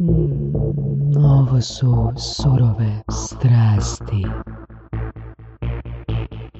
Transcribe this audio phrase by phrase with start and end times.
[0.00, 4.26] Mm, ovo su surove strasti.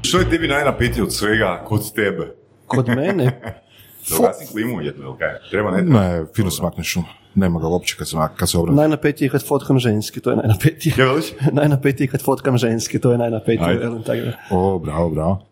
[0.02, 2.34] Što je tebi najnapetije od svega kod tebe?
[2.66, 3.40] Kod mene?
[4.10, 5.28] Dogasi klimu jedno, ili kaj?
[5.50, 5.82] Treba ne?
[5.82, 7.02] Ne, fino smakneš u.
[7.34, 8.76] Nema ga uopće kad se, kad se obrati.
[8.76, 10.94] Najnapetije kad fotkam ženski, to je najnapetije.
[10.98, 11.26] Ja veliš?
[11.52, 13.68] najnapetije kad fotkam ženski, to je najnapetije.
[13.68, 13.80] Ajde.
[13.80, 14.32] velim tako da.
[14.50, 15.46] O, bravo, bravo.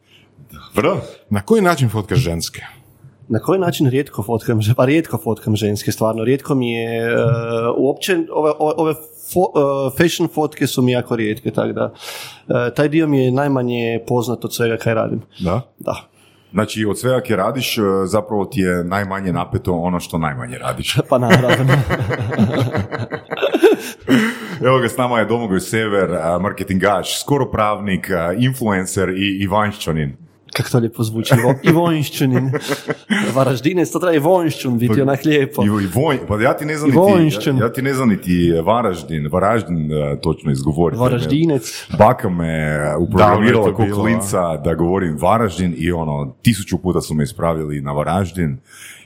[0.75, 1.01] Bravo.
[1.31, 2.63] Na koji način fotkaš ženske?
[3.29, 7.21] Na koji način rijetko fotkam, pa rijetko fotkam ženske, stvarno, rijetko mi je, uh,
[7.77, 8.95] uopće ove, ove,
[9.35, 11.95] fo- uh, fashion fotke su mi jako rijetke, tako da, uh,
[12.75, 15.23] taj dio mi je najmanje poznat od svega kaj radim.
[15.41, 15.61] Da?
[15.79, 15.95] Da.
[16.53, 20.97] Znači, od svega kje radiš, zapravo ti je najmanje napeto ono što najmanje radiš.
[21.11, 21.75] Pa naravno.
[24.67, 26.09] Evo ga, s nama je Domagoj Sever,
[26.41, 30.26] marketingaš, skoro pravnik, influencer i Ivanščanin.
[30.57, 32.51] Kako to lijepo zvuči, Ivo, Ivonšćunin.
[33.35, 35.63] Varaždinec, to treba Ivonšćun biti onak lijepo.
[35.63, 38.53] I, i Voj- pa ja ti ne znam niti, ja, ja ti ne znam niti
[38.65, 41.01] Varaždin, Varaždin e, točno izgovoriti.
[41.01, 41.87] Varaždinec.
[41.99, 47.81] Baka me uprogramirala kog klinca da govorim Varaždin i ono, tisuću puta su me ispravili
[47.81, 48.59] na Varaždin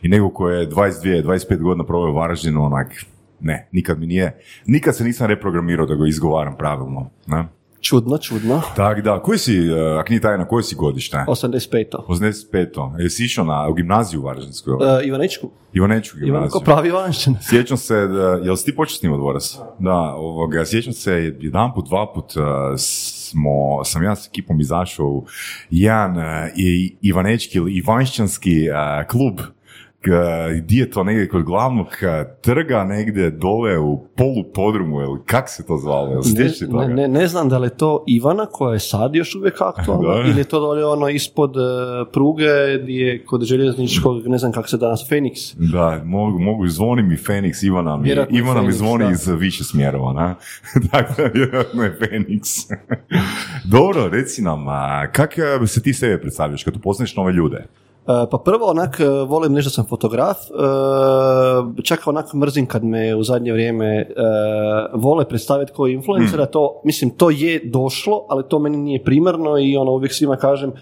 [0.02, 3.04] i nego ko je 22, 25 godina proveo u Varaždinu, onak,
[3.40, 7.59] ne, nikad mi nije, nikad se nisam reprogramirao da ga izgovaram pravilno, ne?
[7.80, 8.62] Čudno, čudno.
[8.76, 11.24] Tak da, koji si, e, ako nije tajna, koji si godište?
[11.28, 11.84] 85.
[12.08, 13.00] 85.
[13.02, 14.72] Jesi išao na, u gimnaziju u Varaždinskoj?
[14.74, 15.50] Uh, Ivanečku.
[15.72, 16.50] Ivanečku Ivan gimnaziju.
[16.50, 17.36] ko pravi Ivanšćan.
[17.50, 19.58] Sjećam se, da, jel si ti počeo snimati dvorac?
[19.78, 22.32] Da, ovoga, sjećam se, jedan put, dva put
[22.76, 25.26] smo, sam ja s ekipom izašao u
[25.70, 26.16] jedan
[27.02, 28.66] Ivanečki ili Ivanšćanski
[29.10, 29.40] klub
[30.56, 35.66] gdje je to negdje kod glavnog uh, trga, negdje dole u polupodrumu, ili kak se
[35.66, 36.86] to zvalo, Ne, toga?
[36.86, 40.40] ne, ne znam da li je to Ivana koja je sad još uvijek aktualna ili
[40.40, 41.60] je to dolje ono ispod e,
[42.12, 45.40] pruge gdje je kod željezničkog, ne znam kako se danas, Feniks.
[45.54, 49.10] Da, mogu, mogu zvoni mi Feniks, Ivana mi, Vjerojatno je Ivana mi Feniks, zvoni da.
[49.10, 50.34] iz više smjerova, na?
[50.92, 52.50] dakle, vjerojatno je Feniks.
[53.76, 57.66] Dobro, reci nam, a, kak e, se ti sebe predstavljaš kad upoznaš nove ljude?
[58.10, 63.14] E, Pa prvo onak e, volim da sam fotograf, e, čak onak mrzim kad me
[63.14, 64.06] u zadnje vrijeme
[64.94, 69.76] vole predstaviti kao influencera, to, mislim, to je došlo, ali to meni nije primarno i
[69.76, 70.72] ono uvijek svima kažem,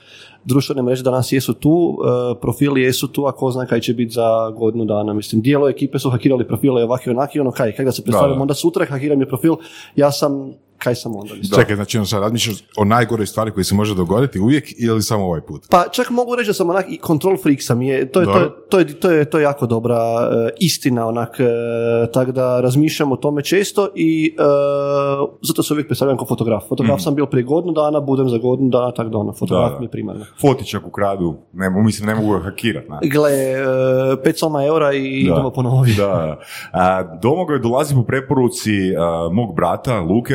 [0.44, 1.98] društvene mreže danas jesu tu,
[2.40, 5.12] profili jesu tu, a ko zna kaj će biti za godinu dana.
[5.12, 8.38] Mislim, dijelo ekipe su hakirali profile ovaki i onaki, ono kaj, kaj da se predstavljam,
[8.38, 8.42] da.
[8.42, 9.56] onda sutra hakiram je profil,
[9.96, 11.34] ja sam, kaj sam onda?
[11.34, 11.60] mislim.
[11.60, 15.24] Čekaj, znači ono sad razmišljaš o najgoroj stvari koji se može dogoditi uvijek ili samo
[15.24, 15.66] ovaj put?
[15.70, 18.38] Pa čak mogu reći da sam onak i control freak sam je, to je, to
[18.38, 21.44] je, to je, to je, to je jako dobra e, istina onak, e,
[22.12, 24.42] tako da razmišljam o tome često i e,
[25.42, 26.68] zato se uvijek predstavljam kao fotograf.
[26.68, 29.78] Fotograf sam bio prije godinu dana, budem za godinu dana, tako da ono, fotograf Da,
[29.78, 30.24] mi je primarno.
[30.40, 32.84] Fotičak u kradu, ne, mislim, ne mogu ga hakirat?
[33.12, 33.56] Gle, e,
[34.24, 35.32] pet soma eura i Da.
[35.32, 35.94] idemo ponovi.
[35.96, 36.38] Da.
[36.72, 38.72] A, Domagoj dolazi po preporuci
[39.32, 40.34] mog brata Luke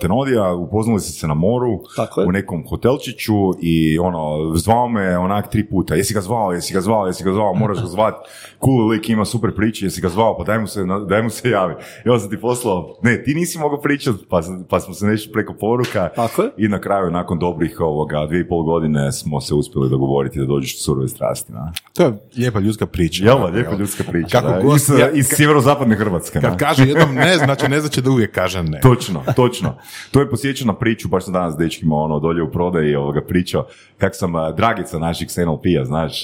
[0.00, 2.26] Tenodija, upoznali ste se na moru Tako je.
[2.26, 6.80] u nekom hotelčiću i ono, zvao me onak tri puta, jesi ga zvao, jesi ga
[6.80, 8.14] zvao, jesi ga zvao, moraš ga zvat,
[8.64, 11.50] cool lik, ima super priče, jesi ga zvao, pa daj mu se, daj mu se
[11.50, 11.74] javi.
[12.04, 15.32] I onda sam ti poslao, ne, ti nisi mogao pričat, pa, pa smo se nešto
[15.32, 16.50] preko poruka Tako je.
[16.56, 20.46] i na kraju, nakon dobrih ovoga, dvije i pol godine smo se uspjeli dogovoriti da
[20.46, 21.52] dođeš u surove strasti.
[21.52, 21.72] Na?
[21.92, 23.24] To je lijepa ljudska priča.
[23.24, 24.40] Jel, da, lijepa ljudska priča.
[24.40, 24.60] Kako da.
[24.60, 26.40] god- iz, ja- iz sjeverozapadne Hrvatske.
[26.40, 26.56] Kad da.
[26.56, 28.80] kaže jednom ne, znači ne znači da uvijek kaže ne.
[28.80, 29.63] Točno, točno.
[30.10, 33.66] To je posjeća na priču, baš sam danas dečkima ono, dolje u prodaji ovoga pričao,
[33.98, 36.22] kak sam Dragica naših NLP-a, znaš,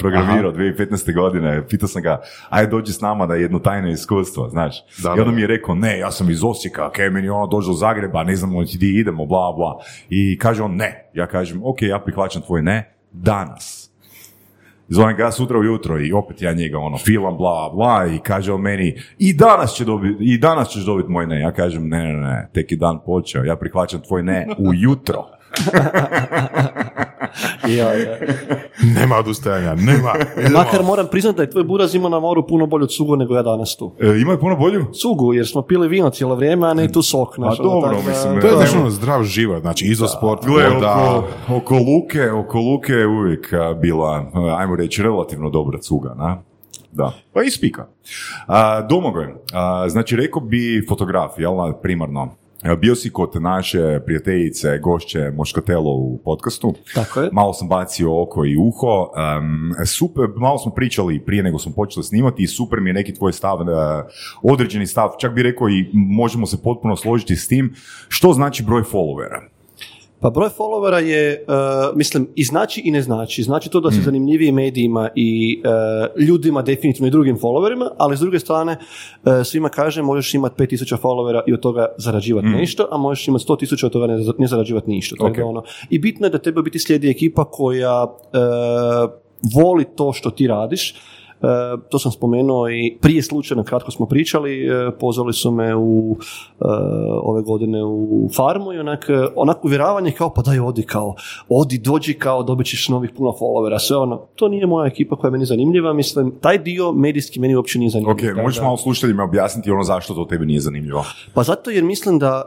[0.00, 1.14] programirao 2015.
[1.14, 4.84] godine, pitao sam ga, aj dođi s nama da jedno tajno iskustvo, znaš.
[5.02, 5.30] Da, I onda da.
[5.30, 8.36] mi je rekao, ne, ja sam iz Osijeka, kaj meni ono dođe do Zagreba, ne
[8.36, 9.78] znamo gdje idemo, bla, bla.
[10.10, 11.10] I kaže on, ne.
[11.14, 13.77] Ja kažem, ok, ja prihvaćam tvoj ne, danas.
[14.88, 18.60] Zovem ga sutra ujutro i opet ja njega ono filam bla bla i kaže on
[18.60, 21.40] meni i danas će dobiti i danas ćeš dobiti moj ne.
[21.40, 23.44] Ja kažem ne ne ne, tek je dan počeo.
[23.44, 25.37] Ja prihvaćam tvoj ne ujutro.
[27.68, 28.16] Ja, ja.
[28.94, 30.12] Nema odustajanja, nema.
[30.58, 33.42] Makar moram priznati da je tvoj buraz imao na moru puno bolju cugu nego ja
[33.42, 33.92] danas tu.
[34.00, 34.84] E, ima je puno bolju?
[35.02, 37.34] Cugu, jer smo pili vino cijelo vrijeme, a ne tu sok.
[37.34, 40.68] znaš, ono, dobro, tako da- mislim, To je znači ono zdrav život, znači izosport, Gle,
[40.68, 45.78] voda, oko, oko Luke, oko Luke je uvijek a, bila, a, ajmo reći, relativno dobra
[45.78, 46.38] cuga, na?
[46.92, 47.86] Da, pa i spika.
[48.46, 51.52] A, Domagoj, a, znači rekao bi fotograf, jel,
[51.82, 52.28] primarno.
[52.62, 56.74] A, Bio si kod naše prijateljice, gošće Moškotelo u podcastu.
[56.94, 57.28] Tako je.
[57.32, 59.12] Malo sam bacio oko i uho.
[59.38, 63.14] Um, super, malo smo pričali prije nego smo počeli snimati i super mi je neki
[63.14, 63.66] tvoj stav, uh,
[64.42, 67.74] određeni stav, čak bi rekao i možemo se potpuno složiti s tim.
[68.08, 69.57] Što znači broj followera?
[70.20, 71.54] Pa broj followera je, uh,
[71.96, 73.42] mislim, i znači i ne znači.
[73.42, 73.92] Znači to da Mm.
[73.92, 75.62] se zanimljiviji medijima i
[76.16, 78.76] uh, ljudima definitivno i drugim followerima, ali s druge strane
[79.24, 83.44] uh, svima kaže možeš imati 5000 followera i od toga zarađivati nešto, a možeš imati
[83.44, 85.16] 100.000 od toga ne, ne zarađivati ništa.
[85.16, 85.32] Tako Mm.
[85.32, 85.38] Ok.
[85.38, 89.10] da ono, I bitno je da u biti slijedi ekipa koja uh,
[89.54, 90.94] voli to što ti radiš,
[91.88, 96.16] to sam spomenuo i prije slučajno, kratko smo pričali, e, pozvali su me u
[96.60, 96.64] e,
[97.22, 101.14] ove godine u farmu i onak, e, onak uvjeravanje kao pa daj odi kao,
[101.48, 105.28] odi, dođi kao, dobit ćeš novih puno followera, sve ono, to nije moja ekipa koja
[105.28, 108.30] je meni zanimljiva, mislim, taj dio medijski meni uopće nije zanimljiv.
[108.30, 108.64] Ok, Da, možeš da.
[108.64, 111.04] malo slušateljima objasniti ono zašto to tebi nije zanimljivo?
[111.34, 112.42] Pa zato jer mislim da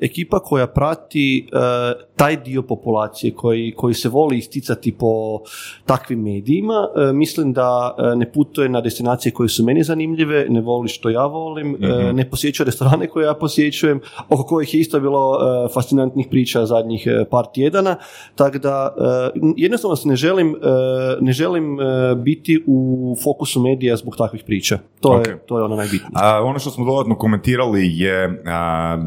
[0.00, 1.58] e, ekipa koja prati e,
[2.16, 5.40] taj dio populacije koji, koji se voli isticati po
[5.86, 10.60] takvim medijima, e, mislim da e, ne putuje na destinacije koje su meni zanimljive, ne
[10.60, 15.00] voli što ja volim, e, ne posjećuje restorane koje ja posjećujem, oko kojih je isto
[15.00, 17.96] bilo e, fascinantnih priča zadnjih e, par tjedana,
[18.34, 18.94] tako da
[19.56, 20.56] jednostavno se ne želim,
[21.20, 21.78] ne želim
[22.16, 24.78] biti u fokusu medija zbog takvih priča.
[25.00, 25.26] To, Ok.
[25.26, 26.10] je, to je ono najbitnije.
[26.14, 28.98] A, ono što smo dodatno komentirali je, a,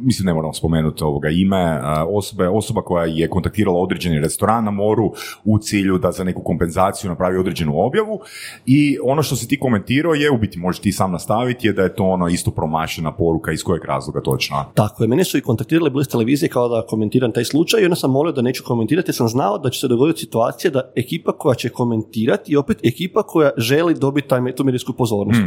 [0.00, 5.12] mislim ne moram spomenuti ovoga ime, osobe, osoba koja je kontaktirala određeni restoran na moru
[5.44, 8.20] u cilju da za neku kompenzaciju napravi određenu objavu
[8.66, 11.82] i ono što si ti komentirao je, u biti možeš ti sam nastaviti, je da
[11.82, 14.64] je to ono isto promašena poruka iz kojeg razloga točno.
[14.74, 17.84] Tako je, mene su i kontaktirali bili s televizije kao da komentiram taj slučaj i
[17.84, 20.92] onda sam molio da neću komentirati jer sam znao da će se dogoditi situacija da
[20.96, 25.40] ekipa koja će komentirati i opet ekipa koja želi dobiti taj, tu medijsku pozornost.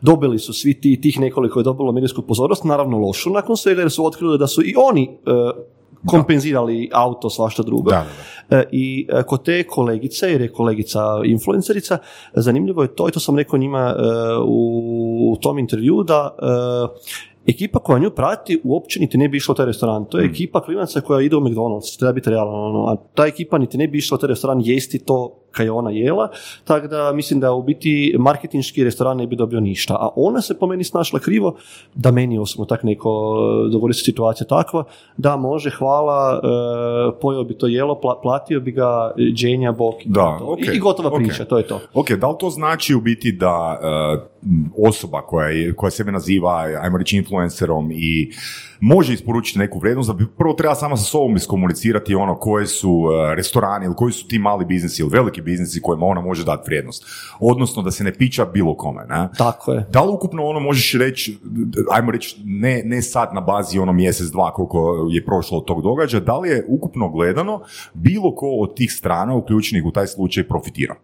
[0.00, 3.90] Dobili su svi ti, tih nekoliko je dobilo medijsku pozornost, naravno lošu nakon svega jer
[3.90, 5.30] su otkrili da su i oni e,
[6.06, 7.90] kompenzirali auto, svašta drugo.
[7.90, 8.04] Da, da,
[8.50, 11.98] E, I e, kod te kolegice, jer je kolegica influencerica,
[12.34, 14.02] zanimljivo je to, i to sam rekao njima e,
[14.46, 19.56] u tom intervju, da e, ekipa koja nju prati uopće niti ne bi išla u
[19.56, 20.04] taj restoran.
[20.04, 22.64] To je ekipa klinaca koja ide u McDonald's, treba biti realno.
[22.64, 25.90] ono, a ta ekipa niti ne bi išla u taj restoran jesti to je ona
[25.90, 26.28] jela,
[26.64, 29.94] tako da mislim da u biti marketinški restoran ne bi dobio ništa.
[29.94, 31.56] A ona se po meni snašla krivo,
[31.94, 33.36] da meni osobno tak neko
[33.66, 34.84] e, dogodi se situacija takva,
[35.16, 40.08] da može, hvala, e, pojeo bi to jelo, pla- platio bi ga dženja, bok i
[40.08, 40.44] Da, to.
[40.44, 41.80] ok, I, gotova priča, to je to.
[41.94, 44.18] Ok, da li to znači u biti da e,
[44.88, 48.32] osoba koja, je, koja sebe naziva, ajmo reći, influencerom i
[48.80, 53.04] može isporučiti neku vrijednost, da bi prvo treba sama sa sobom iskomunicirati ono koje su
[53.30, 56.62] e, restorani ili koji su ti mali biznisi ili veliki biznisi kojima ona može dati
[56.66, 57.04] vrijednost.
[57.40, 59.28] Odnosno da se ne pića bilo kome, ne?
[59.38, 59.86] Tako je.
[59.90, 61.38] Da li ukupno ono možeš reći,
[61.92, 65.82] ajmo reći, ne, ne sad na bazi ono mjesec, dva koliko je prošlo od tog
[65.82, 67.60] događaja, da li je ukupno gledano
[67.94, 70.96] bilo ko od tih strana uključenih u taj slučaj profitirao?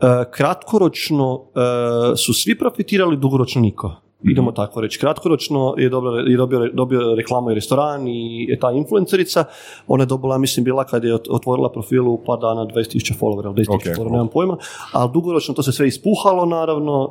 [0.00, 4.07] E, kratkoročno e, su svi profitirali, dugoročno niko.
[4.20, 4.30] Mhm.
[4.30, 4.98] Idemo tako reći.
[4.98, 9.44] Kratkoročno je dobio, je dobio, dobio reklamu i restoran i je ta influencerica.
[9.86, 13.54] Ona je dobila, mislim, bila kad je ot- otvorila profil u par dana 20.000 followera,
[13.54, 14.56] 10.000 Ok, followera, nemam pojma.
[14.92, 17.10] Ali dugoročno to se sve ispuhalo, naravno.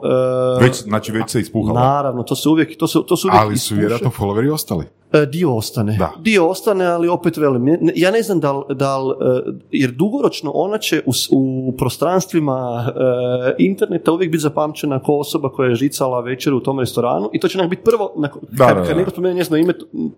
[0.59, 1.79] e, Već, znači već se ispuhalo.
[1.79, 3.75] Naravno, to se uvijek, to se, to se uvijek Ali su ispuše.
[3.75, 4.85] vjerojatno followeri ostali.
[5.13, 5.95] E, Dio ostane.
[5.99, 6.11] Da.
[6.19, 7.67] Dio ostane, ali opet velim.
[7.95, 12.85] Ja ne znam da li, da li, e, jer dugoročno ona će u, u prostranstvima
[12.87, 17.39] e, interneta uvijek biti zapamćena kao osoba koja je žicala večer u tom restoranu i
[17.39, 19.73] to će onak biti prvo, nakon, Da, kad, neko spomene njezino ime,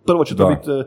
[0.05, 0.83] prvo će to biti e,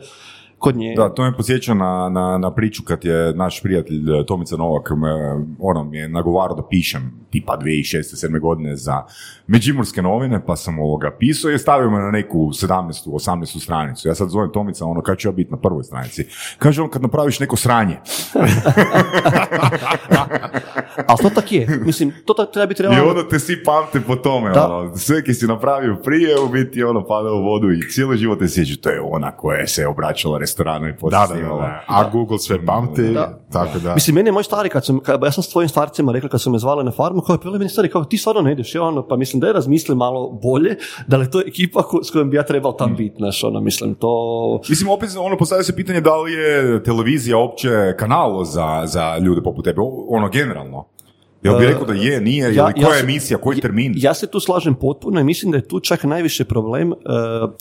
[0.62, 0.94] kod nje.
[0.96, 4.90] Da, to me podsjeća na, na, na priču kad je naš prijatelj eh, Tomica Novak
[4.90, 5.10] me,
[5.58, 8.28] ono, mi je nagovarao da pišem tipa 2006.
[8.28, 8.40] 7.
[8.40, 9.02] godine za
[9.46, 13.10] Međimurske novine, pa sam ovoga pisao i stavio me na neku 17.
[13.10, 13.62] 18.
[13.62, 14.08] stranicu.
[14.08, 16.26] Ja sad zovem Tomica, ono, kad ću ja biti na prvoj stranici?
[16.58, 17.96] Kaže on, kad napraviš neko sranje.
[21.06, 21.66] Ali to tak je.
[21.86, 23.10] Mislim, to tak treba biti I realno.
[23.10, 24.76] onda te svi pamte po tome, Da.
[24.76, 28.38] ono, sve ki si napravio prije, u biti ono pada u vodu i cijelo život
[28.38, 31.84] te sjeća, to je ona koja se obraćala restoranu i poslije Da, da, da.
[31.86, 33.38] A Google sve pamti, Da.
[33.52, 33.94] tako da.
[33.94, 36.40] Mislim, meni je moj stari, kad sam, kad, ja sam s tvojim starcima rekla kad
[36.40, 38.82] su me zvali na farmu, kao je meni stari, kao ti stvarno ne ideš, ja
[38.82, 42.10] ono, pa mislim da je razmisli malo bolje, da li je to ekipa ko, s
[42.10, 44.60] kojom bi ja trebao tam biti, znaš, ono, mislim, to...
[44.68, 49.42] Mislim, opet ono, postavlja se pitanje da li je televizija opće kanal za, za ljude
[49.42, 50.81] poput tebe, ono, generalno.
[51.42, 53.60] Ja bih E, rekao da je, nije, ja- ili koja ja je se- emisija, koji
[53.60, 53.92] termin?
[53.96, 56.94] Ja se tu slažem potpuno i mislim da je tu čak najviše problem, e,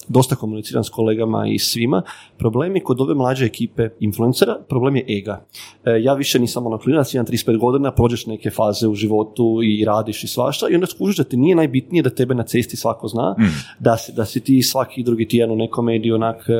[0.07, 2.01] dosta komuniciram s kolegama i svima,
[2.37, 5.45] problem je kod ove mlađe ekipe influencera, problem je ega.
[5.85, 9.85] E, ja više nisam ono klinac, imam 35 godina, prođeš neke faze u životu i
[9.85, 13.07] radiš i svašta i onda skužiš da ti nije najbitnije da tebe na cesti svako
[13.07, 13.35] zna,
[13.79, 16.53] da, si, da si ti svaki drugi tjedan u nekom mediju onak e,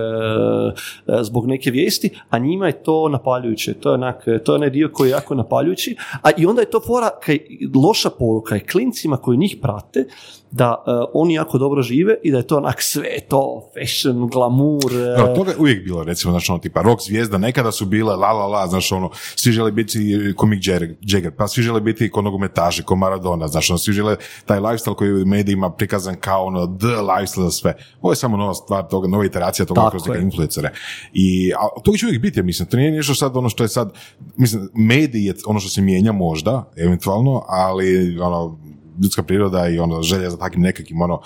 [1.22, 3.74] zbog neke vijesti, a njima je to napaljujuće.
[3.74, 6.70] To je, onak, to je onaj dio koji je jako napaljujući, a i onda je
[6.70, 7.40] to fora kaj
[7.76, 10.06] loša poruka je klincima koji njih prate,
[10.52, 14.94] da e, oni jako dobro žive i da je to onak sve to, fashion, glamour.
[15.18, 18.32] Da, toga je uvijek bilo, recimo, znaš, ono, tipa rock zvijezda, nekada su bile la
[18.32, 20.68] la la, znaš, ono, svi žele biti ko Mick
[21.02, 24.16] Jagger, pa svi žele biti ko nogometaši, ko Maradona, znaš, ono, svi žele
[24.46, 27.74] taj lifestyle koji je u medijima prikazan kao ono, the lifestyle za sve.
[28.02, 30.72] Ovo je samo nova stvar toga, nova iteracija toga Tako kroz neke influencere.
[31.14, 33.68] I, a to će uvijek biti, ja mislim, to nije nešto sad ono što je
[33.68, 33.94] sad,
[34.38, 38.58] mislim, mediji je ono što se mijenja možda, eventualno, ali, ono,
[39.04, 41.22] ljudska priroda i ono želja za takvim nekakvim ono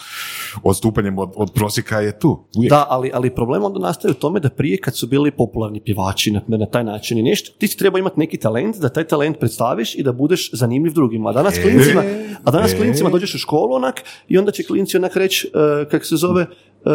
[0.63, 2.45] odstupanjem od, od prosjeka je tu.
[2.57, 2.69] Uvijek.
[2.69, 6.31] Da, ali, ali problem onda nastaje u tome da prije kad su bili popularni pjevači
[6.31, 9.39] na, na taj način i nešto, ti si treba imati neki talent da taj talent
[9.39, 11.29] predstaviš i da budeš zanimljiv drugima.
[11.29, 12.03] A danas E, klincima,
[12.43, 12.77] a danas e.
[12.77, 16.41] klincima dođeš u školu onak i onda će klinci onak reći, uh, kak se zove,
[16.41, 16.91] uh,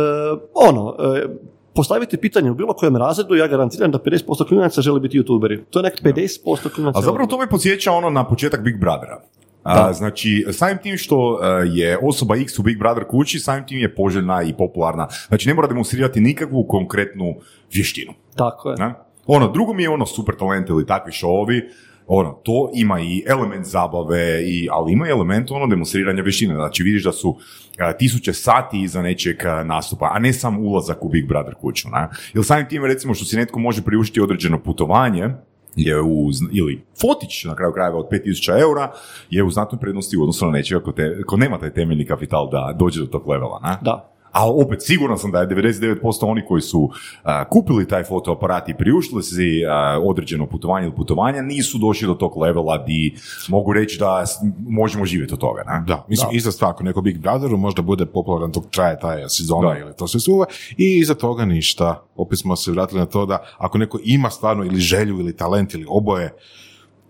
[0.55, 1.27] ono, e,
[1.75, 5.61] postaviti pitanje u bilo kojem razredu, ja garantiram da 50% klinaca želi biti youtuberi.
[5.71, 6.99] To je nek 50% klinaca.
[6.99, 9.23] A zapravo to me podsjeća ono na početak Big Brothera.
[9.63, 13.79] A, znači, samim tim što e, je osoba X u Big Brother kući, samim tim
[13.79, 15.09] je poželjna i popularna.
[15.29, 17.35] Znači, ne mora demonstrirati nikakvu konkretnu
[17.73, 18.13] vještinu.
[18.37, 18.77] Tako je.
[18.79, 18.95] Ne?
[19.27, 21.63] Ono, drugo mi je ono super talent ili takvi šovi,
[22.07, 26.55] ono, to ima i element zabave, i, ali ima i element ono demonstriranja vještine.
[26.55, 27.39] Znači vidiš da su
[27.79, 31.89] a, tisuće sati iza nečeg a, nastupa, a ne sam ulazak u Big Brother kuću.
[31.89, 32.09] Ne?
[32.35, 35.29] Ili samim tim recimo što si netko može priuštiti određeno putovanje,
[35.77, 38.93] je u, ili fotić na kraju krajeva od 5000 eura,
[39.31, 42.51] je u znatnoj prednosti u odnosu na nečega ko, te, ko nema taj temeljni kapital
[42.51, 43.61] da dođe do tog levela.
[43.63, 43.79] Ne?
[43.83, 44.20] Da.
[44.33, 46.91] Ali opet siguran sam da je 99% oni koji su
[47.23, 52.15] a, kupili taj fotoaparat i priuštili si a, određeno putovanje ili putovanja, nisu došli do
[52.15, 53.15] tog levela di
[53.49, 54.25] mogu reći da
[54.69, 55.63] možemo živjeti od toga.
[55.67, 55.85] Ne?
[55.87, 59.69] Da, mislim, ista stvar, ako neko Big Brotheru možda bude popularan dok traje taj sezona
[59.75, 59.79] Da.
[59.79, 60.47] ili to sve suva
[60.77, 62.03] i iza toga ništa.
[62.17, 65.75] Opet smo se vratili na to da ako neko ima stvarno ili želju ili talent
[65.75, 66.35] ili oboje,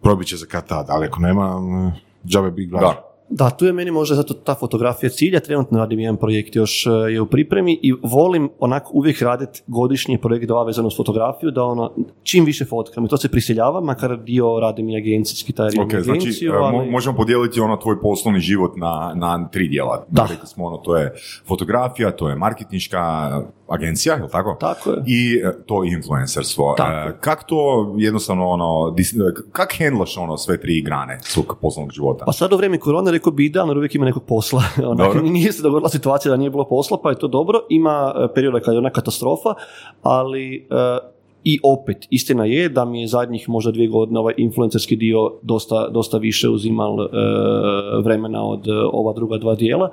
[0.02, 1.60] probit će za kad tad, ali ako nema,
[2.26, 2.88] džabe Big Brother.
[2.88, 3.09] Da.
[3.30, 6.90] Da, tu je meni možda zato ta fotografija cilja, trenutno radim jedan projekt još e,
[6.90, 11.64] je u pripremi i volim onako uvijek raditi godišnji projekt dva vezano uz fotografiju, da
[11.64, 15.80] ono, čim više fotkam i to se prisiljava, makar dio radim i agencijski, taj radim
[15.82, 19.68] Ok, i znači agenciju, mo- ali- možemo podijeliti ono tvoj poslovni život na, na tri
[19.68, 20.04] dijela.
[20.08, 20.26] Da.
[20.30, 21.14] Rekli smo ono, to je
[21.48, 23.30] fotografija, to je marketinška
[23.70, 24.56] agencija, je li tako?
[24.60, 25.02] Tako je.
[25.06, 26.74] I e, to influencerstvo.
[26.76, 29.14] Tako E, to jednostavno ono, dis-
[29.52, 32.24] kak hendlaš ono sve tri grane svog poslovnog života?
[32.24, 34.62] Pa sad u vrijeme korone rekao bi idealno jer uvijek ima nekog posla.
[34.92, 37.60] Onak, nije se dogodila situacija da nije bilo posla, pa je to dobro.
[37.68, 39.54] Ima e, perioda kad je ona katastrofa,
[40.02, 44.96] ali e, i opet, istina je da mi je zadnjih možda dvije godine ovaj influencerski
[44.96, 47.06] dio dosta, dosta više uzimal e,
[48.04, 49.90] vremena od e, ova druga dva dijela,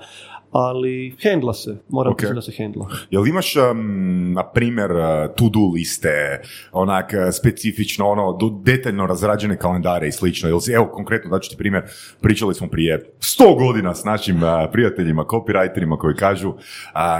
[0.51, 2.17] ali hendla se, moram Ok.
[2.17, 2.87] priznati da se hendla.
[3.11, 4.97] Jel imaš, um, na primjer, uh,
[5.35, 10.49] to-do liste, onak uh, specifično, ono, detaljno razrađene kalendare i slično?
[10.49, 11.83] Jel evo, konkretno, daću ti primjer,
[12.21, 16.57] pričali smo prije 100 godina s našim uh, prijateljima, copywriterima koji kažu, uh,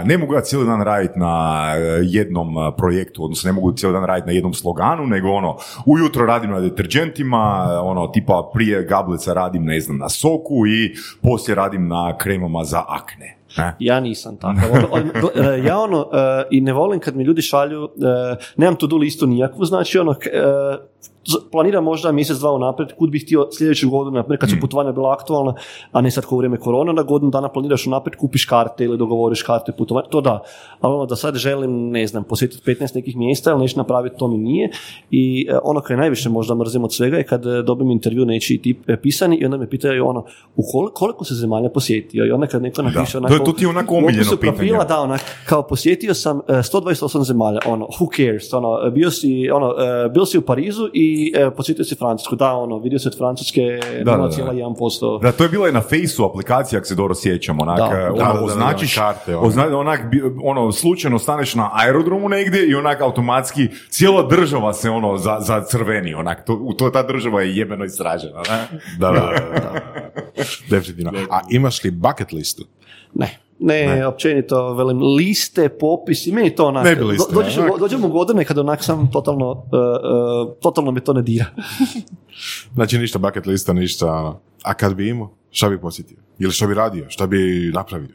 [0.04, 4.26] ne mogu ja cijeli dan raditi na jednom projektu, odnosno ne mogu cijeli dan raditi
[4.26, 5.56] na jednom sloganu, nego ono,
[5.86, 11.54] ujutro radim na deterđentima, ono, tipa prije gablica radim, ne znam, na soku i poslije
[11.54, 13.27] radim na kremama za akne.
[13.58, 13.76] Ne?
[13.78, 14.68] Ja nisam takav.
[15.34, 18.96] E, ja ono, e, i ne volim kad mi ljudi šalju, e, nemam to do
[18.96, 20.14] listu nikakvu, znači ono,
[21.52, 25.12] planiram možda mjesec, dva unaprijed, kud bih htio sljedeću godinu, naprijed kad su putovanja bila
[25.12, 25.54] aktualna,
[25.92, 29.42] a ne sad kao vrijeme korona, na godinu dana planiraš unaprijed, kupiš karte ili dogovoriš
[29.42, 30.42] karte putovanja, to da.
[30.80, 34.28] Ali ono da sad želim, ne znam, posjetiti 15 nekih mjesta, ali nešto napraviti, to
[34.28, 34.70] mi nije.
[35.10, 38.58] I e, ono koje najviše možda mrzim od svega je kad e, dobim intervju nečiji
[38.58, 40.24] tip e, pisani i onda me pitaju ono,
[40.56, 43.52] u kol- koliko se zemalja posjetio i onda kad neko napiše to onako, je- to
[43.52, 44.56] ti je onako omiljeno pitanje.
[44.84, 49.74] da, onak, kao posjetio sam e, 128 zemalja, ono, who cares, ono, bio si, ono,
[50.08, 53.60] bil si u Parizu i e, posjetio si Francusku, da, ono, vidio se od Francuske
[54.04, 54.28] Da, da, da.
[54.28, 55.22] 0,1%.
[55.22, 57.88] Da, to je bila i na Faceu aplikacija, ako se dobro sjećam, onak, Da.
[57.88, 59.46] Da, ono, da, da, da, označiš, karte, ono.
[59.46, 60.00] ozna- onak,
[60.44, 65.64] ono, slučajno staneš na aerodromu negdje i onak automatski cijela država se ono za, za
[65.64, 68.78] crveni, onak, to, to ta država je jebeno istražena, ne?
[68.98, 69.80] Da, da, da, da.
[70.70, 71.12] Definitivno.
[71.30, 72.64] A imaš li bucket listu?
[73.14, 73.38] Ne.
[73.60, 78.08] Ne, općenito, velim, liste, popisi, meni to onak, Ne bi liste, do- dođeš dođem u
[78.08, 81.44] godine kad onak sam totalno, e, e, totalno me to ne dira.
[82.74, 84.12] Znači ništa bucket lista, ništa.
[84.12, 84.40] ono.
[84.62, 86.16] A kad bi imao, šta bi posjetio?
[86.38, 87.04] Ili što bi radio?
[87.08, 88.14] Šta bi napravio?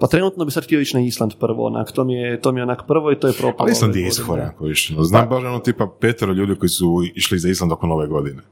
[0.00, 2.60] Pa trenutno bi sad htio ići na Island prvo, onak, to mi je, to mi
[2.60, 3.64] je onak prvo i to je propalo.
[3.64, 4.94] Ali Island je ishora ako više.
[5.00, 8.42] Znam baš ono tipa petero ljudi koji su išli za Island oko nove godine.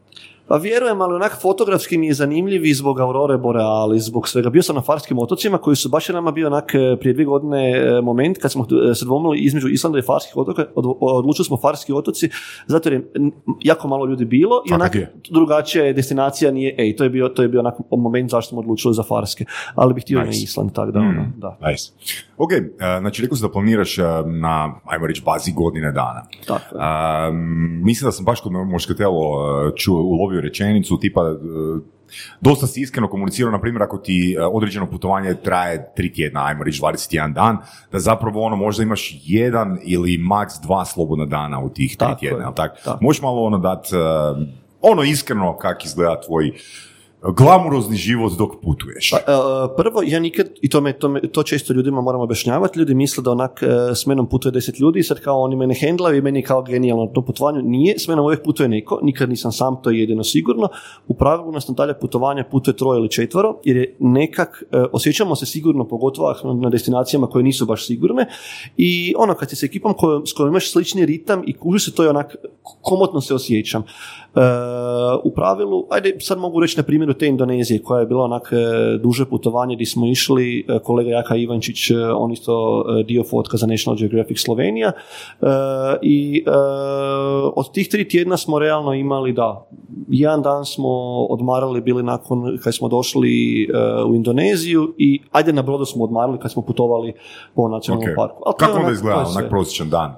[0.49, 4.51] Pa vjerujem, ali onak fotografski mi je zanimljiv i zbog Aurore Borealis, zbog svega.
[4.51, 7.71] Bio sam na Farskim otocima koji su baš nama bio onak e, prije dvije godine
[7.71, 11.57] e, moment kad smo e, se dvomili između Islanda i Farskih otoka, od- odlučili smo
[11.57, 12.29] Farski otoci,
[12.67, 13.11] zato jer je
[13.61, 15.15] jako malo ljudi bilo i onak je.
[15.31, 18.95] drugačija destinacija nije, ej, to je bio, to je bio onak moment zašto smo odlučili
[18.95, 20.43] za Farske, ali bih htio i na Nice.
[20.43, 21.93] Island, tako da, ono, da, Nice.
[22.39, 22.51] Ok,
[23.01, 26.23] znači rekao si da planiraš na, ajmo reći, bazi godine dana.
[26.47, 26.77] tako.
[26.77, 29.21] Um, mislim da sam baš kod Moškatelo
[29.67, 31.83] uh, čuo, ulovio rečenicu tipa uh,
[32.41, 36.65] dosta si iskreno komunicirao, na primjer, ako ti uh, određeno putovanje traje tri tjedna, ajmo
[36.65, 37.59] reći 21 dan,
[37.93, 42.21] da zapravo ono možda imaš jedan ili maks dva slobodna dana u tih tri Tako
[42.21, 42.85] tjedna, je, jel tak?
[42.85, 42.99] tako.
[43.05, 44.43] Možeš malo ono dat, uh,
[44.81, 46.53] ono iskreno kak izgleda tvoj
[47.23, 49.11] glamurozni život dok putuješ.
[49.11, 52.79] Pa, e, prvo, ja nikad, i to, me, to, me- to često ljudima moram objašnjavati,
[52.79, 55.75] ljudi misle da onak e, s menom putuje deset ljudi i sad kao oni mene
[55.75, 57.63] hendlaju i meni kao genijalno na tom putovanju.
[57.63, 60.69] Nije, s menom uvijek putuje neko, nikad nisam sam, to je jedino sigurno.
[61.09, 65.37] U pravilu nas na dalje putovanja putuje troje ili četvoro, jer je nekak, e, osjećamo
[65.37, 68.27] se sigurno, pogotovo na destinacijama koje nisu baš sigurne
[68.77, 71.95] i ono, kad si s ekipom kojom, s kojom imaš slični ritam i kuži se,
[71.95, 72.35] to je onak,
[72.83, 73.83] komotno se osjećam.
[74.37, 74.41] E,
[75.25, 78.57] u pravilu, ajde sad mogu reći na primjeru te Indonezije koja je bila onak e,
[78.99, 82.53] duže putovanje gdje smo išli, e, kolega Jaka Ivančić, e, on isto
[82.91, 84.93] e, dio fotka za National Geographic Slovenija
[85.37, 85.47] E,
[86.03, 86.51] i e,
[87.55, 89.67] od tih tri tjedna smo realno imali da,
[90.09, 90.89] jedan dan smo
[91.21, 93.31] odmarali bili nakon kad smo došli
[93.65, 93.69] e,
[94.03, 97.13] u Indoneziju i ajde na brodu smo odmarali kad smo putovali
[97.55, 98.17] po nacionalnom Ok.
[98.17, 98.43] parku.
[98.47, 100.15] Ali je Kako onda onak- izgleda onak prosječan dan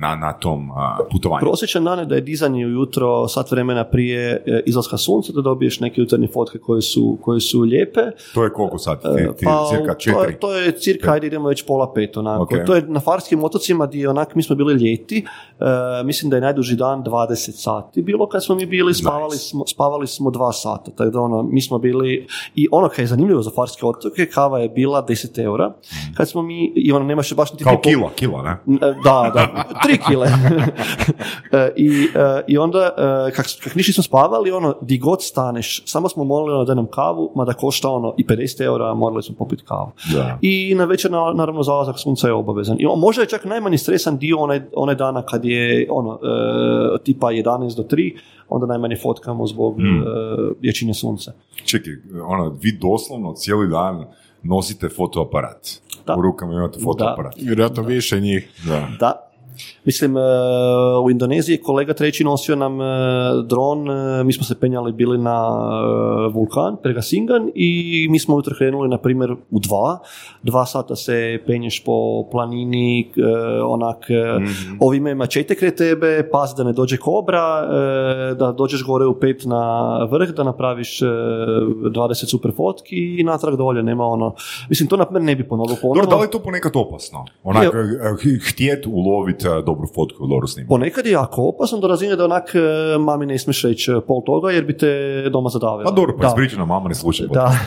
[0.00, 0.76] na, na tom uh,
[1.12, 1.40] putovanju?
[1.40, 5.80] Prosječan dan je da je dizanje ujutro sat vremena prije e, izlaska sunca da dobiješ
[5.80, 8.00] neke jutarnje fotke koje su, koje su lijepe.
[8.34, 9.02] To je koliko sati?
[9.02, 10.32] Ti, ti, Pa, cirka to, četiri?
[10.32, 12.42] je, to je cirka, ajde idemo već pola pet onako.
[12.42, 12.50] Ok.
[12.66, 15.26] To je na Farskim otocima gdje onak mi smo bili ljeti,
[15.60, 15.64] e,
[16.04, 20.06] mislim da je najduži dan 20 sati bilo kad smo mi bili, spavali, smo, spavali
[20.06, 23.50] smo dva sata, tako da ono, mi smo bili, i ono kaj je zanimljivo za
[23.50, 25.72] Farske otoke, kava je bila 10 eura,
[26.14, 28.56] kad smo mi, i ono nemaš baš niti Kao ti pol- kila, kila, ne?
[29.04, 30.26] da, da, tri kile.
[31.52, 32.90] E, I, e, I onda,
[33.28, 36.74] e, kak, kak niš nismo spavali, ono, di god staneš, samo smo molili ono, da
[36.74, 39.90] nam kavu, mada košta ono i 50 eura, morali smo popiti kavu.
[40.12, 40.38] Da.
[40.42, 42.76] I na večer, na- naravno, zalazak sunca je obavezan.
[42.80, 46.18] I on, možda je čak najmanji stresan dio onaj, onaj dana kad je, ono,
[46.94, 47.42] e, tipa 11
[47.76, 48.16] do 3,
[48.48, 49.98] onda najmanje fotkamo zbog Hmm.
[49.98, 50.04] mm.
[50.60, 51.32] jačine sunca.
[51.64, 51.92] Čekaj,
[52.26, 54.04] ono, vi doslovno cijeli dan
[54.42, 55.68] nosite fotoaparat.
[56.06, 56.14] Da.
[56.16, 57.34] U rukama imate fotoaparat.
[57.38, 58.50] Vjerojatno više njih.
[58.66, 58.88] Da.
[59.00, 59.29] Da.
[59.84, 60.20] Mislim, e,
[61.04, 62.84] u Indoneziji je kolega treći nosio nam e,
[63.44, 65.48] dron, e, mi smo se penjali bili na
[66.32, 69.98] vulkan, Pegasingan i mi smo ujutro krenuli, na primjer, u dva.
[70.42, 73.12] Dva sata se penješ po planini,
[73.64, 74.14] onak, e,
[74.80, 77.66] ovi imaju mačete kraj tebe, pas da ne dođe kobra,
[78.34, 83.56] da dođeš gore u pet na vrh, da napraviš e, 20 super fotki i natrag
[83.56, 84.34] dolje, nema ono,
[84.68, 86.02] mislim, to na primjer ne bi ponovio ponovno.
[86.02, 87.24] Dobro, da li je to ponekad opasno?
[87.42, 87.74] Onak,
[88.48, 90.68] htjet uloviti eh, dobru fotku, dobro snimku.
[90.68, 94.22] Ponekad je jako opasno do razine da onak e, mami ne smiješ reći e, pol
[94.26, 95.84] toga jer bi te doma zadavila.
[95.84, 97.26] Pa dobro, pa ispričana mama ne sluša.
[97.26, 97.58] Da.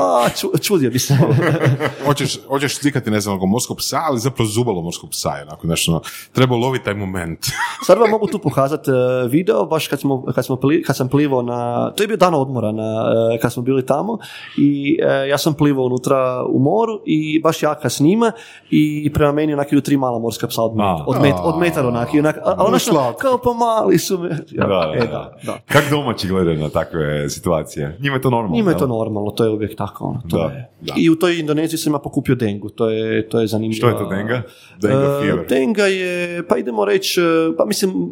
[0.00, 1.16] A, ču, čudio bi se.
[2.06, 6.00] Hoćeš, hoćeš slikati, ne znam, morskog psa, ali zapravo zubalo morskog psa onako nešto, ono,
[6.32, 7.46] treba loviti taj moment.
[7.86, 11.08] Sad vam mogu tu pokazati e, video, baš kad, smo, kad, smo pli- kad sam
[11.08, 13.04] plivao na, to je bio dan odmora na,
[13.42, 14.18] kad smo bili tamo
[14.58, 18.32] i ja sam plivao unutra u moru i baš jaka snima
[18.70, 21.04] i prema meni onak idu tri mala morska psa od, met, A.
[21.06, 23.18] od, met, od metar onak, i onak, a, a onak, Slatko.
[23.20, 24.28] kao pa mali su me.
[24.50, 25.58] Ja, Da, e, da, da, da.
[25.66, 27.98] Kako domaći gledaju na takve situacije?
[28.00, 28.56] Njima je to normalno.
[28.56, 30.04] Njima je to normalno, to je uvijek tako.
[30.04, 30.70] Ono, to Da, je.
[30.80, 30.94] da.
[30.96, 33.76] I u toj Indoneziji sam ja pokupio dengu, to je, to je zanimljivo.
[33.78, 34.42] Što je to denga?
[34.80, 35.46] Denga fever.
[35.48, 37.24] denga je, pa idemo reći, e,
[37.56, 38.10] pa mislim,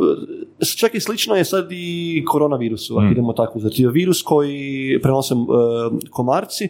[0.61, 3.13] e, čak i slično je sad i koronavirusu, Mm.
[3.13, 3.87] idemo tako uzeti.
[3.87, 4.61] Virus koji
[5.03, 5.37] prenose e,
[6.11, 6.69] komarci,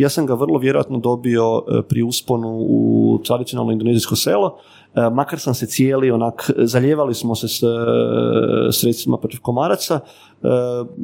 [0.00, 4.56] ja sam ga vrlo vjerojatno dobio e, pri usponu u tradicionalno indonezijsko selo,
[4.94, 7.66] E, makar sam se cijeli onak, zaljevali smo se s e,
[8.72, 10.00] sredstvima protiv komaraca,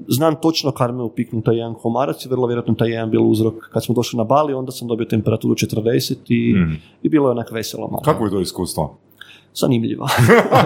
[0.09, 3.55] znam točno kad me upiknu taj jedan komarac i vrlo vjerojatno taj jedan bio uzrok
[3.73, 6.77] kad smo došli na Bali, onda sam dobio temperaturu 40 i, Mm.
[7.03, 8.03] i bilo je onak veselo malo.
[8.03, 8.99] Kako je to iskustvo?
[9.55, 10.07] Zanimljivo.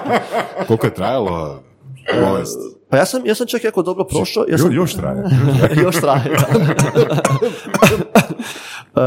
[0.67, 1.61] Koliko je trajalo
[2.25, 2.80] bolest?
[2.91, 4.45] Pa ja sam, ja sam čak jako dobro prošao.
[4.49, 5.25] Ja sam, još traje.
[5.85, 6.23] još traje.
[8.97, 9.01] E,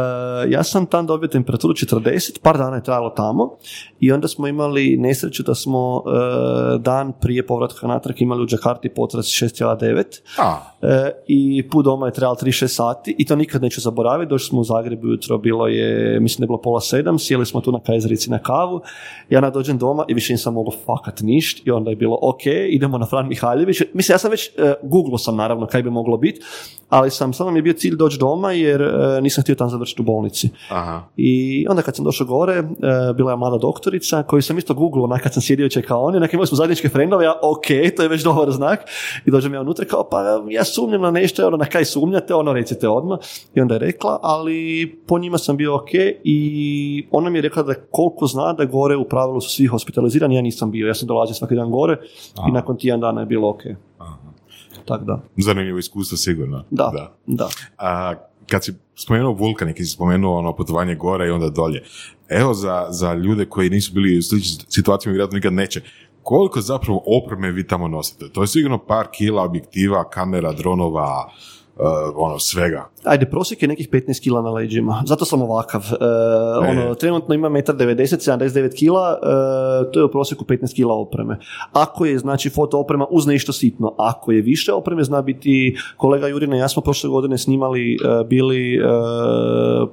[0.50, 3.58] ja sam tam dobio temperaturu 40, par dana je trajalo tamo
[4.00, 8.89] i onda smo imali nesreću da smo e, dan prije povratka natrag imali u Jakarti
[8.89, 10.04] potres 6,9
[10.38, 14.30] A, E, i put doma je trajalo 36 sati i to nikad neću zaboraviti.
[14.30, 17.62] Došli smo u Zagreb ujutro, bilo je, mislim da je bilo pola sedam, sjeli smo
[17.62, 18.82] tu na Kajzerici na kavu,
[19.30, 22.46] ja na dođem doma i više nisam mogao fakat ništa i onda je bilo ok,
[22.69, 23.82] idemo na Fran Mihaljević.
[23.93, 26.41] Mislim, ja sam već, uh, googlao sam naravno kaj bi moglo biti,
[26.93, 30.01] ali sam, samo mi je bio cilj doći doma jer e, nisam htio tam završiti
[30.01, 30.49] u bolnici.
[30.69, 31.03] aha.
[31.17, 32.63] I onda kad sam došao gore, e,
[33.15, 36.34] bila je mlada doktorica koju sam isto googlao onak kad sam sjedio čekao oni, onak
[36.34, 38.79] imali smo zajedničke frendove, ja ok, to je već dobar znak.
[39.25, 42.53] I dođem ja unutra kao, pa ja sumnjam na nešto, ono na kaj sumnjate, ono
[42.53, 43.19] recite odmah.
[43.56, 45.89] I onda je rekla, ali po njima sam bio ok
[46.23, 50.36] i ona mi je rekla da koliko zna da gore u pravilu su svi hospitalizirani,
[50.36, 51.97] ja nisam bio, ja sam dolazio svaki dan gore
[52.49, 53.62] i nakon tjedan dana je bilo ok.
[54.86, 56.63] Tako da, Zanimljivo iskustvo sigurno.
[56.69, 57.50] da, da.
[57.78, 58.13] A,
[58.50, 61.84] kad si spomenuo vulkan i kad si spomenuo ono putovanje gore i onda dolje,
[62.30, 65.82] evo za, za ljude koji nisu bili u sličnim situacijama vjerojatno nikad neće,
[66.24, 68.30] koliko zapravo opreme vi tamo nosite?
[68.30, 71.32] To je sigurno par kila objektiva, kamera, dronova,
[72.15, 72.89] ono, svega.
[73.03, 75.83] Ajde, prosjek je nekih 15 kila na leđima, zato sam ovakav.
[75.91, 76.05] E,
[76.69, 81.39] ono, trenutno ima 1,90 79 kila, e, to je u prosjeku 15 kila opreme.
[81.71, 86.27] Ako je, znači, foto oprema uz nešto sitno, ako je više opreme, zna biti, kolega
[86.27, 88.79] Jurina i ja smo prošle godine snimali, bili e,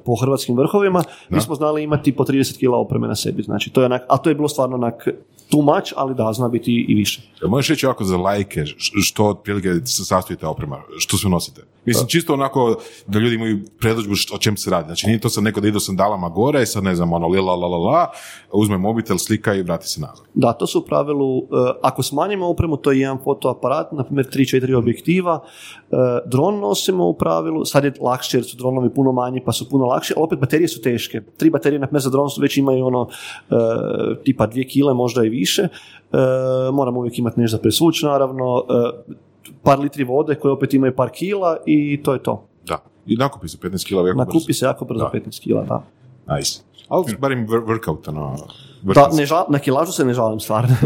[0.04, 3.80] po hrvatskim vrhovima, mi smo znali imati po 30 kila opreme na sebi, znači, to
[3.80, 5.08] je onak, a to je bilo stvarno onak
[5.50, 7.22] too much, ali da, zna biti i više.
[7.42, 8.64] Možeš reći ovako za lajke,
[9.02, 11.69] što otprilike se sastoji ta oprema, što sve nosite?
[11.84, 14.86] Mislim, čisto onako da ljudi imaju predodžbu što- o čem se radi.
[14.86, 17.40] Znači, nije to sad neko da ide u sandalama gore, sad ne znam, ono, li
[17.40, 18.06] la la la la,
[18.52, 20.24] uzme mobitel, slika i vrati se nazad.
[20.34, 21.42] Da, to su u pravilu, e,
[21.82, 25.40] ako smanjimo opremu, to je jedan fotoaparat, na primjer 3-4 objektiva,
[25.90, 29.68] e, dron nosimo u pravilu, sad je lakše jer su dronovi puno manji pa su
[29.68, 31.20] puno lakše, ali opet baterije su teške.
[31.36, 33.08] Tri baterije na primjer za dron su već imaju ono
[33.50, 33.54] e,
[34.24, 35.68] tipa 2 kile, možda i više.
[36.72, 38.64] Moramo uvijek imati nešto za presvuć, naravno,
[39.62, 42.46] par litri vode koje opet imaju par kila i to je to.
[42.66, 42.78] Da.
[43.06, 44.38] I nakupi se 15 kila jako brzo.
[44.38, 45.10] Nakupi se jako brzo Da.
[45.18, 45.82] 15 kila, da.
[46.36, 46.62] Nice.
[46.90, 48.36] Ali barem wor- workout, ono,
[48.82, 50.74] Da, ne žal, na kilažu se ne žalim stvarno.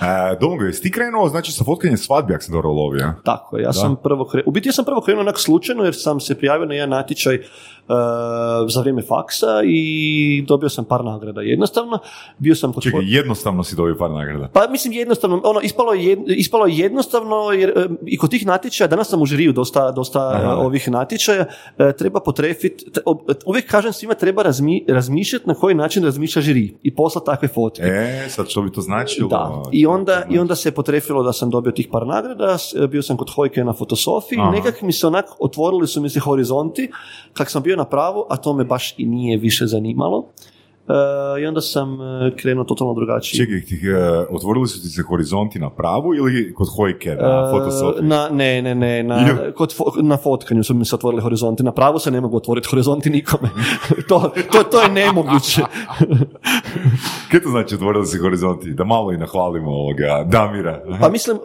[0.00, 3.04] E, Domagoj, jesi ti krenuo, znači, sa fotkanjem svadbi, ako sam dobro ulovio?
[3.04, 3.14] a?
[3.24, 6.20] Tako, ja sam prvo krenuo, u biti ja sam prvo krenuo onako slučajno jer sam
[6.20, 7.44] se prijavio na jedan natječaj uh,
[8.68, 11.40] za vrijeme faksa i dobio sam par nagrada.
[11.40, 11.98] Jednostavno,
[12.38, 12.82] bio sam kod...
[12.82, 14.48] Čekaj, jednostavno si dobio par nagrada.
[14.52, 18.46] Pa mislim jednostavno, ono, ispalo je, jed- ispalo je jednostavno jer e, i kod tih
[18.46, 21.44] natječaja, danas sam u žiriju dosta, dosta e, ovih natječaja,
[21.78, 22.84] e, treba potrefiti,
[23.46, 27.82] uvijek kažem svima treba razmi, razmišljati na koji način razmišlja žiri i poslati takve fotke.
[27.82, 29.28] E, sad što bi to značilo?
[29.28, 32.56] Da, i onda, i onda se potrefilo da sam dobio tih par nagrada,
[32.90, 34.50] bio sam kod Hojke na fotosofiji, Aha.
[34.50, 36.90] nekak mi se onak, otvorili su mi se horizonti,
[37.32, 40.26] kak sam bio na pravu, a to me baš i nije više zanimalo.
[40.88, 43.46] E, I onda sam e, krenuo totalno drugačije.
[43.46, 48.08] Čekaj, ti, e, otvorili su ti se horizonti na pravu ili kod Hojke na fotosofiji?
[48.08, 51.62] Na, ne, ne, ne, na, kod fo- na fotkanju su mi se otvorili horizonti.
[51.62, 53.50] Na pravu se ne mogu otvoriti horizonti nikome.
[54.08, 55.62] to, to, to je nemoguće.
[57.30, 58.70] Kaj to znači otvorili se horizonti?
[58.70, 60.82] Da malo i nahvalimo ovoga Damira.
[61.00, 61.38] Pa mislim,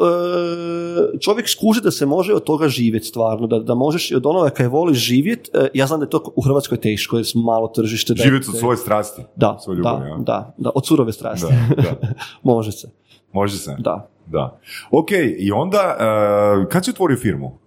[1.21, 4.49] čovjek skuži da se može od toga živjeti stvarno, da, da možeš i od onoga
[4.49, 8.13] kaj voliš živjeti, ja znam da je to u Hrvatskoj teško, jer malo tržište.
[8.15, 9.21] Živjeti od svoje strasti.
[9.35, 10.17] Da, svoje ljubavi, da, ja?
[10.17, 11.53] da, da, od surove strasti.
[11.75, 12.13] Da, da.
[12.51, 12.89] može se,
[13.31, 13.75] Može se?
[13.79, 14.09] da.
[14.25, 14.59] Da.
[14.91, 17.57] Ok, i onda, e, kad si otvorio firmu?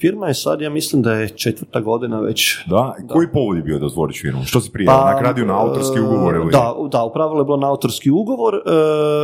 [0.00, 2.64] Firma je sad, ja mislim da je četvrta godina već.
[2.66, 2.96] Da?
[3.08, 4.44] Koji povod je bio da otvoriš firmu?
[4.44, 4.86] Što si prije?
[4.86, 6.50] Pa, radio na autorski e, ugovor ili?
[6.52, 8.54] Da, da, u pravilu je bilo na autorski ugovor.
[8.54, 8.60] E,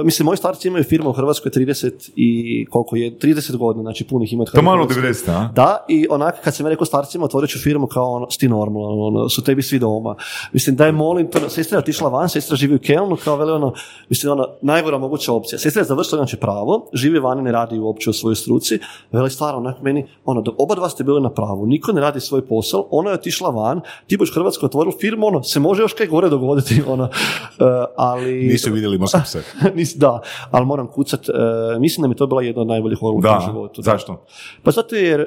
[0.05, 4.33] mislim, moji starci imaju firmu u Hrvatskoj 30 i koliko je, 30 godina, znači punih
[4.33, 4.47] imaju.
[4.55, 5.49] To malo 90, a?
[5.55, 9.07] Da, i onako kad sam ja rekao starcima, otvorit ću firmu kao ono, sti normalno,
[9.07, 10.15] ono, su tebi svi doma.
[10.53, 13.73] Mislim, daj molim, to, sestra je otišla van, sestra živi u Kelnu, kao veli ono,
[14.09, 15.59] mislim, ono, najgora moguća opcija.
[15.59, 18.79] Sestra je završila znači pravo, živi vani, ne radi uopće u svojoj struci,
[19.13, 22.21] veli stvarno, onak meni, ono, da oba dva ste bili na pravu, niko ne radi
[22.21, 25.93] svoj posao, ona je otišla van, ti boš Hrvatsko otvoril firmu, ono, se može još
[25.93, 27.65] kaj gore dogoditi, ono, e,
[27.97, 28.33] ali...
[28.47, 29.43] Nisu vidjeli moskam se.
[29.97, 31.33] Da, ali moram kucat, e,
[31.79, 33.83] mislim da mi je to bila jedna od najboljih odluka Da, u životu.
[33.83, 34.25] zašto?
[34.63, 35.27] Pa zato jer e,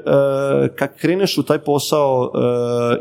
[0.76, 2.32] kad kreneš u taj posao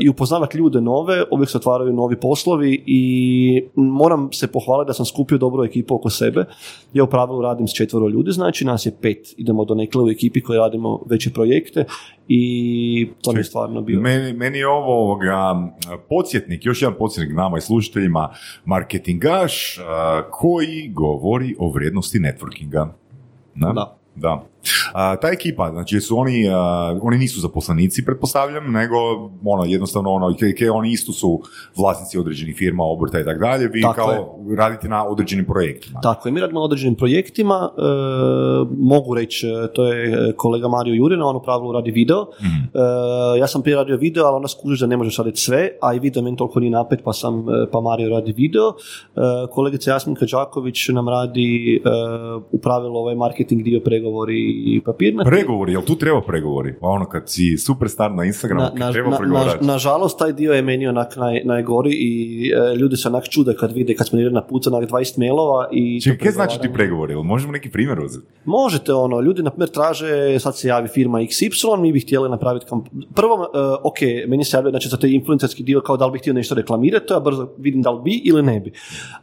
[0.01, 5.07] i upoznavati ljude nove, uvijek se otvaraju novi poslovi i moram se pohvaliti da sam
[5.07, 6.45] skupio dobru ekipu oko sebe.
[6.93, 9.35] Ja u pravilu radim s četvero ljudi, znači nas je pet.
[9.37, 11.85] Idemo do nekle u ekipi koji radimo veće projekte
[12.29, 14.01] i to mi je stvarno bio.
[14.01, 15.69] Meni, meni je ovo ovoga,
[16.09, 18.31] podsjetnik, još jedan podsjetnik nama i slušateljima,
[18.65, 19.79] marketingaš
[20.31, 22.93] koji govori o vrijednosti networkinga.
[23.55, 23.99] Da.
[24.15, 24.45] Da.
[24.93, 28.97] A, ta ekipa, znači su oni, a, oni nisu zaposlenici, pretpostavljam, nego
[29.45, 31.41] ono, jednostavno ono, ke, ke oni isto su
[31.77, 34.57] vlasnici određenih firma, obrta i tako dalje, vi Tako kao je.
[34.57, 36.01] radite na određenim projektima.
[36.01, 37.81] Tako je, mi radimo na određenim projektima, e,
[38.79, 42.27] mogu reći, e, to je kolega Mario Jurina, on u pravilu radi video.
[42.41, 45.95] E, ja sam prije radio video, ali onda skužiš da ne možeš raditi sve, a
[45.95, 48.69] i video meni toliko nije napet, pa sam, e, pa Mario radi video.
[48.69, 51.89] E, kolegica Jasminka Đaković nam radi e,
[52.51, 55.31] u pravilu ovaj marketing dio pregovori i papirnati.
[55.31, 56.75] Pregovori, jel tu treba pregovori?
[56.81, 59.65] Pa ono kad si superstar na Instagramu, Na, kad na, treba pregovarati.
[59.67, 62.43] na- nažalost, taj dio je meni onak naj, najgori i
[62.73, 66.01] e, ljudi se onak čude kad vide, kad smo na putu onak 20 mailova i...
[66.01, 67.13] Čekaj, kaj znači ti pregovori?
[67.13, 68.27] Jel možemo neki primjer uzeti?
[68.45, 72.67] Možete ono, ljudi na primjer traže, sad se javi firma XY, mi bi htjeli napraviti
[72.67, 72.87] kamp...
[73.15, 73.47] Prvo, uh,
[73.83, 76.55] ok, meni se javlja znači, za taj influencerski dio kao da li bi htio nešto
[76.55, 78.73] reklamirati, to ja brzo vidim da li bi ili ne bi.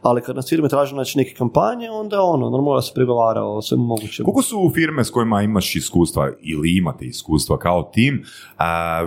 [0.02, 3.62] Ali kad nas firme traže znači, neke kampanje, onda ono, normalno da se pregovara o
[3.62, 4.24] svemu mogućem.
[4.24, 8.24] Koliko su firme s kojima imaš iskustva ili imate iskustva kao tim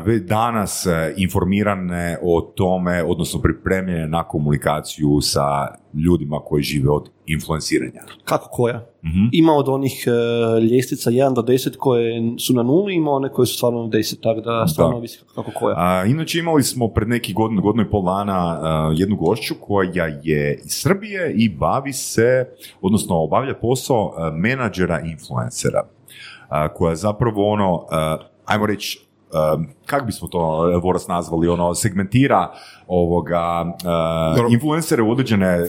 [0.06, 7.10] već danas e, informirane o tome, odnosno pripremljene na komunikaciju sa ljudima koji žive od
[7.26, 8.02] influenciranja?
[8.26, 8.86] Kako koja?
[9.06, 9.26] Mhm.
[9.32, 13.46] Ima od onih uh, ljestvica 1 do 10 koje su na nuli, ima one koje
[13.46, 14.98] su stvarno na 10, tako da stvarno Da.
[14.98, 15.76] ovisi kako koja.
[15.78, 20.06] A, inače imali smo pred neki godinu, godinu i pol dana a, jednu gošću koja
[20.24, 22.46] je iz Srbije i bavi se,
[22.82, 25.84] odnosno obavlja posao a, menadžera influencera,
[26.74, 27.86] koja zapravo ono,
[28.46, 29.08] ajmo reći,
[29.90, 30.40] kako bismo to
[30.84, 32.52] Voras nazvali, ono, segmentira
[32.88, 33.66] ovoga
[34.36, 34.50] Dobro.
[34.52, 35.68] influencere u određene,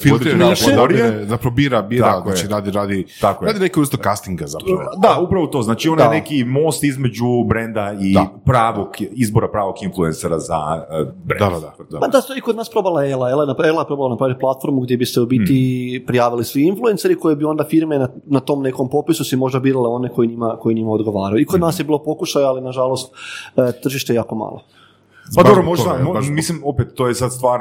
[0.60, 1.26] kategorije.
[1.26, 2.36] zapravo bira, bira, Tako je.
[2.36, 4.78] znači radi, radi, Tako radi neki usto castinga zapravo.
[4.96, 5.62] Da, upravo to.
[5.62, 8.26] Znači, ona je neki most između brenda i Da.
[8.44, 11.54] pravog, izbora pravog influencera za uh, brand.
[11.54, 12.00] Da, da, da.
[12.00, 13.30] Pa da, i kod nas probala Ela.
[13.30, 15.50] Ela Ela je probala napraviti platformu gdje bi se u biti
[15.90, 16.06] Hmm.
[16.06, 19.88] prijavili svi influenceri koje bi onda firme na, na tom nekom popisu si možda birale
[19.88, 21.40] one koji njima, koji njima odgovaraju.
[21.40, 21.60] I kod Hmm.
[21.60, 23.12] nas je bilo pokušaja, ali nažalost
[23.56, 23.72] e,
[24.10, 24.62] tržište je jako malo.
[25.36, 27.60] Pa Baš dobro, možda, mo- mislim, opet, to je sad stvar,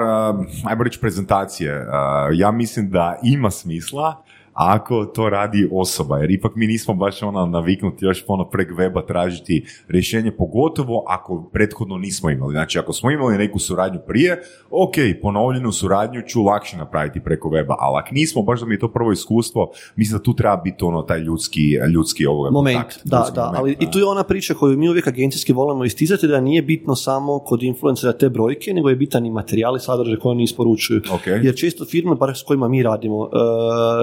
[0.65, 1.85] ajmo reći, prezentacije.
[2.33, 4.23] Ja mislim da ima smisla
[4.59, 9.07] ako to radi osoba, jer ipak mi nismo baš ono naviknuti još ono prek weba
[9.07, 12.53] tražiti rješenje, pogotovo ako prethodno nismo imali.
[12.53, 14.41] Znači, ako smo imali neku suradnju prije,
[14.71, 18.79] ok, ponovljenu suradnju ću lakše napraviti preko weba, ali ako nismo, baš da mi je
[18.79, 23.01] to prvo iskustvo, mislim da tu treba biti ono taj ljudski, ljudski ovoga Moment, kontakt,
[23.03, 25.85] da, ljudski da, moment, ali i tu je ona priča koju mi uvijek agencijski volimo
[25.85, 29.79] istizati da nije bitno samo kod influencera te brojke, nego je bitan i materijal i
[29.79, 31.01] sadržaj koji oni isporučuju.
[31.11, 31.27] Ok.
[31.27, 33.29] Jer često firme, bar s kojima mi radimo,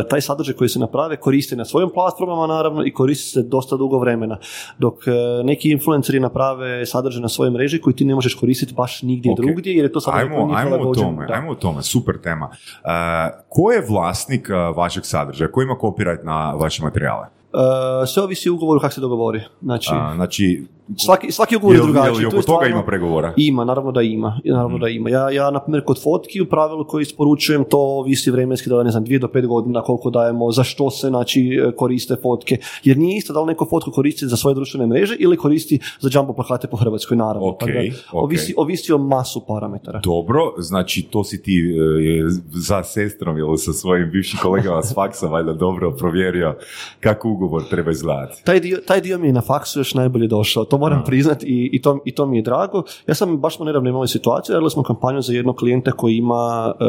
[0.03, 3.77] e, taj sadržaj koji se naprave koriste na svojim platformama naravno i koriste se dosta
[3.77, 4.39] dugo vremena.
[4.79, 5.11] Dok e,
[5.45, 9.39] neki influenceri naprave sadržaj na svojoj mreži koji ti ne možeš koristiti baš nigdje Ok.
[9.39, 11.35] drugdje jer je to sadržaj koji Ajmo, nije ajmo o tome, Da.
[11.35, 12.47] ajmo o tome, super tema.
[12.47, 12.91] Uh,
[13.49, 15.53] ko je vlasnik uh, vašeg sadržaja?
[15.53, 17.27] Ko ima copyright na vaše materijale?
[18.03, 19.41] E, sve ovisi o ugovoru kako se dogovori.
[19.63, 22.23] Znači, A, znači, svaki, svaki ugovor je drugačiji.
[22.23, 23.35] jel, oko je toga stvarno- ima pregovora?
[23.37, 24.41] Ima, naravno da ima.
[24.45, 25.11] Naravno da ima.
[25.11, 28.91] Ja, ja na primjer, kod fotki u pravilu koji isporučujem, to visi vremenski da ne
[28.91, 32.59] znam, dvije do pet godina koliko dajemo, za što se znači, koriste fotke.
[32.85, 36.11] Jer nije isto da li neko fotku koristi za svoje društvene mreže ili koristi za
[36.13, 37.57] jumbo plakate po Hrvatskoj, naravno.
[37.61, 37.73] Pa da,
[38.13, 38.25] ok.
[38.25, 40.01] ovisi, ovisi o masu parametara.
[40.05, 45.27] Dobro, znači to si ti e, za sestrom ili sa svojim bivšim kolegama s faksa
[45.27, 46.57] valjda dobro provjerio
[47.01, 48.45] kako ugovor treba izgledati.
[48.45, 51.71] Taj dio, taj dio mi je na faksu još najbolje došao, to moram priznati i,
[51.73, 52.83] i, to, i to mi je drago.
[53.07, 56.75] Ja sam baš smo nedavno imali situaciju, radili smo kampanju za jednog klijenta koji ima
[56.81, 56.85] e,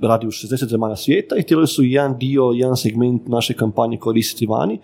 [0.00, 4.46] radi u 60 zemalja svijeta i htjeli su jedan dio, jedan segment naše kampanje koristiti
[4.46, 4.78] vani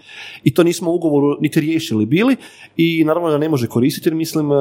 [0.44, 2.36] i to nismo u ugovoru niti riješili bili
[2.76, 4.56] i naravno da ne može koristiti jer mislim e,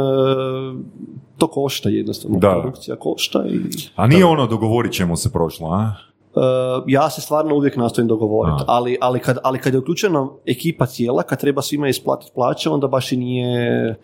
[1.37, 2.51] to košta jednostavno, Da.
[2.51, 3.59] produkcija košta i
[3.95, 6.09] A nije ono dogovorit ćemo se prošlo, a?
[6.35, 10.85] Uh, ja se stvarno uvijek nastojim dogovoriti, ali, ali, kad, ali kad je uključena ekipa
[10.85, 13.95] cijela, kad treba svima isplatiti plaće, onda baš i nije...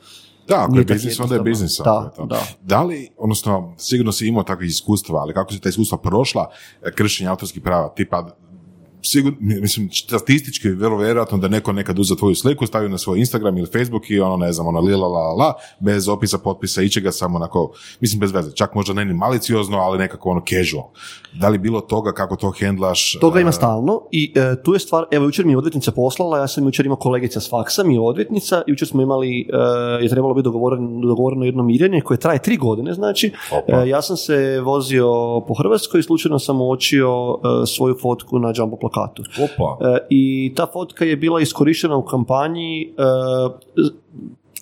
[0.48, 1.78] Da, ako Nije je biznis, onda je biznis.
[1.78, 2.42] Da, da.
[2.62, 6.50] Da li, odnosno, sigurno si imao takvih iskustva, ali kako se ta iskustva prošla,
[6.84, 8.28] e, kršenje autorskih prava, tipa,
[9.06, 13.20] sigurno, mislim, statistički je vrlo vjerojatno da neko nekad uzeo tvoju sliku, stavio na svoj
[13.20, 16.38] Instagram ili Facebook i ono, ne znam, ono, li la la la, la, bez opisa,
[16.38, 20.42] potpisa, ičega, samo onako, mislim, bez veze, čak možda ne ni maliciozno, ali nekako ono
[20.50, 20.90] casual.
[21.40, 23.18] Da li bilo toga kako to hendlaš?
[23.22, 26.38] Toga ima e, stalno i e, tu je stvar, evo jučer mi je odvjetnica poslala,
[26.38, 30.10] ja sam jučer imao kolegica s faksa, mi je odvjetnica, jučer smo imali, e, je
[30.10, 33.32] trebalo biti dogovoreno, dogovoreno jedno mirenje koje traje tri godine, znači.
[33.68, 35.08] E, ja sam se vozio
[35.48, 39.24] po Hrvatskoj i slučajno sam uočio e, svoju fotku na jumbo plakatu.
[39.44, 39.96] Opa.
[39.96, 42.86] E, I ta fotka je bila iskorištena u kampanji e,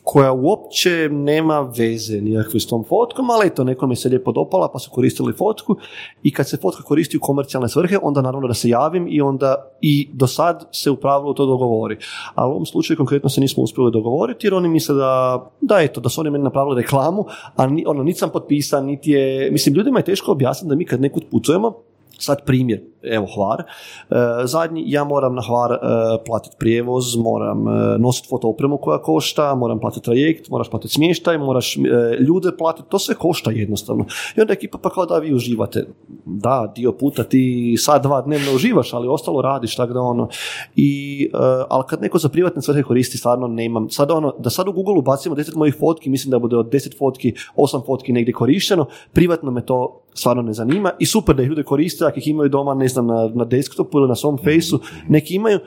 [0.04, 4.70] koja uopće nema veze nikakve s tom fotkom, ali eto, nekom je se lijepo dopala
[4.74, 5.76] pa su koristili fotku
[6.24, 9.72] i kad se fotka koristi u komercijalne svrhe, onda naravno da se javim i onda
[9.82, 11.98] i do sad se u pravilu to dogovori.
[12.36, 16.02] Ali u ovom slučaju konkretno se nismo uspjeli dogovoriti jer oni misle da, da eto,
[16.02, 19.76] da su oni meni napravili reklamu, a ni, ono, niti sam potpisan, niti je, mislim,
[19.76, 21.74] ljudima je teško objasniti da mi kad nekud putujemo,
[22.20, 24.16] sad primjer, evo Hvar, e,
[24.48, 25.78] zadnji, ja moram na Hvar e,
[26.26, 31.38] platiti prijevoz, moram e, nositi foto opremu koja košta, moram platiti trajekt, moraš platiti smještaj,
[31.38, 31.80] moraš e,
[32.20, 34.06] ljude platiti, to sve košta jednostavno.
[34.38, 35.88] I onda ekipa pa kao da vi uživate.
[36.26, 40.28] Da, dio puta ti sad dva dnevno uživaš, ali ostalo radiš, tako da ono.
[40.76, 41.30] I,
[41.70, 43.90] ali kad neko za privatne svrhe koristi, stvarno nemam.
[43.90, 46.98] Sad ono, da sad u Google bacimo 10 mojih fotki, mislim da bude od 10
[46.98, 51.50] fotki, 8 fotki negdje korišteno, privatno me to stvarno ne zanima i super da ih
[51.50, 54.80] ljudi koriste, ako ih imaju doma, ne znam, na, na desktopu ili na svom fejsu,
[55.10, 55.60] neki imaju,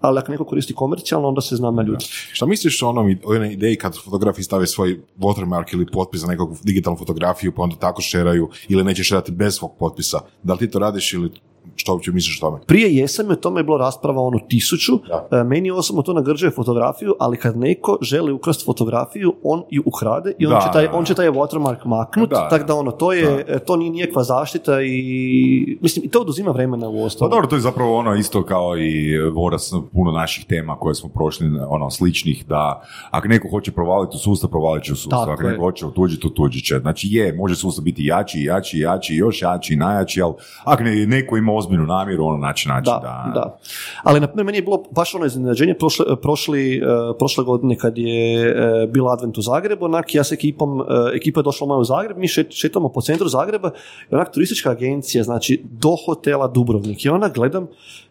[0.00, 2.04] ali ako neko koristi komercijalno, onda se zna na ljudi.
[2.08, 6.26] Šta misliš o onom, o onoj ideji kad fotografi stave svoj watermark ili potpis za
[6.26, 10.20] nekog digitalnu fotografiju pa onda tako šeraju ili neće šerati bez svog potpisa?
[10.42, 11.30] Da li ti to radiš ili
[11.76, 12.60] što uopće misliš o tome?
[12.66, 14.92] Prije jesam i o tome je bilo rasprava ono tisuću.
[15.30, 20.32] E, Meni osobno to nagrđuje fotografiju, ali kad neko želi ukrasti fotografiju, on ju ukrade
[20.38, 22.90] i on, Da, će, taj, da, on će taj watermark maknut, Da, tako da ono,
[22.90, 27.04] to je, e, to nije nikakva zaštita i mislim, i to oduzima vremena u Pa
[27.06, 27.30] osnovu.
[27.30, 31.46] dobro, to je zapravo ono isto kao i voras puno naših tema koje smo prošli,
[31.68, 35.20] ono, sličnih, da ako neko hoće provaliti u sustav, provalit će u sustav.
[35.20, 35.50] Tako ako je.
[35.50, 36.78] neko hoće otuđiti, otuđit će.
[36.78, 41.36] Znači je, može sustav biti jači, jači, jači, još jači, najjači, ali ako ne, neko
[41.36, 43.30] ima ozbiljnu namjeru, ono naći način Da, da...
[43.34, 43.58] da.
[44.02, 46.80] Ali na primjer meni je bilo baš ono iznenađenje prošle, prošli, e,
[47.18, 50.84] prošle godine kad je e, bila advent u Zagrebu, onak ja s ekipom, e,
[51.16, 53.70] ekipa je došla moja u Zagreb, mi šet- šetamo po centru Zagreba
[54.10, 57.66] i onak turistička agencija, znači do hotela Dubrovnik i ona gledam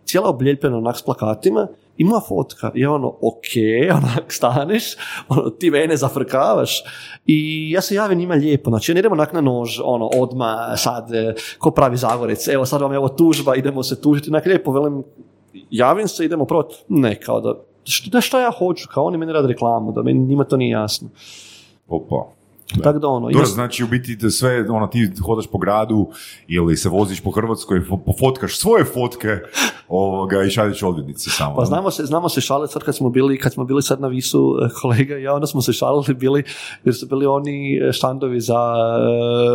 [0.06, 3.53] cijela obljeljpena onak s plakatima i moja fotka je ono, ok,
[3.97, 4.84] onak staneš,
[5.29, 6.84] ono, ti mene zafrkavaš
[7.25, 11.13] i ja se javim njima lijepo, znači ne idem onak na nož, ono, odma sad,
[11.13, 14.71] e, ko pravi Zagorec, evo sad vam je ovo tužba, idemo se tužiti, onak lijepo,
[14.71, 15.03] velim,
[15.71, 17.53] javim se, idemo proti, ne, kao da,
[18.12, 21.10] da šta ja hoću, kao oni meni rade reklamu, da meni njima to nije jasno.
[21.88, 22.42] Opa.
[22.74, 26.08] Tako da ono, Dobro, znači u biti te sve, ono, ti hodaš po gradu
[26.48, 29.38] ili se voziš po Hrvatskoj, fo- pofotkaš svoje fotke
[29.88, 31.56] ovoga, i šalješ odvjetnici samo.
[31.56, 34.08] Pa znamo se, znamo se šaliti sad kad smo bili, kad smo bili sad na
[34.08, 35.84] Visu, eh, kolega i ja, onda smo se šalili
[36.14, 36.44] bili,
[36.84, 38.76] jer su bili oni eh, štandovi za,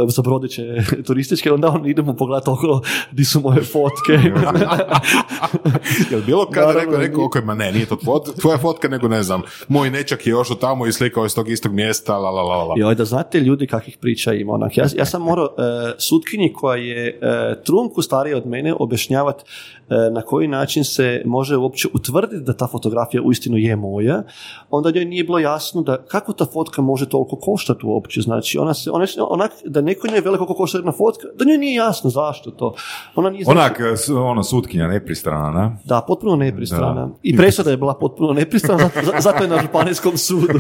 [0.05, 0.63] eh, za brodiće
[1.07, 2.81] turističke, onda on idemo pogledati okolo
[3.13, 4.13] di su moje fotke.
[6.11, 9.23] Jel bilo kada rekao, rekao, ok, ma ne, nije to tvoj- tvoja fotka, nego ne
[9.23, 12.43] znam, moj nečak je još od tamo i slikao iz tog istog mjesta, la la
[12.45, 12.75] la la.
[12.79, 14.53] Joj, da znate ljudi kakvih priča ima.
[14.53, 14.77] Onak.
[14.77, 20.11] Ja, ja sam morao eh, sutkinji koja je uh, trunku starija od mene objašnjavati eh,
[20.11, 24.23] na koji način se može uopće utvrditi da ta fotografija uistinu je moja,
[24.71, 28.21] onda njoj nije bilo jasno da kako ta fotka može toliko koštati uopće.
[28.21, 31.59] Znači, ona se, ona, onak, da neko njoj veli koliko košta jedna fotka, da njoj
[31.59, 32.75] nije jasno zašto to.
[33.15, 33.81] Ona nije znači- Onak,
[34.31, 35.77] ono, sutkinja, nepristrana, na?
[35.85, 37.07] Da, potpuno nepristrana.
[37.07, 37.13] Da.
[37.23, 40.47] I presuda je bila potpuno nepristrana, zato, zato je na županijskom sudu.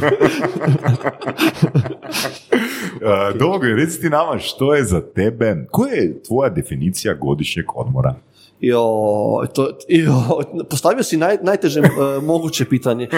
[2.28, 8.14] Uh, Domagoj, reci ti nama što je za tebe, koja je tvoja definicija godišnjeg odmora?
[8.60, 8.82] Jo,
[9.54, 11.86] to, jo, postavio si naj, najteže e,
[12.22, 13.04] moguće pitanje.
[13.04, 13.10] E,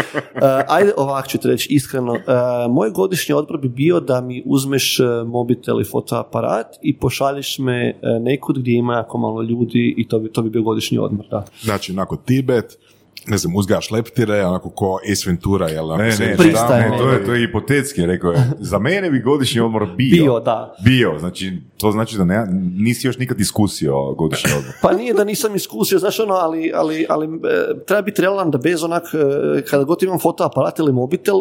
[0.68, 2.16] ajde ovak ću ti reći iskreno.
[2.16, 2.20] E,
[2.68, 8.58] moj godišnji odbor bi bio da mi uzmeš mobitel i fotoaparat i pošalješ me nekud
[8.58, 11.26] gdje ima jako malo ljudi i to bi, to bi bio godišnji odmor.
[11.30, 11.44] Da.
[11.62, 12.78] Znači, onako, Tibet,
[13.26, 15.96] ne znam, uzgajaš leptire, onako ko Ace Ventura, jel?
[15.96, 18.50] Ne, ne, tamo ne, to je, to je hipotetski, rekao je.
[18.58, 20.22] Za mene bi godišnji odmor bio.
[20.24, 20.74] Bio, da.
[20.84, 24.74] Bio, znači, to znači da ne, nisi još nikad iskusio godišnji odmor.
[24.82, 28.58] Pa nije da nisam iskusio, znaš ono, ali, ali, ali e, treba biti realan da
[28.58, 31.40] bez onak, e, kada god imam fotoaparat ili mobitel, e,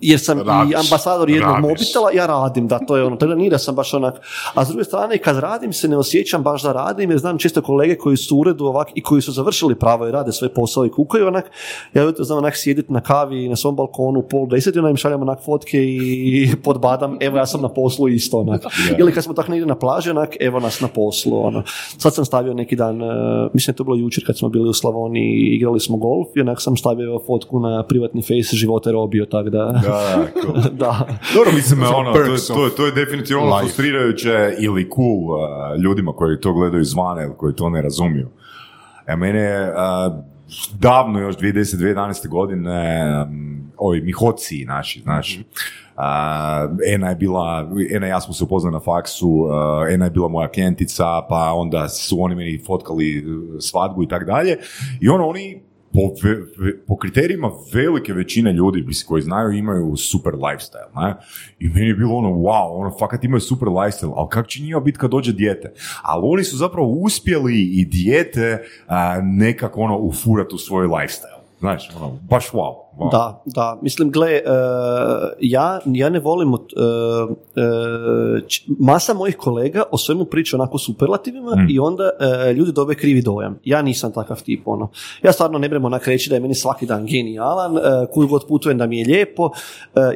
[0.00, 0.74] jer sam i Radiš.
[0.76, 1.68] ambasador jednog Radiš.
[1.68, 3.16] mobitela, ja radim, da, to je ono,
[3.50, 4.14] da sam baš onak,
[4.54, 7.62] a s druge strane, kad radim se ne osjećam baš da radim, jer znam često
[7.62, 10.86] kolege koji su u uredu ovak i koji su završili pravo i rade svoj posao
[10.86, 11.50] i kukaju onak,
[11.94, 14.90] ja ujutro znam onak sjediti na kavi na svom balkonu u pol deset i onda
[14.90, 18.62] im šaljem onak fotke i podbadam, evo ja sam na poslu isto onak.
[18.98, 21.62] Ili kad smo tako negdje na plaži, onak, evo nas na poslu, ono.
[21.98, 23.06] Sad sam stavio neki dan, e,
[23.52, 26.40] mislim je to bilo jučer kad smo bili u Slavoniji i igrali smo golf i
[26.40, 29.82] onak sam stavio fotku na privatni face života robio, tako da...
[29.86, 30.54] Da, cool.
[30.84, 31.06] da.
[31.34, 33.64] Dobro, mislim, ono, to, je, to, je- to je definitivno ono life.
[33.64, 35.38] frustrirajuće ili cool uh,
[35.82, 38.28] ljudima koji to gledaju izvana ili koji to ne razumiju.
[39.06, 39.76] E, mene je uh,
[40.74, 42.28] davno, još 2010-2011.
[42.28, 45.38] godine, um, ovi mihoci naši, znaš,
[45.96, 46.02] Uh,
[46.86, 49.50] Ena je bila, Ena i ja smo se upoznali na faksu, uh,
[49.90, 54.24] Ena je bila moja klijentica, pa onda su oni meni fotkali uh, svadbu i tak
[54.26, 54.58] dalje.
[55.00, 55.62] I ono, oni
[55.96, 56.14] po,
[56.86, 60.90] po kriterijima velike većine ljudi koji znaju imaju super lifestyle.
[60.94, 61.14] Ne?
[61.58, 64.80] I meni je bilo ono, wow, ono, fakat imaju super lifestyle, ali kako će njima
[64.80, 65.72] biti kad dođe dijete?
[66.02, 71.36] Ali oni su zapravo uspjeli i dijete a, nekako ono ufurati u svoj lifestyle.
[71.58, 72.85] Znaš, ono, baš wow.
[72.96, 73.10] Wow.
[73.10, 73.78] Da, da.
[73.82, 74.42] Mislim, gle, e,
[75.40, 76.60] ja, ja ne volim, uh,
[78.78, 81.16] masa mojih kolega o svemu priča onako superlativima
[81.52, 81.66] Mm.
[81.70, 82.10] i onda
[82.52, 83.58] ljudi dobe krivi dojam.
[83.64, 84.88] Ja nisam takav tip, ono.
[85.22, 87.80] Ja stvarno ne bremo onak reći da je meni svaki dan genijalan, uh,
[88.12, 89.50] kud god putujem da mi je lijepo.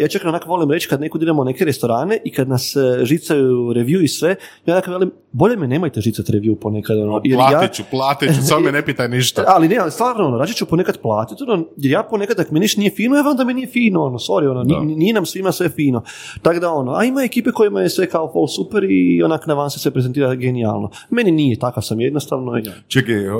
[0.00, 3.42] Ja čak onako volim reći kad nekud idemo u neke restorane i kad nas žicaju
[3.66, 7.20] review i sve, ja onako velim, bolje me nemojte žicati review ponekad, ono.
[7.24, 9.44] jer ja- Platit ću, platit ću, samo me ne pitaj ništa.
[9.56, 12.60] ali ne, ali stvarno, ono, rađe ću ponekad platiti, ono, jer ja ponekad ako mi
[12.70, 15.52] ništa nije fino, evo onda mi nije fino, ono, sorry, ono, ni- nije nam svima
[15.52, 16.02] sve fino.
[16.42, 19.54] Tako da, ono, a ima ekipe kojima je sve kao full super i onak na
[19.54, 20.90] van se sve prezentira genijalno.
[21.10, 22.52] Meni nije, takav sam jednostavno.
[22.88, 23.36] Čekaj, uh,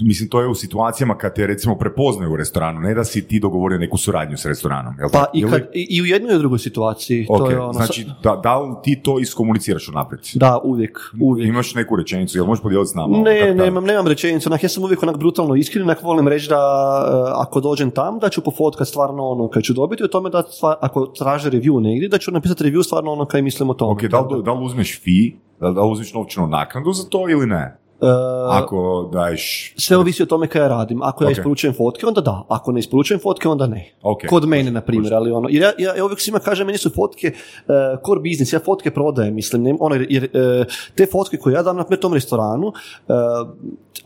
[0.00, 3.40] mislim, to je u situacijama kad te recimo prepoznaju u restoranu, ne da si ti
[3.40, 6.38] dogovorio neku suradnju s restoranom, jel Pa i, kad, i, i u jednoj i u
[6.38, 7.26] drugoj situaciji.
[7.28, 10.20] Ok, to je ono, znači, da, da li ti to iskomuniciraš unaprijed?
[10.34, 11.48] da, uvijek, uvijek.
[11.48, 13.18] Imaš neku rečenicu, jel možeš podijeliti s nama?
[13.18, 16.48] Ne, Kako- nemam, nemam rečenicu, onak, ja sam uvijek onak brutalno iskren, onak volim reći
[16.48, 20.30] da e, ako dođem tam, da ću pofotkat stvarno ono kad ću dobiti, o tome
[20.30, 23.74] da stvar- ako traže review negdje, da ću napisati review stvarno ono kaj mislim o
[23.74, 23.92] tome.
[23.92, 27.28] Ok, da li, da li uzmeš fee, da da li uzmeš novčanu naknadu za to
[27.28, 27.83] ili ne?
[28.00, 28.06] E,
[28.50, 29.74] Ako daješ...
[29.76, 31.02] Sve ovisi o tome kaj ja radim.
[31.02, 31.32] Ako ja Ok.
[31.32, 32.42] isporučujem fotke, onda da.
[32.48, 33.90] Ako ne isporučujem fotke, onda ne.
[34.02, 34.20] Ok.
[34.28, 35.14] Kod mene, na primjer.
[35.14, 37.74] Ali ono, jer ja, ja, ja uvijek svima kažem, meni su fotke uh,
[38.06, 39.62] core business, ja fotke prodajem, mislim.
[39.62, 40.64] Ne, ono, jer e,
[40.94, 42.72] te fotke koje ja dam na tom restoranu,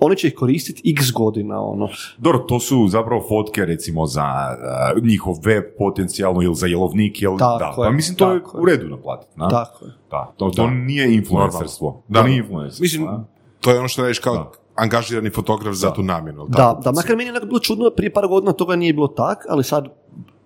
[0.00, 1.60] oni će ih koristiti x godina.
[1.62, 1.88] Ono.
[2.18, 4.22] Dobro, to su zapravo fotke recimo za
[4.96, 7.38] uh, njihov web potencijalno ili za jelovnik, jel?
[7.38, 7.82] Tako da.
[7.82, 8.62] je, Pa mislim, to je tako je.
[8.62, 9.32] u redu naplatiti.
[9.36, 9.48] na?
[9.48, 9.90] Tako je.
[10.10, 12.02] Da, to, to nije influencerstvo.
[12.08, 12.20] Da.
[12.20, 12.82] To nije influencerstvo.
[12.82, 13.08] Mislim?
[13.60, 14.50] To je ono što radiš kao Da.
[14.74, 16.46] angažirani fotograf za tu namjenu.
[16.48, 16.82] Da, tako?
[16.82, 19.88] da, makar meni je bilo čudno, prije par godina toga nije bilo tak, ali sad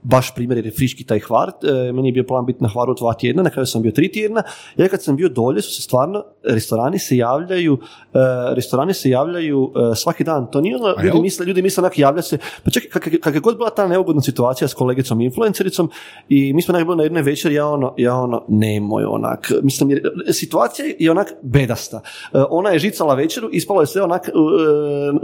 [0.03, 2.95] baš primjer jer je friški taj Hvart, e, meni je bio plan biti na Hvaru
[2.95, 4.43] dva tjedna, na kraju sam bio tri tjedna,
[4.77, 7.79] ja kad sam bio dolje su se stvarno, restorani se javljaju,
[8.15, 8.19] e,
[8.55, 12.23] restorani se javljaju e, svaki dan, to nije ono, ljudi misle, ljudi misle onak javlja
[12.23, 15.91] se, pa čekaj, kak, kak je god bila ta neugodna situacija s kolegicom influencericom
[16.29, 19.91] i mi smo onak bili na jednoj večeri, ja ono, ja ono, nemoj onak, mislim,
[19.91, 22.01] jer situacija je onak bedasta.
[22.33, 24.33] E, ona je žicala večeru, ispalo je sve onak e,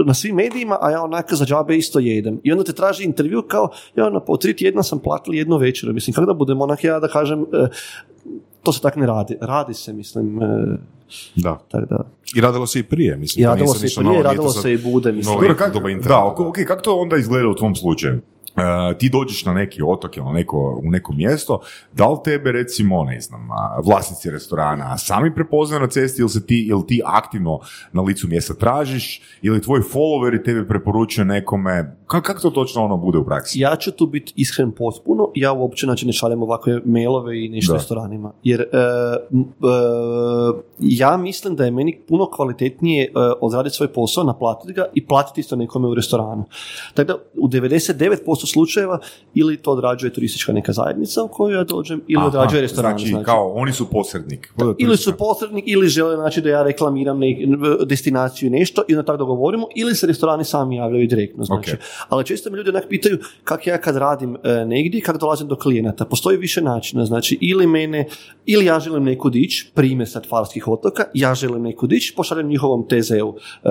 [0.07, 2.41] na svim medijima, a ja onak za džabe isto jedem.
[2.43, 5.93] I onda te traži intervju kao, ja ono, po tri tjedna sam platili jednu večeru.
[5.93, 7.69] Mislim, kako da budem onak ja da kažem, e,
[8.63, 9.37] to se tak ne radi.
[9.41, 10.77] Radi se, mislim, e,
[11.37, 11.59] Da.
[11.71, 12.05] tak da.
[12.35, 13.43] I radilo se i prije, mislim.
[13.43, 15.35] I radilo se i prije, radilo se i bude, mislim.
[15.35, 18.21] Dobro, kak- da, ok, ok, kako to onda izgleda u tvom slučaju?
[18.59, 21.61] E, ti dođeš na neki otok ili neko, u neko mjesto,
[21.93, 23.49] da li tebe recimo, ne znam,
[23.85, 27.61] vlasnici restorana sami prepoznaju na cesti ili se ti, ili ti aktivno
[27.93, 32.97] na licu mjesta tražiš ili tvoji followeri tebe preporučuju nekome, kako, kako to točno ono
[32.97, 33.61] bude u praksi?
[33.61, 37.73] Ja ću tu biti iskren potpuno, ja uopće znači, ne šaljem ovakve mailove i nešto
[37.73, 37.79] Da.
[37.79, 38.33] restoranima.
[38.43, 39.49] Jer e, e,
[40.79, 45.41] ja mislim da je meni puno kvalitetnije e, odraditi svoj posao, naplatiti ga i platiti
[45.41, 46.45] isto nekome u restoranu.
[46.95, 48.99] Tako da u 99% slučajeva
[49.35, 52.99] ili to odrađuje turistička neka zajednica u koju ja dođem ili Aha, odrađuje restoran.
[52.99, 54.55] Znači, kao oni su posrednik.
[54.79, 59.17] ili su posrednik ili žele znači da ja reklamiram nek- destinaciju nešto i onda tako
[59.17, 61.71] dogovorimo ili se restorani sami javljaju direktno znači.
[61.71, 61.79] Ok.
[62.09, 65.57] Ali često me ljudi onak pitaju kak ja kad radim e, negdje kako dolazim do
[65.57, 66.05] klijenata.
[66.05, 68.07] Postoji više načina, znači ili mene
[68.47, 72.87] ili ja želim neku dić, primjer sad Farskih otoka, ja želim neku dić, pošaljem njihovom
[72.89, 73.35] TZ-u
[73.65, 73.69] e,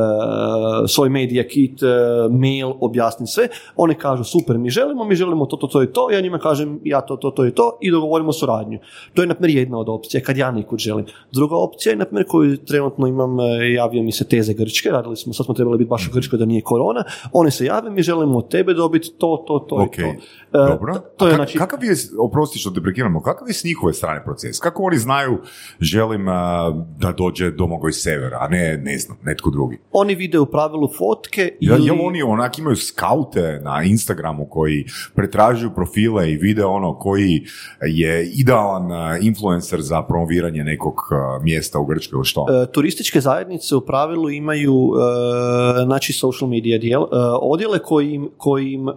[0.88, 1.88] svoj medija kit, e,
[2.32, 6.12] mail, objasnim sve, oni kažu super, mi želimo, mi želimo to, to, to i to,
[6.12, 8.80] ja njima kažem ja to, to, to i to i dogovorimo suradnju.
[9.14, 11.06] To je, na primjer, jedna od opcija kad ja nekud želim.
[11.32, 15.16] Druga opcija je, na primjer, koju trenutno imam, e, javio mi se teze Grčke, radili
[15.18, 18.02] smo, sad smo trebali biti baš u Grčkoj da nije korona, oni se jave, mi
[18.02, 20.08] želimo od tebe dobiti to, to, to Ok, i to.
[20.08, 20.94] E, dobro.
[20.94, 23.94] to- To je, kak- znači, Kakav je, oprosti što te prekidamo, kakav je s njihove
[23.94, 24.60] strane proces?
[24.60, 25.38] Kako oni znaju
[25.82, 29.78] želim a, da dođe Domagoj Sever, a ne, ne znam, netko drugi?
[29.92, 31.86] oni vide u pravilu fotke Ja, ili...
[31.86, 34.86] Jel oni onak imaju skaute na Instagramu koji
[35.16, 37.44] pretražuju profile i vide ono koji
[37.82, 42.46] je idealan a, influencer za promoviranje nekog a, mjesta u Grčkoj ili što?
[42.50, 47.06] E, turističke zajednice u pravilu imaju e, znači social media dijel, e,
[47.42, 48.94] odjele koji im, koji im, e,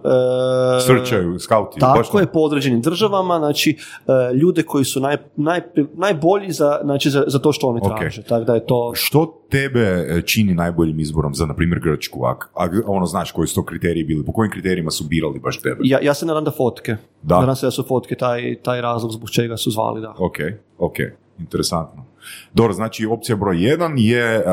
[0.87, 1.79] Srčaju, skauti.
[1.79, 3.77] Tako je, po određenim državama, znači
[4.07, 5.61] e, ljude koji su naj, naj,
[5.93, 8.23] najbolji za, znači, za, za to što oni traže.
[8.23, 8.91] Tako da je to...
[8.95, 12.25] Što tebe e, čini najboljim izborom za, na primjer, Grčku?
[12.25, 14.25] A, a ono, znaš koji su to kriteriji bili?
[14.25, 15.77] Po kojim kriterijima su birali baš tebe?
[15.83, 16.95] Ja, ja se nadam da fotke.
[17.21, 17.39] Da.
[17.39, 20.15] Nadam se da su fotke taj, taj razlog zbog čega su zvali, da.
[20.17, 20.37] Ok,
[20.77, 20.95] ok,
[21.39, 22.05] interesantno.
[22.53, 24.43] Dobro, znači opcija broj jedan je uh,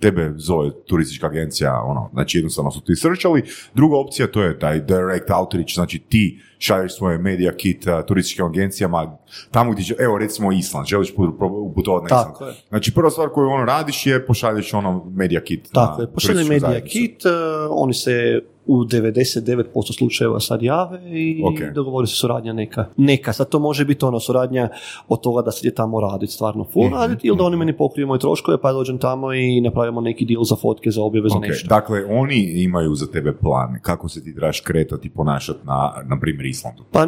[0.00, 3.42] tebe zove turistička agencija, ono, znači jednostavno su ti srčali.
[3.74, 8.46] Druga opcija to je taj direct outreach, znači ti šalješ svoje media kit uh, turističkim
[8.46, 9.16] agencijama
[9.50, 12.54] tamo gdje, će- evo recimo Island, želiš put- pro- putovati na Island.
[12.68, 15.68] Znači prva stvar koju ono radiš je pošalješ ono media kit.
[15.72, 16.92] Tako na je, pošalje medija zajednicu.
[16.92, 17.28] kit, e,
[17.70, 21.74] oni se u 99% slučajeva sad jave i Ok.
[21.74, 22.84] dogovori se suradnja neka.
[22.96, 24.68] Neka, sad to može biti ono suradnja
[25.08, 27.76] od toga da se ide tamo raditi, stvarno full Mhm, raditi, ili da oni meni
[27.76, 31.36] pokriju moje troškove, pa dođem tamo i napravimo neki deal za fotke, za objave, za
[31.36, 31.68] Ok, nešto.
[31.68, 36.18] Dakle, oni imaju za tebe plan kako se ti trebaš kretati i ponašati na, na
[36.20, 36.84] primjer, Islandu.
[36.92, 37.06] Pa e,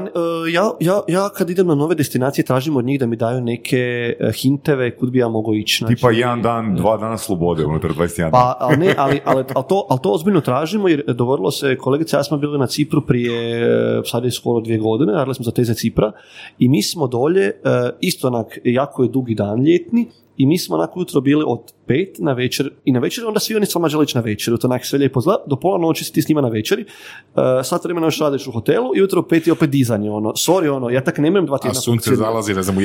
[0.52, 3.76] ja, ja, ja kad idem na nove destinacije tražim od njih da mi daju neke
[4.20, 5.78] e, hinteve kud bi ja mogao ići.
[5.78, 8.30] Znači, Tipa jedan dan, dva dana slobode unutar 21 dana.
[8.30, 11.04] Pa, ali ne, ali, ali, ali, to, ali to ozbiljno tražimo jer
[11.51, 15.12] dogodilo se, kolegica ja smo bili na Cipru prije, e, sad je skoro dvije godine,
[15.12, 16.12] radili smo za teze Cipra
[16.59, 17.53] i mi smo dolje, e,
[18.01, 22.16] isto onak, jako je dugi dan ljetni i mi smo onako jutro bili od pet
[22.18, 24.66] na večer i na večer onda svi oni s vama žele ići na večer, to
[24.66, 27.84] onak sve lijepo zla, do pola noći si ti s njima na večeri, uh, sat
[27.84, 31.05] vremena još radiš u hotelu i jutro pet je opet dizanje, ono, sorry, ono, ja
[31.05, 32.32] tak nemam dva A tjedna sunce funkcionirati.
[32.32, 32.80] zalazi, ne znam, u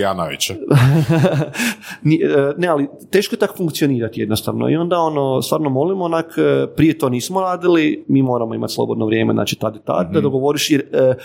[2.24, 4.70] e, ne, ali teško je tako funkcionirati jednostavno.
[4.70, 9.06] I onda ono, stvarno molimo onak, e, prije to nismo radili, mi moramo imati slobodno
[9.06, 11.16] vrijeme, znači tad i tad, da dogovoriš jer e,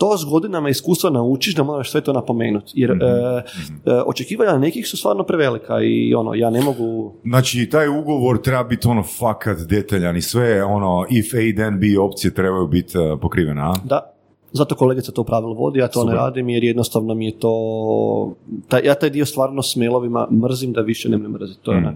[0.00, 4.88] to s godinama iskustva naučiš da moraš sve to napomenuti, jer e, e, očekivanja nekih
[4.88, 9.58] su stvarno prevelika i ono, ja ne mogu Znači, taj ugovor treba biti ono fakat
[9.60, 13.72] detaljan i sve ono if A then B opcije trebaju biti uh, pokrivene, a?
[13.84, 14.12] Da,
[14.52, 16.14] zato kolegica to pravilo vodi, ja to Super.
[16.14, 17.52] ne radim jer jednostavno mi je to,
[18.68, 21.78] taj, ja taj dio stvarno s mailovima mrzim da više ne me mrziti, to je
[21.78, 21.94] onak.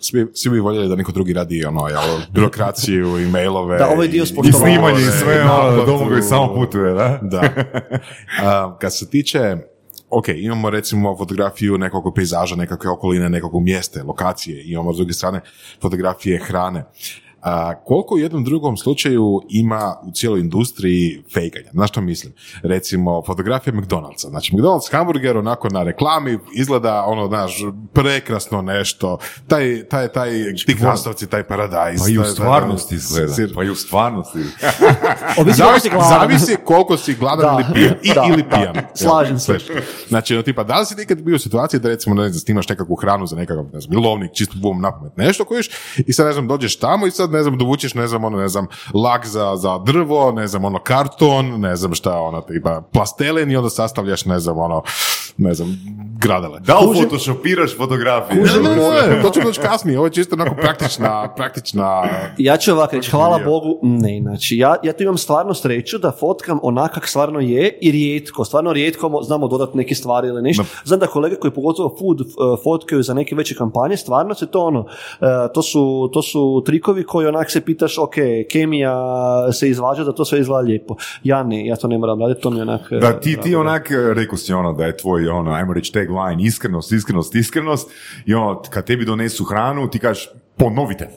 [0.00, 2.00] Svi, svi bi voljeli da neko drugi radi ono, jel,
[2.30, 3.78] birokraciju i mailove.
[3.78, 7.18] Da, ovaj dio i- I snimanje i sve, i ono, domogoj samo putuje, da?
[7.22, 7.42] Da.
[8.42, 9.56] A, kad se tiče,
[10.12, 15.40] ok, imamo recimo fotografiju nekog pejzaža, nekakve okoline, nekog mjesta, lokacije, imamo s druge strane
[15.82, 16.84] fotografije hrane.
[17.42, 21.70] A, koliko u jednom drugom slučaju ima u cijeloj industriji fejkanja?
[21.72, 22.32] Znaš što mislim?
[22.62, 24.28] Recimo, fotografija McDonald'sa.
[24.28, 27.56] Znači, McDonald's hamburger onako na reklami izgleda ono, znaš,
[27.92, 29.18] prekrasno nešto.
[29.48, 30.30] Taj, taj, taj,
[30.66, 32.00] ti krastavci, taj paradajz.
[32.00, 33.28] Pa i u stvarnosti izgleda.
[33.28, 34.38] sir- Pa i u stvarnosti.
[35.38, 37.94] Ovisi koliko si Zavisi, zavisi koliko si gladan Da, ili pijan.
[38.02, 38.74] I, da, ili da, pijan.
[38.94, 39.58] slažem se.
[40.08, 42.68] Znači, ono, tipa, da li si nikad bio u situaciji da recimo, ne znam, snimaš
[42.68, 46.26] nekakvu hranu za nekakav, ne znam, lovnik, čisto bum na pamet, nešto kojiš, i sad,
[46.26, 49.26] ne znam, dođeš tamo i sad, ne znam, dovučeš, ne znam, ono, ne znam, lak
[49.26, 53.70] za, za drvo, ne znam, ono, karton, ne znam šta, ono, tipa, plastelin i onda
[53.70, 54.82] sastavljaš, ne znam, ono,
[55.36, 55.78] ne znam,
[56.18, 56.60] gradele.
[56.60, 58.42] Da li photoshopiraš fotografije?
[58.42, 62.02] Ne, ne, ne, ne, to ću doći kasnije, ovo je čisto onako praktična, praktična
[62.38, 63.38] Ja ću ovako reći, hvala.
[63.44, 67.78] Bogu, ne, znači ja, ja tu imam stvarno sreću da fotkam onak kak stvarno je
[67.80, 70.64] i rijetko, stvarno rijetko mo- znamo dodati neke stvari ili nešto.
[70.84, 72.18] Znam da kolege koji pogotovo food
[72.64, 74.86] fotkaju za neke veće kampanje, stvarno se to ono, uh,
[75.54, 78.14] to, su, to su trikovi koji onak se pitaš, ok,
[78.50, 78.96] kemija
[79.52, 80.96] se izvađa da to sve izgleda lijepo.
[81.22, 82.80] Ja ne, ja to ne moram raditi, to mi onak...
[82.92, 85.92] uh, Da, ti, ti onak, eh, rekao si ono da je tvoj, ono, ajmo reći
[85.92, 87.90] tagline, iskrenost, iskrenost, iskrenost,
[88.26, 91.08] i ono, kad tebi donesu hranu, ti kažeš, ponovite.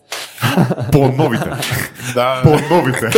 [0.92, 1.50] Ponovite.
[2.16, 2.42] Da.
[2.44, 3.10] Ponovite.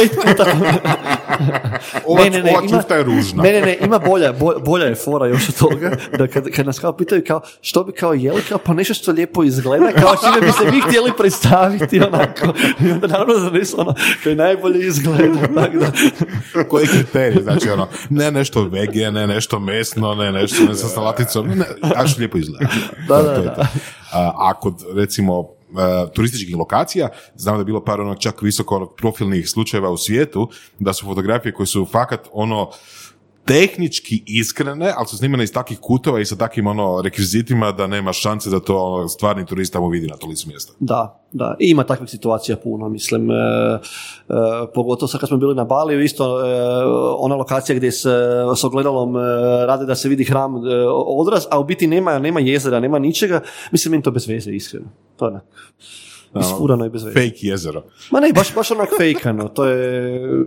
[2.05, 3.43] Ova, Ne, ne, ne, ova ima- je ružna.
[3.43, 6.65] Ne, ne, ne, ima bolja, bo- bolja je fora još od toga, da kad, kad
[6.65, 10.15] nas kao pitaju kao, što bi kao jeli, kao pa nešto što lijepo izgleda, kao
[10.15, 13.93] čime bi se vi htjeli predstaviti, onako, i onda naravno zanesu ono,
[14.24, 15.91] koji najbolje izgleda, tako da,
[16.63, 17.43] Koji kriterij?
[17.43, 21.65] Znači ono, ne nešto vege, ne nešto mesno, ne nešto ne sa salaticom, ne,
[21.95, 22.65] a što lijepo izgleda.
[23.07, 23.53] Da, da, da.
[23.55, 23.61] to.
[24.11, 25.57] A, a kod recimo
[26.13, 30.49] turističkih lokacija, znam da je bilo par ono čak visoko profilnih slučajeva u svijetu,
[30.80, 32.72] da su fotografije koje su fakat ono
[33.48, 38.14] tehnički iskrene, ali su snimane iz takvih kutova i sa takvim ono rekvizitima da nema
[38.14, 40.74] šanse da to ono, stvarni turist tamo vidi na to licu mjesta.
[40.80, 43.80] da, da, I ima takvih situacija puno, mislim, e, e,
[44.74, 46.52] pogotovo sad kad smo bili na Baliju, isto e,
[47.18, 48.10] ona lokacija gdje se
[48.58, 49.20] s ogledalom e,
[49.66, 53.41] rade da se vidi hram e, odraz, a u biti nema, nema jezera, nema ničega,
[53.72, 54.86] mislim, meni to bez veze, iskreno,
[55.18, 55.43] to je onak,
[56.39, 57.14] isfurano i bez veze.
[57.14, 57.84] Fake jezero.
[58.12, 60.45] Ma ne, baš, baš onak fejkano, to je...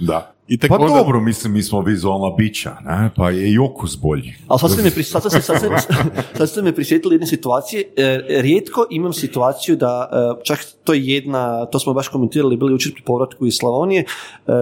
[0.00, 0.32] Da.
[0.50, 3.10] I tek Pa onda- dobro, mislim, mi smo vizualna bića, ne?
[3.16, 4.32] pa je i okus bolji.
[4.48, 5.68] Ali sad ste me, pri- sad, ste- sad, ste-
[6.38, 7.84] sad ste me prisjetili jedne situacije.
[7.96, 12.72] E, rijetko imam situaciju da, e, čak to je jedna, to smo baš komentirali, bili
[12.72, 14.52] jučer pri povratku iz Slavonije, e,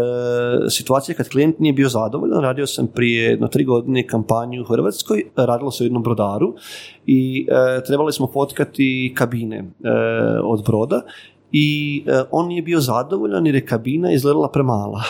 [0.70, 5.24] situacija kad klijent nije bio zadovoljan, radio sam prije jedno tri godine kampanju u Hrvatskoj,
[5.36, 6.55] radilo se o jednom brodaru
[7.07, 7.47] i
[7.78, 9.64] e, trebali smo fotkati kabine e,
[10.45, 11.03] od broda
[11.53, 15.03] i e, on nije bio zadovoljan jer je kabina izgledala premala.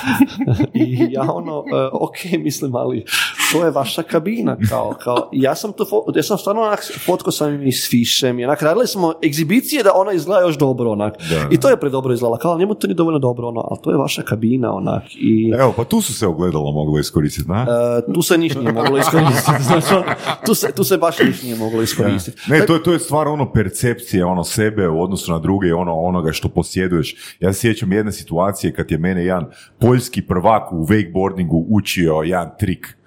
[0.74, 3.04] I ja ono, e, ok, mislim, ali
[3.52, 7.30] to je vaša kabina, kao, kao, ja sam to, fo- ja sam stvarno onak, fotko
[7.30, 11.14] sam i s fišem, i onak, radili smo egzibicije da ona izgleda još dobro, onak,
[11.50, 13.96] i to je predobro izgledala, kao, njemu to nije dovoljno dobro, ono, ali to je
[13.96, 15.52] vaša kabina, onak, i...
[15.58, 17.66] Evo, pa tu su se ogledalo moglo iskoristiti, na?
[18.08, 20.04] e, tu se niš nije moglo iskoristiti, znači, ono,
[20.46, 22.40] tu, se, tu se baš niš nije moglo iskoristiti.
[22.50, 25.94] Ne, to je, to je stvar ono percepcije, ono sebe u odnosu na druge, ono
[25.94, 27.36] onoga što posjeduješ.
[27.40, 29.46] Ja se sjećam jedne situacije kad je mene jedan
[29.80, 32.98] poljski prvak u wakeboardingu učio jedan trik.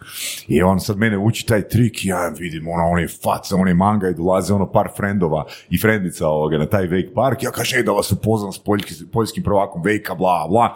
[0.47, 3.67] I on sad mene uči taj trik i ja vidim ono, on je faca, on
[3.67, 7.43] je manga i dolaze ono par frendova i frendica ovoga na taj wake park.
[7.43, 10.75] Ja kažem, "Ej, da vas upoznam s poljski- poljskim prvakom wake bla, bla.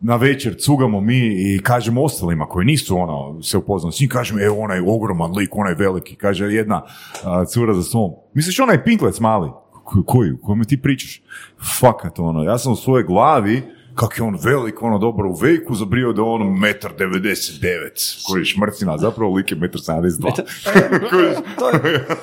[0.00, 4.38] Na večer cugamo mi i kažemo ostalima koji nisu ono se upoznali s njim, kažem,
[4.38, 6.82] evo onaj ogroman lik, onaj veliki, kaže jedna
[7.24, 8.12] a, cura za svom.
[8.34, 9.50] Misliš onaj pinklec mali?
[9.84, 10.30] Ko- Koji?
[10.32, 11.22] O kome ti pričaš?
[11.80, 13.62] Fakat ono, ja sam u svojoj glavi
[13.94, 18.40] kak je on velik, ono dobro u vejku, zabrio da je on metar 99, koji
[18.40, 20.30] je šmrcina, zapravo lik je metar 72.
[21.10, 21.36] Kužiš?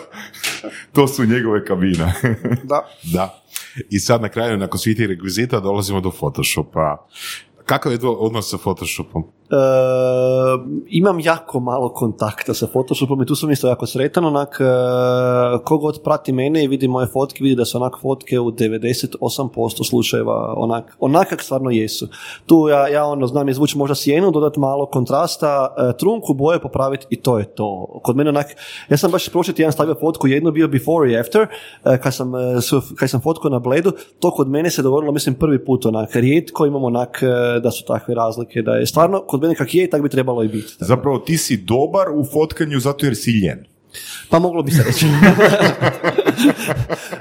[0.94, 2.14] To su njegove kabine.
[2.64, 2.88] da.
[3.04, 3.42] Da.
[3.90, 7.08] I sad na kraju, nakon svih tih rekvizita, dolazimo do Photoshopa.
[7.66, 9.24] Kakav je to odnos sa Photoshopom?
[9.52, 9.56] E,
[10.90, 14.64] imam jako malo kontakta sa Photoshopom i tu sam isto jako sretan, onak, e,
[15.64, 20.54] kogod prati mene i vidi moje fotke, vidi da su onak fotke u 98% slučajeva
[20.58, 22.08] onak, onak kak stvarno jesu.
[22.46, 27.06] Tu ja, ja ono, znam izvući možda sjenu, dodati malo kontrasta, e, trunku boje popraviti
[27.10, 28.00] i to je to.
[28.04, 28.48] Kod mene onak,
[28.90, 31.42] ja sam baš prošli tjedan stavio fotku, jedno bio before i after,
[31.86, 32.32] e, kad sam,
[33.00, 36.66] kad sam fotku na bledu, to kod mene se dogodilo, mislim, prvi put onak, rijetko
[36.66, 37.24] imamo onak,
[37.64, 40.48] da su takve razlike, da je stvarno, kod mene kak je, tak bi trebalo i
[40.48, 40.74] biti.
[40.80, 43.66] Zapravo ti si dobar u fotkanju zato jer si ljen.
[44.30, 45.06] Pa moglo bi se reći.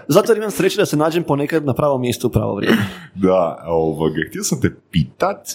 [0.09, 2.77] Zato jer imam sreće da se nađem ponekad na pravom mjestu u pravo vrijeme.
[3.15, 5.49] Da, ovoga, htio sam te pitat,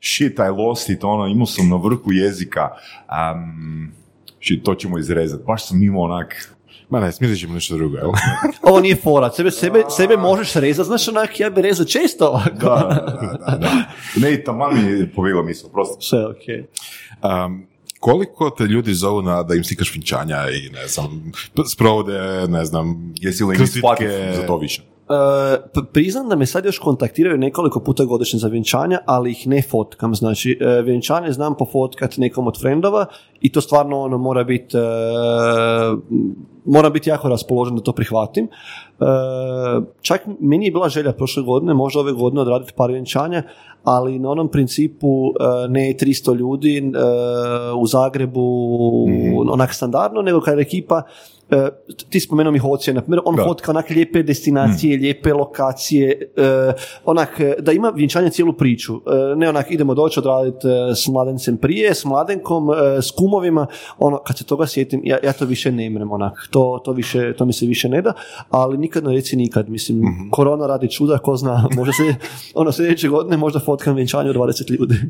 [0.00, 2.68] shit, I lost it, ono, imao sam na vrhu jezika,
[3.08, 3.92] um,
[4.40, 6.54] shit, to ćemo izrezati, baš sam imao onak,
[6.90, 8.10] Ma ne, smislit ćemo nešto drugo, jel?
[8.68, 12.50] Ovo nije fora, sebe, sebe, sebe možeš rezati, znaš onak, ja bi rezao često ovako.
[12.58, 13.70] da, da, da, da.
[14.22, 16.00] Ne, taman mi je povila misao, prosto.
[16.00, 16.64] Sve okej.
[17.22, 17.66] Um,
[18.00, 21.32] koliko te ljudi zovu na da im slikaš vinčanja i ne znam,
[21.72, 23.66] sprovode, ne znam, Jesi li im
[24.34, 24.82] za to više?
[25.74, 29.62] P- priznam da me sad još kontaktiraju nekoliko puta godišnje za vjenčanja, ali ih ne
[29.62, 30.14] fotkam.
[30.14, 33.06] Znači, e, vjenčanje znam pofotkat nekom od frendova
[33.40, 34.80] i to stvarno ono mora biti e,
[36.64, 38.48] mora biti jako raspoložen da to prihvatim.
[40.00, 43.42] Čak meni je bila želja prošle godine, možda ove godine odraditi par vjenčanja,
[43.84, 45.32] ali na onom principu
[45.68, 46.92] ne 300 ljudi
[47.80, 48.66] u Zagrebu
[49.52, 51.02] onak standardno, nego kad je ekipa
[51.50, 51.68] e,
[52.10, 53.44] ti spomenuo mi Hocija, na primjer, on Da.
[53.44, 56.72] fotka onak lijepe destinacije, lijepe lokacije, e,
[57.04, 58.94] onak, e, da ima vjenčanje cijelu priču.
[58.94, 62.68] E, ne onak, idemo doći odraditi s mladencem prije, s mladenkom,
[63.02, 63.66] s kumovima,
[63.98, 67.32] ono, kad se toga sjetim, ja, ja to više ne imrem, onak, to, to, više,
[67.32, 68.12] to mi se više ne da,
[68.50, 72.14] ali nikad ne reci nikad, mislim, korona radi čuda, ko zna, možda se,
[72.54, 74.94] ono, sljedeće godine možda fotkam vjenčanje od 20 ljudi.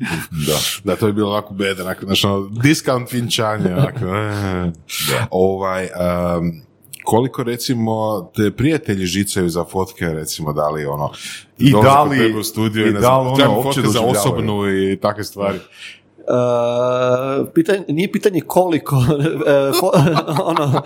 [0.49, 0.59] Da.
[0.85, 4.73] Da, to je bilo ovako beda, znaš, ono, discount vinčanje, onako, e.
[5.31, 5.89] Ovaj,
[6.37, 6.63] um,
[7.05, 11.11] koliko recimo te prijatelji žicaju za fotke, recimo, da li ono,
[11.59, 15.59] I da li- u studiju i ne da li ono za osobnu i takve stvari.
[16.21, 16.25] Uh,
[17.49, 18.97] pitanje, nije pitanje koliko,
[19.81, 19.93] fo-
[20.51, 20.83] ono,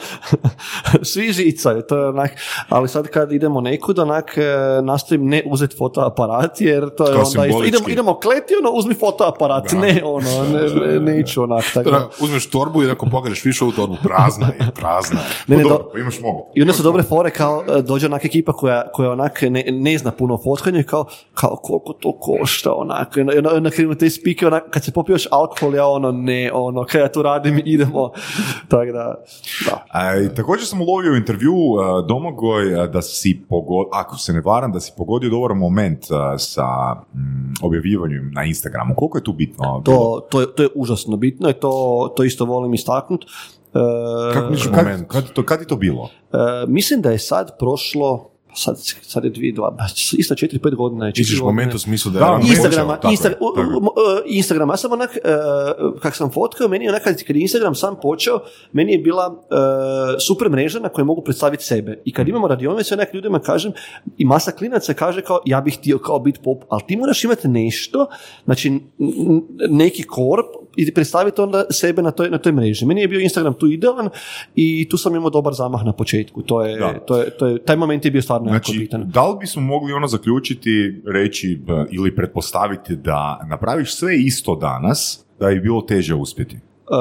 [1.02, 2.30] svi žicaju, to je onak,
[2.68, 4.42] ali sad kad idemo nekud, onak, e,
[4.82, 8.94] nastojim ne uzeti fotoaparat, jer to je Kao onda isto, idemo, idemo kleti, ono, uzmi
[8.94, 11.98] fotoaparat, ne, ono, ne, ne, neću onak, tako da.
[11.98, 15.26] Da, uzmeš torbu i ako pogledeš više u torbu, prazna je, prazna je.
[15.46, 16.46] Ne, ne, do- dobro, imaš mogu.
[16.54, 19.98] I onda su dobre fore kao e, dođe onak ekipa koja, koja onak ne, ne
[19.98, 20.38] zna puno
[20.74, 21.04] i kao,
[21.34, 24.92] kao koliko to košta onak, i onda- onda krenu te spike onak, kad se
[25.22, 28.10] popiješ alkohol ja ono ne, ono, kaj ja tu radim idemo,
[28.68, 29.14] tako da,
[29.66, 29.84] da.
[30.20, 34.40] I također sam ulovio u intervju a, Domagoj a, da si pogodio, ako se ne
[34.40, 38.94] varam, da si pogodio dobar moment a, sa mm, objavljivanjem na Instagramu.
[38.96, 39.82] Koliko je tu bitno?
[39.84, 43.26] To, to, je, to je užasno bitno i to, to isto volim istaknuti.
[44.34, 45.08] Kako Kad, moment?
[45.08, 46.10] kad, to, kad je to bilo?
[46.68, 51.06] mislim da je sad prošlo, sad, sad je dvije, dva, ba, isto četiri, pet godina.
[51.06, 51.44] je, godine.
[51.44, 52.50] moment u smislu da, Da, je ono moment.
[52.50, 53.66] Instagrama, Počeo, tako Insta, tako je.
[53.66, 53.92] u- u-
[54.26, 57.96] Instagram, ja sam onak, uh, kak sam fotkao, meni je onak, kad je Instagram sam
[58.02, 58.38] počeo,
[58.72, 59.36] meni je bila uh,
[60.20, 62.02] super mreža na kojoj mogu predstaviti sebe.
[62.04, 63.72] I kad imamo radionice, onak ljudima kažem,
[64.18, 67.48] i masa klinaca kaže kao, ja bih htio kao biti pop, ali ti moraš imati
[67.48, 68.06] nešto,
[68.44, 68.80] znači
[69.70, 70.46] neki korp,
[70.76, 72.86] i predstaviti onda sebe na toj, na toj mreži.
[72.86, 74.08] Meni je bio Instagram tu idealan
[74.54, 76.42] i tu sam imao dobar zamah na početku.
[76.42, 76.92] To je, Da.
[76.98, 79.10] to je, to je, taj moment je bio stvarno stvarno jako Znači, bitan.
[79.10, 85.24] da li bismo mogli ono zaključiti, reći e, ili pretpostaviti da napraviš sve isto danas,
[85.40, 86.56] da je bilo teže uspjeti?
[86.56, 86.98] Uh,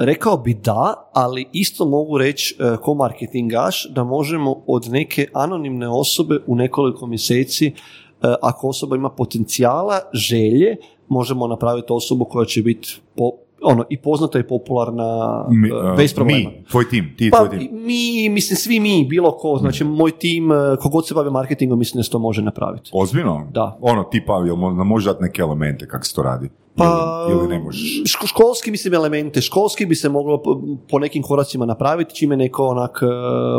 [0.00, 5.88] rekao bi da, ali isto mogu reći uh, ko marketingaš da možemo od neke anonimne
[5.88, 10.76] osobe u nekoliko mjeseci, uh, ako osoba ima potencijala, želje,
[11.08, 13.30] možemo napraviti osobu koja će biti po,
[13.64, 15.04] ono, i poznata i popularna
[15.48, 16.50] Mi, uh, e, bez problema.
[16.50, 17.68] Mi, tvoj tim, ti Pa tvoj tim.
[17.72, 21.98] mi, mislim, svi mi, bilo ko, znači moj tim, uh, kogod se bavi marketingom, mislim
[21.98, 22.90] da se to može napraviti.
[22.92, 23.48] Ozbiljno?
[23.52, 23.78] Da.
[23.80, 26.48] Ono, tipa, jel mo- nam može dati neke elemente kako se to radi?
[26.76, 28.02] Pa, Ili, ili ne možeš?
[28.04, 33.00] ško- školski mislim elemente, školski bi se moglo po, nekim koracima napraviti, čime neko onak
[33.02, 33.06] e,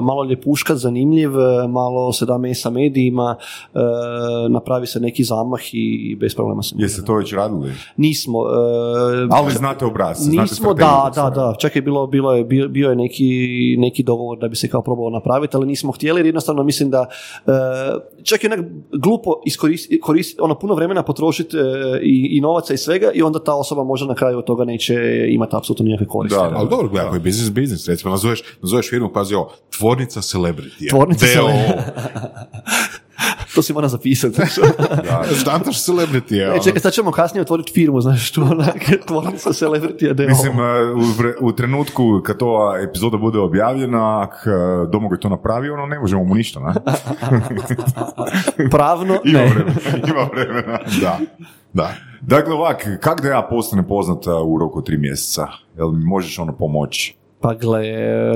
[0.02, 3.36] malo ljepuška, zanimljiv, e, malo se da mesa medijima,
[3.74, 3.80] e,
[4.50, 6.76] napravi se neki zamah i bez problema se.
[6.78, 7.72] Jeste to već radili?
[7.98, 8.40] Nismo.
[9.32, 9.86] Ali znate
[10.16, 11.56] znate Nismo, da, da, da.
[11.60, 14.82] Čak je bilo, bilo je, bio, bio je neki, neki dogovor da bi se kao
[14.82, 17.06] probalo napraviti, ali nismo htjeli jer jednostavno mislim da
[18.24, 20.02] čak je onak glupo iskoristiti,
[20.40, 21.58] ono puno vremena potrošiti
[22.02, 24.96] i, i novaca i svega i onda ta osoba možda na kraju od toga neće
[25.30, 26.40] imati apsolutno nikakve koristi.
[26.40, 26.56] Da, da.
[26.56, 30.90] Ali dobro, ako je biznis, biznis, recimo, nazoveš, nazoveš firmu, pazi ovo, tvornica celebrity.
[30.90, 31.52] Tvornica D.O.O..
[33.56, 34.42] To si mora zapisati.
[35.42, 38.76] Štantaš celebrity, E, čekaj, sad ćemo kasnije otvoriti firmu, znaš, što onak,
[39.08, 40.94] tvornica celebrity da je Mislim, e,
[41.42, 44.52] u, u trenutku kad ova epizoda bude objavljena, ak e,
[44.92, 46.74] Domagoj to napravi, ono ne možemo mu ništa, ne?
[48.72, 49.46] pravno, Ima ne.
[49.46, 49.72] vremena.
[50.08, 50.80] Ima vremena.
[51.02, 51.20] Da,
[51.74, 51.94] da.
[52.28, 55.48] Dakle, ovak, kak da ja postanem poznata u roku od tri mjeseca?
[55.78, 57.16] Jel mi možeš ono pomoći?
[57.40, 57.84] Pa gle,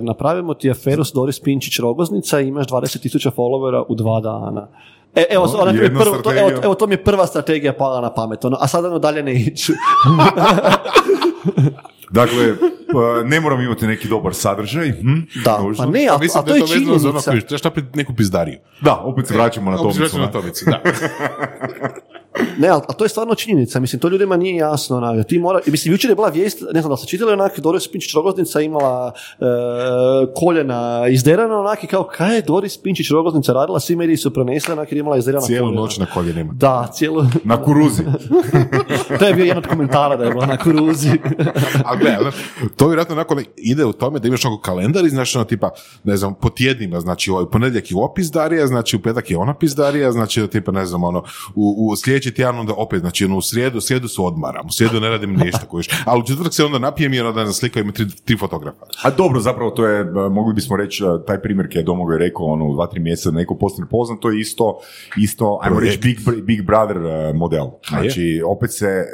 [0.02, 4.68] napravimo ti aferu s Doris Pinčić Rogoznica i imaš 20.000 followera u dva dana.
[5.16, 8.02] E, evo, O, ona mi prvo, to, evo, evo, to mi je prva strategija pala
[8.02, 9.74] na pamet, ono, a sada ono dalje ne iću.
[12.12, 12.56] Dakle,
[12.94, 14.92] pa, ne moram imati neki dobar sadržaj.
[14.92, 15.20] Hm?
[15.46, 15.86] Da, Nužno.
[15.86, 17.48] pa ne, a, A a mislim to da je je to vezano za ono činjenica.
[17.48, 18.58] trebaš napraviti neku pizdariju.
[18.82, 20.18] Da, opet se vraćamo na Opet se Tomicu.
[20.18, 20.80] vraćamo na Tomicu, da.
[22.58, 24.98] Ne, ali a to je stvarno činjenica, mislim, to ljudima nije jasno.
[24.98, 27.88] Onak, ti mora, mislim, jučer je bila vijest, ne znam da ste čitali, onak, Doris
[27.88, 29.46] Pinčić Rogoznica imala e,
[30.36, 34.74] koljena izderana, onak, i kao, kaj je Doris Pinčić Rogoznica radila, svi mediji su prenesli,
[34.74, 35.82] onak, jer je imala izderana Cijelu koljena.
[35.82, 36.54] noć na koljenima.
[36.54, 38.04] Da, cijelu, Na kuruzi.
[39.20, 41.12] to je bio jedan od komentara da je bila na kuruzi.
[41.86, 42.18] A gle,
[42.76, 45.70] to vjerojatno onako ide u tome da imaš onako kalendar i znaš ono tipa,
[46.04, 49.54] ne znam, po tjednima, znači ovaj ponedjeljak je ovo pizdarija, znači u petak je ona
[49.54, 51.24] pizdarija, znači tipa ne znam ono,
[51.56, 54.72] u, u sljedeći tjedan onda opet, znači ono, u srijedu, u srijedu se odmaram, u
[54.72, 57.54] srijedu ne radim ništa, kojiš, ali u četvrtak se onda napijem i onda ne znam,
[57.54, 58.86] slika ima tri, tri fotografa.
[59.04, 62.46] A dobro, zapravo to je, e, mogli bismo reći, e, taj primjer je Domagoj rekao,
[62.46, 64.80] ono, u dva, tri mjeseca neko postane poznat, to je isto,
[65.18, 65.98] isto, ajmo reći.
[65.98, 67.68] Big, Big Brother e, model.
[67.88, 69.06] Znači, opet se e,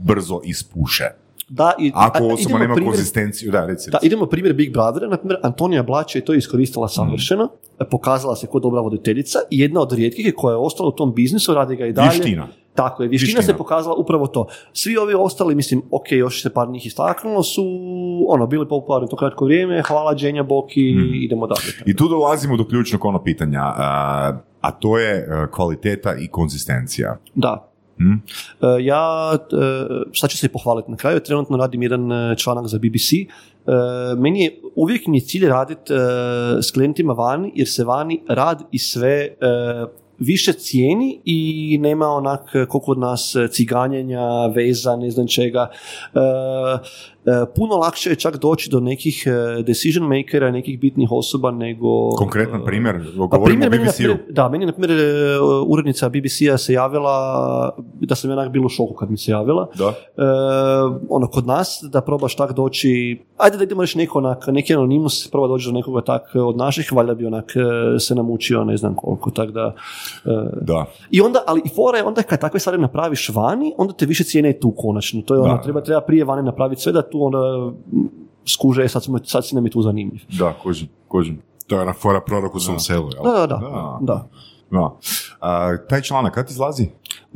[0.00, 1.04] brzo ispuše.
[1.50, 3.90] Da, i, Ako osoba nema primjer- konzistenciju, da, reci.
[3.90, 7.48] Da, idemo primjer Big Brothera, na primjer Antonija Blača je to iskoristila savršeno,
[7.90, 11.14] pokazala se kao dobra voditeljica i jedna od rijetkih je koja je ostala u tom
[11.14, 12.08] biznisu, radi ga i dalje.
[12.10, 12.48] Vještina.
[12.74, 14.46] Tako je, vještina, se pokazala upravo to.
[14.72, 17.64] Svi ovi ostali, mislim, ok, još se par njih istaknulo, su
[18.28, 21.14] ono, bili popularni to kratko vrijeme, hvala Dženja Boki, Mhm.
[21.14, 21.72] idemo dalje.
[21.86, 27.16] I tu dolazimo do ključnog ono pitanja, a, a to je e, kvaliteta i konzistencija.
[27.34, 27.67] Da.
[27.98, 28.12] Hm?
[28.12, 29.56] E, ja, e,
[30.14, 33.12] sad ću se pohvaliti na kraju, trenutno radim jedan e, članak za BBC.
[33.12, 33.26] E,
[34.16, 35.92] Meni je, uvijek mi je cilj raditi
[36.62, 39.36] s klijentima vani, jer se vani rad i sve e,
[40.18, 45.70] više cijeni i nema onak koliko kod nas e, ciganjenja, veza, ne znam čega.
[47.28, 51.50] E, e, puno lakše je čak doći do nekih e, decision makera, nekih bitnih osoba
[51.50, 52.10] nego...
[52.10, 52.96] Konkretan primjer,
[53.30, 54.32] Pa govorimo o primjer, BBC-u.
[54.32, 57.14] da, meni je, na primjer, e, urednica BBC-a se javila,
[58.00, 59.68] da sam ja onak bilo u šoku kad mi se javila.
[59.78, 59.88] Da.
[59.88, 60.22] E,
[61.08, 65.30] ono, kod nas, da probaš tak doći, ajde da idemo reći neko onak, neki anonimus,
[65.30, 68.94] proba doći do nekoga tak od naših, valjda bi onak e, se namučio, ne znam
[68.94, 69.74] koliko, tak da...
[70.24, 70.84] e, Da.
[71.10, 74.24] I onda, ali i fora je onda kad takve stvari napraviš vani, onda te više
[74.24, 75.22] cijene i tu konačno.
[75.22, 75.62] To je ono, Da.
[75.62, 78.08] treba, treba prije vani napraviti sve da tu onda m,
[78.46, 80.20] skuže, e, sad, smo, sad si nam je tu zanimljiv.
[80.38, 81.42] Da, kožim, kožim.
[81.66, 83.22] To je ona fora prorok u svom selu, jel?
[83.24, 83.98] Da, da, da.
[84.00, 84.28] Da.
[84.70, 84.96] da.
[85.40, 86.88] A, taj članak, kad izlazi?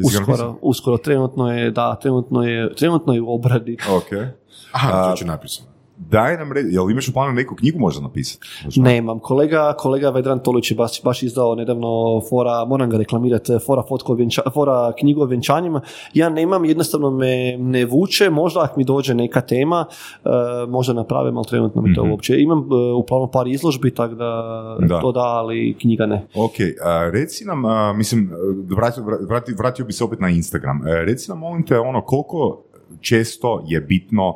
[0.04, 3.76] Uskoro, uskoro, trenutno je, da, trenutno je, trenutno je u obradi.
[3.96, 4.34] Ok.
[4.72, 5.68] Aha, to će napisano.
[6.02, 8.46] Daj nam red, jel imaš u planu neku knjigu možda napisati?
[8.76, 9.18] Nemam.
[9.18, 11.88] Kolega, kolega Vedran Tolić je baš, baš izdao nedavno
[12.30, 15.80] fora, moram ga reklamirati, fora, fotko vjenča- fora knjigu o vjenčanjima.
[16.14, 17.26] Ja nemam, jednostavno me
[17.58, 19.84] ne vuče, možda ako mi dođe neka tema,
[20.24, 20.28] e,
[20.68, 22.34] možda napravim, ali trenutno mi to uopće.
[22.38, 24.32] Imam e, u planu par izložbi, tako da,
[24.80, 25.00] Da.
[25.00, 26.26] to da, ali knjiga ne.
[26.36, 28.30] Ok, a, reci nam, a, mislim,
[28.68, 30.76] vratio, vrati, vratio bi se opet na Instagram.
[30.78, 32.62] E, reci nam, molim te, ono, koliko
[33.00, 34.34] često je bitno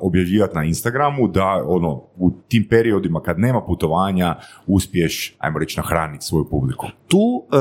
[0.00, 4.36] objavljivati na Instagramu da ono u tim periodima kad nema putovanja
[4.66, 6.86] uspiješ, ajmo reći, nahraniti svoju publiku.
[7.08, 7.60] tu e, e,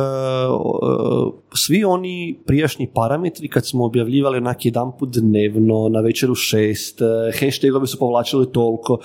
[1.53, 7.05] svi oni prijašnji parametri kad smo objavljivali onak jedan put dnevno, na večeru šest, e,
[7.39, 8.97] hashtagovi su povlačili toliko,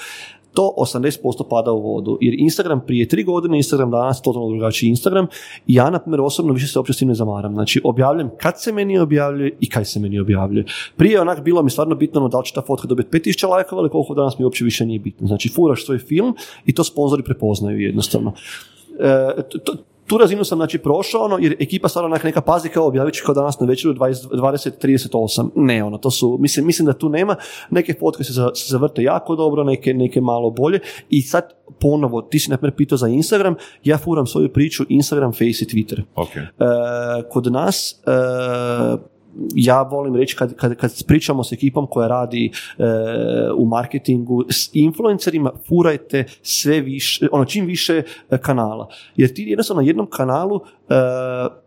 [0.54, 2.18] to 80% pada u vodu.
[2.20, 5.26] Jer Instagram prije tri godine, Instagram danas totalno drugačiji Instagram
[5.66, 7.54] i ja, na primjer, osobno više se uopće s tim ne zamaram.
[7.54, 10.64] Znači, objavljam kad se meni objavljuje i kaj se meni objavljuje.
[10.96, 13.80] Prije je onak bilo mi stvarno bitno da li će ta fotka dobiti 5000 lajkova
[13.80, 15.26] ili koliko danas mi uopće više nije bitno.
[15.26, 16.34] Znači, furaš svoj film
[16.66, 18.32] i to sponzori prepoznaju jednostavno.
[19.00, 19.30] E,
[20.08, 23.22] tu razinu sam znači prošao, ono, jer ekipa stvarno onak neka pazi kao objavit ću
[23.26, 25.50] kao danas na večeru 20, 20 38.
[25.54, 27.36] Ne, ono, to su, mislim, mislim da tu nema,
[27.70, 30.78] neke fotke se, za- se zavrte jako dobro, neke, neke malo bolje
[31.10, 31.42] i sad
[31.80, 33.54] ponovo, ti si na primjer pitao za Instagram,
[33.84, 36.02] ja furam svoju priču Instagram, Face i Twitter.
[36.14, 36.36] Ok.
[36.36, 36.42] E,
[37.30, 38.10] kod nas e,
[39.54, 42.82] ja volim reći kad, kad, kad pričamo s ekipom koja radi e,
[43.56, 48.88] u marketingu s influencerima furajte sve više, ono čim više e, kanala.
[49.16, 50.94] Jer ti jednostavno na jednom kanalu e,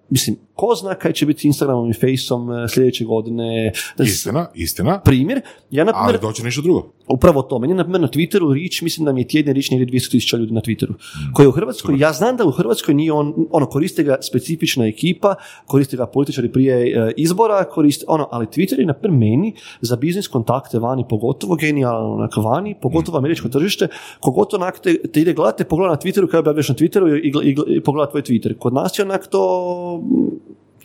[0.10, 3.72] mislim, ko zna kaj će biti Instagramom i Faceom e, sljedeće godine.
[4.00, 5.42] Istina, istina, Primjer,
[5.72, 6.92] ja na ali primjer, doći nešto drugo.
[7.08, 7.60] Upravo to.
[7.60, 10.12] Meni je, na primjer, na Twitteru rič, mislim da mi je tjedni rič negdje 200
[10.12, 10.94] tisuća ljudi na Twitteru.
[11.34, 14.86] Koji je u Hrvatskoj, ja znam da u Hrvatskoj nije on, ono, koriste ga specifična
[14.88, 15.36] ekipa,
[15.66, 19.96] koriste ga političari prije e, izbora, koriste, ono, ali Twitter je, na primjer, meni za
[19.96, 23.88] biznis kontakte vani, pogotovo genijalno, onak, vani, pogotovo američko tržište,
[24.20, 27.32] kogotovo onak te, te ide gledati, pogleda na Twitteru, kaj objavljaš na Twitteru i, i,
[27.32, 28.58] gle- i pogleda tvoj Twitter.
[28.58, 30.04] Kod nas je onak to...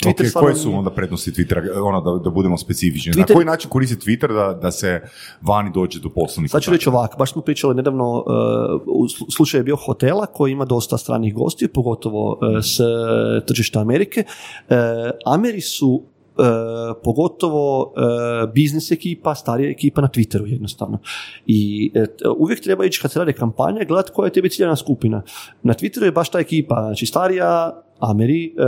[0.03, 3.13] Twitter Ok, stvarno koje su onda prednosti Twittera, ono da, da budemo specifični?
[3.13, 5.01] Twitter- Na koji način koristi Twitter da, da se
[5.43, 8.23] vani dođe do poslovnih Sad ću reći ovako, baš smo pričali nedavno, uh,
[8.87, 12.87] u slu- slučaju je bio hotela koji ima dosta stranih gostiju, pogotovo uh, s uh,
[13.47, 14.25] tržišta Amerike.
[14.69, 14.77] Uh,
[15.27, 16.03] Ameri su
[17.05, 17.93] pogotovo uh,
[18.53, 20.99] biznis ekipa, starija ekipa na Twitteru jednostavno.
[21.47, 22.01] I t-
[22.39, 25.23] uvijek treba ići kad se rade kampanje, gledati koja je tebi ciljana skupina.
[25.63, 28.63] Na Twitteru je baš ta ekipa, znači starija, Ameri, uh,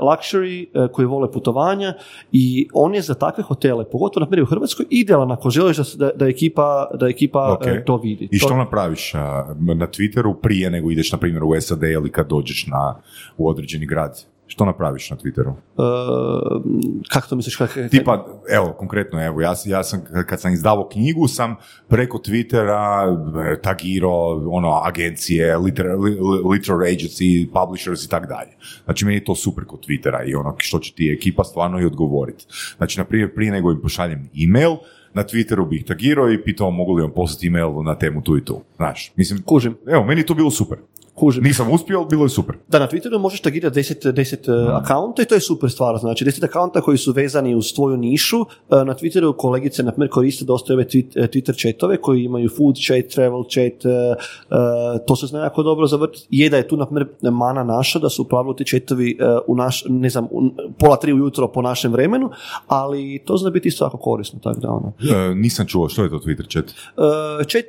[0.00, 1.94] luxury, uh, koji vole putovanja
[2.32, 6.10] i on je za takve hotele, pogotovo na primjer u Hrvatskoj, idealan ako želiš da,
[6.10, 7.60] da, ekipa, da ekipa Ok.
[7.60, 8.28] uh, to vidi.
[8.32, 9.12] I što To- napraviš
[9.58, 13.00] na Twitteru prije nego ideš, na primjer, u SAD ili kad dođeš na,
[13.36, 14.24] u određeni grad?
[14.50, 15.48] Što napraviš na Twitteru?
[15.48, 16.62] Uh,
[17.08, 17.56] kako to misliš?
[17.56, 21.56] Kak, Tipa, evo, konkretno, evo, ja, ja sam, kad sam izdavao knjigu, sam
[21.88, 23.06] preko Twittera
[23.52, 28.50] e, tagirao, ono, agencije, liter, li- li- literary agency, publishers i tak dalje.
[28.84, 31.84] Znači, meni je to super kod Twittera i ono, što će ti ekipa stvarno i
[31.84, 32.46] odgovoriti.
[32.76, 34.76] Znači, na primjer, prije nego im pošaljem email,
[35.14, 38.44] na Twitteru bih tagirao i pitao mogu li vam poslati email na temu tu i
[38.44, 38.60] tu.
[38.76, 40.78] Znaš, mislim, Kužim, evo, meni je to bilo super.
[41.18, 41.44] Kužim.
[41.44, 42.56] Nisam uspio, ali bilo je super.
[42.68, 45.98] Da, na Twitteru možeš tagirati 10, 10 uh, akaunta i to je super stvar.
[45.98, 48.40] Znači, 10 akaunta koji su vezani uz tvoju nišu.
[48.40, 52.76] Uh, na Twitteru kolegice, na primjer, koriste dosta ove uh, Twitter chatove koji imaju food
[52.86, 56.26] chat, travel chat, uh, to se zna jako dobro zavrtiti.
[56.30, 59.56] Je da je tu, na primjer, mana naša, da su u pravilu ti chatovi u
[59.56, 62.30] naš, ne znam, u pola tri ujutro po našem vremenu,
[62.66, 64.92] ali to zna biti isto jako korisno, tako da ono.
[65.00, 66.64] E, nisam čuo, što je to Twitter chat?
[66.64, 67.64] Uh, chat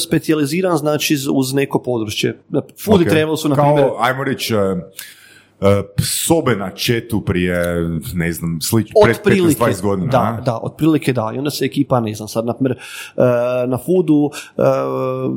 [0.00, 2.38] specijaliziran znači uz neko područje.
[2.84, 3.10] Food i Ok.
[3.10, 4.58] travel su, na Kao, primjer, ajmo reći, e,
[5.60, 7.58] e, sobe na četu prije,
[8.14, 10.10] ne znam, slič, pred Otprilike, 15-20 godina.
[10.10, 10.40] da, a?
[10.40, 11.32] da, otprilike da.
[11.34, 12.78] I onda se ekipa, ne znam, sad, na primjer,
[13.16, 13.22] e,
[13.66, 14.30] na foodu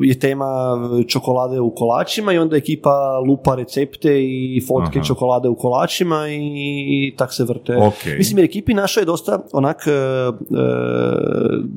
[0.03, 0.77] je tema
[1.07, 5.07] čokolade u kolačima i onda ekipa lupa recepte i fotke Aha.
[5.07, 7.77] čokolade u kolačima i tak se vrte.
[7.77, 8.05] Ok.
[8.17, 9.83] Mislim, jer ekipi našoj je dosta onak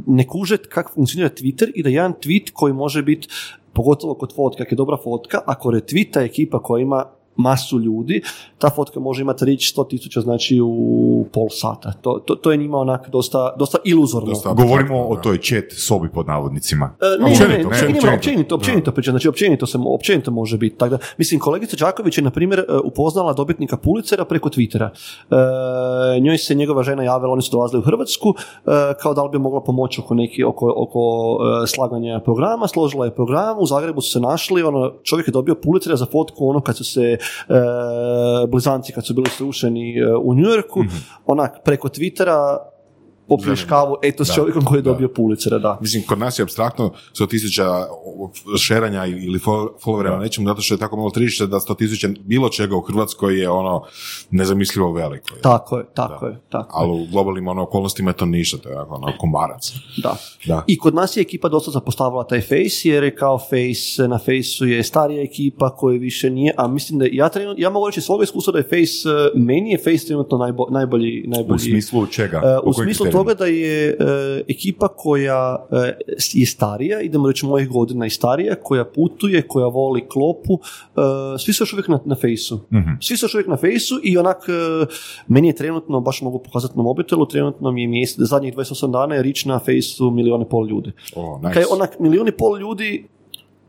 [0.07, 3.29] ne kuže kako funkcionira Twitter i da jedan tweet koji može biti
[3.73, 7.05] pogotovo kod fotka, ako je dobra fotka, ako retvita ekipa koja ima
[7.37, 8.23] masu ljudi,
[8.59, 11.93] ta fotka može imati rič 100 tisuća znači u pol sata.
[11.93, 14.29] To, to, to je njima onak dosta, dosta iluzorno.
[14.29, 16.91] Dosta Govorimo o toj chat sobi pod navodnicima.
[17.01, 18.15] E, Ne, Općenito, ne, ne, ne, ne, općenito.
[18.15, 20.77] općenito, općenito pričam, znači općenito, se, općenito može biti.
[20.77, 24.89] Tako da, mislim, kolegica Đaković je, na primjer, e, upoznala dobitnika Pulicera preko Twittera.
[26.17, 28.71] E, njoj se njegova žena javila, oni su dolazili u Hrvatsku, e,
[29.03, 31.01] kao da li bi mogla pomoći oko, neki, oko, oko
[31.65, 35.55] e, slaganja programa, složila je program, u Zagrebu su se našli, ono, čovjek je dobio
[35.55, 37.17] Pulicera za fotku ono kad su se
[38.51, 40.85] blizanci, kad su bili srušeni e, u Njujorku,
[41.27, 42.57] onak, preko Twittera
[43.31, 43.69] popiješ Zanimljivo.
[43.69, 45.79] kavu, eto s čovjekom koji je dobio Pulicera, da.
[45.81, 47.65] Mislim, kod nas je abstraktno 100 tisuća
[48.59, 52.09] šeranja ili fol- followera na nečemu, zato što je tako malo tržište da 100 tisuća
[52.21, 53.83] bilo čega u Hrvatskoj je ono
[54.31, 55.29] nezamislivo veliko.
[55.43, 56.83] Tako je, tako je, tako je.
[56.83, 59.73] Ali u globalnim ono, okolnostima je to ništa, to je jako ono, komarac.
[60.03, 60.17] Da.
[60.47, 60.65] Da.
[60.67, 64.69] I kod nas je ekipa dosta zapostavila taj face, jer je kao face, na faceu
[64.69, 68.05] je starija ekipa koja više nije, a mislim da ja, trenut, ja mogu reći iz
[68.05, 72.07] svog iskustva da je face, eh, meni je face trenutno najbo, najbolji, najbolji U smislu
[72.07, 72.37] čega?
[72.45, 73.20] eh, u smislu kriterijima?
[73.21, 73.97] Toga da je e,
[74.49, 75.99] ekipa koja e,
[76.33, 81.53] je starija, idemo reći mojih godina i starija, koja putuje, koja voli klopu, e, svi
[81.53, 82.61] su još uvijek na, na fejsu.
[83.01, 84.87] Svi su još uvijek na fejsu i onak, e,
[85.29, 89.15] meni je trenutno, baš mogu pokazati na mobitelu, trenutno mi je mjesec, zadnjih 28 dana
[89.15, 90.93] je rič na fejsu milijone pol ljudi.
[91.17, 91.55] O, nice.
[91.55, 91.91] Kaj onak,
[92.39, 93.09] pol ljudi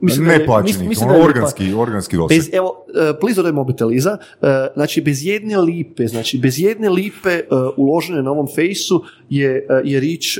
[0.02, 2.38] Mislim Neplaćenih, mislim- mislim ono organski, organski doseg.
[2.38, 4.12] Bez, evo, uh, please dodaj mobitel iza.
[4.34, 9.49] Uh, znači, bez jedne lipe, znači, bez jedne lipe uh, uložene na ovom fejsu je,
[9.84, 10.39] je rič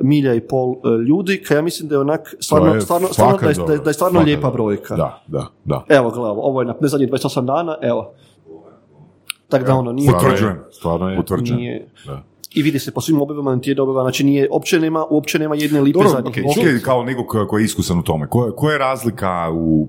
[0.00, 0.74] milja i pol
[1.08, 3.72] ljudi, kaj ja mislim da je onak, stvarno, je stvarno, stvarno da, je, fakat da,
[3.72, 4.24] je- da je stvarno dobro.
[4.24, 4.96] lijepa Fakat brojka.
[4.96, 5.84] Da, da, da.
[5.88, 8.12] Evo, gledaj, ovo je na ne zadnjih 28 dana, evo.
[9.48, 10.06] Tako da ono, nije...
[10.06, 10.32] Potvrđujem.
[10.32, 10.58] Potvrđujem.
[10.72, 11.16] Stvarno je.
[11.16, 11.60] Potvrđujem.
[11.60, 12.22] nije Da.
[12.54, 15.54] I vidi se po svim objavama ti je dobiva, znači nije, uopće nema, uopće nema
[15.54, 16.44] jedne lipe Dobro, zadnjih.
[16.46, 19.88] ok, čekaj, kao nekog ko- koji je iskusan u tome, koja koja je razlika u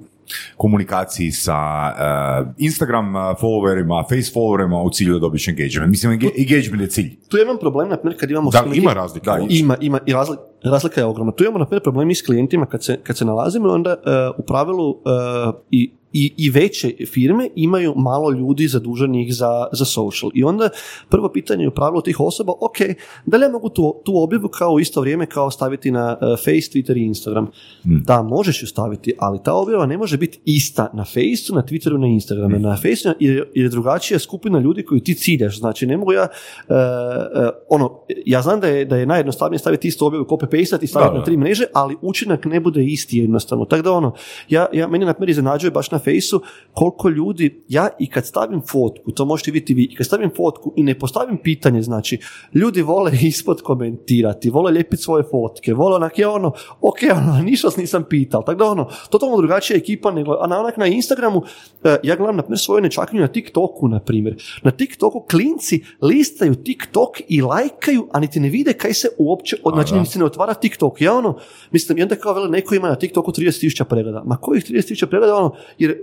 [0.58, 5.90] komunikaciji sa uh, Instagram uh, followerima, face followerima u cilju da dobiješ engagement?
[5.90, 7.18] Mislim, engagement je cilj.
[7.28, 8.52] Tu imam problem, na primjer, kad imamo...
[8.52, 8.94] Da ima?
[8.94, 9.02] Da,
[9.42, 9.58] uopće?
[9.58, 11.32] Ima, ima i razlika, razlika je ogromna.
[11.32, 13.96] Tu imamo na primjer problemi s klijentima kad se, kad se nalazimo onda e,
[14.38, 20.32] u pravilu e, i, i, i veće firme imaju malo ljudi zaduženih za, za social.
[20.34, 20.70] I onda
[21.10, 22.78] prvo pitanje je u pravilu tih osoba, ok,
[23.26, 26.26] da li ja mogu tu, tu objavu kao u isto vrijeme kao staviti na e,
[26.38, 27.48] Face, Twitter i Instagram?
[27.84, 31.98] Da, možeš ju staviti, ali ta objava ne može biti ista na Faceu, na Twitteru,
[31.98, 32.60] na Instagramu.
[32.60, 35.60] Na Faceu jer, jer je drugačija skupina ljudi koju ti ciljaš.
[35.60, 36.28] Znači, ne mogu ja,
[36.70, 40.86] e, e, ono, ja znam da je, da je najjednostavnije staviti istu objavu, copy paste
[40.86, 43.66] i staviti na tri mreže, ali učinak ne bude isti jednostavno.
[43.66, 44.14] Tako da ono,
[44.50, 46.42] ja, ja meni na primjer iznenađuje baš na fejsu
[46.74, 50.74] koliko ljudi, ja i kad stavim fotku, to možete vidjeti vi, i kad stavim fotku
[50.76, 52.20] i ne postavim pitanje, znači,
[52.54, 56.52] ljudi vole ispod komentirati, vole lijepiti svoje fotke, vole onak, ja ono,
[56.82, 60.78] ok, ono, ništa nisam pital, tako da ono, totalno drugačija ekipa nego, a na onak
[60.78, 61.44] na Instagramu,
[61.84, 66.56] e, ja gledam na primjer svoju nečakinju na TikToku, na primjer, na TikToku klinci listaju
[66.56, 70.26] TikTok i lajkaju, a niti ne vide kaj se uopće, od, znači, niti se ne
[70.36, 71.38] otvara TikTok, ja ono,
[71.72, 75.36] mislim, i onda kao vele, neko ima na TikToku 30.000 pregleda, ma kojih 30.000 pregleda,
[75.36, 75.98] ono, jer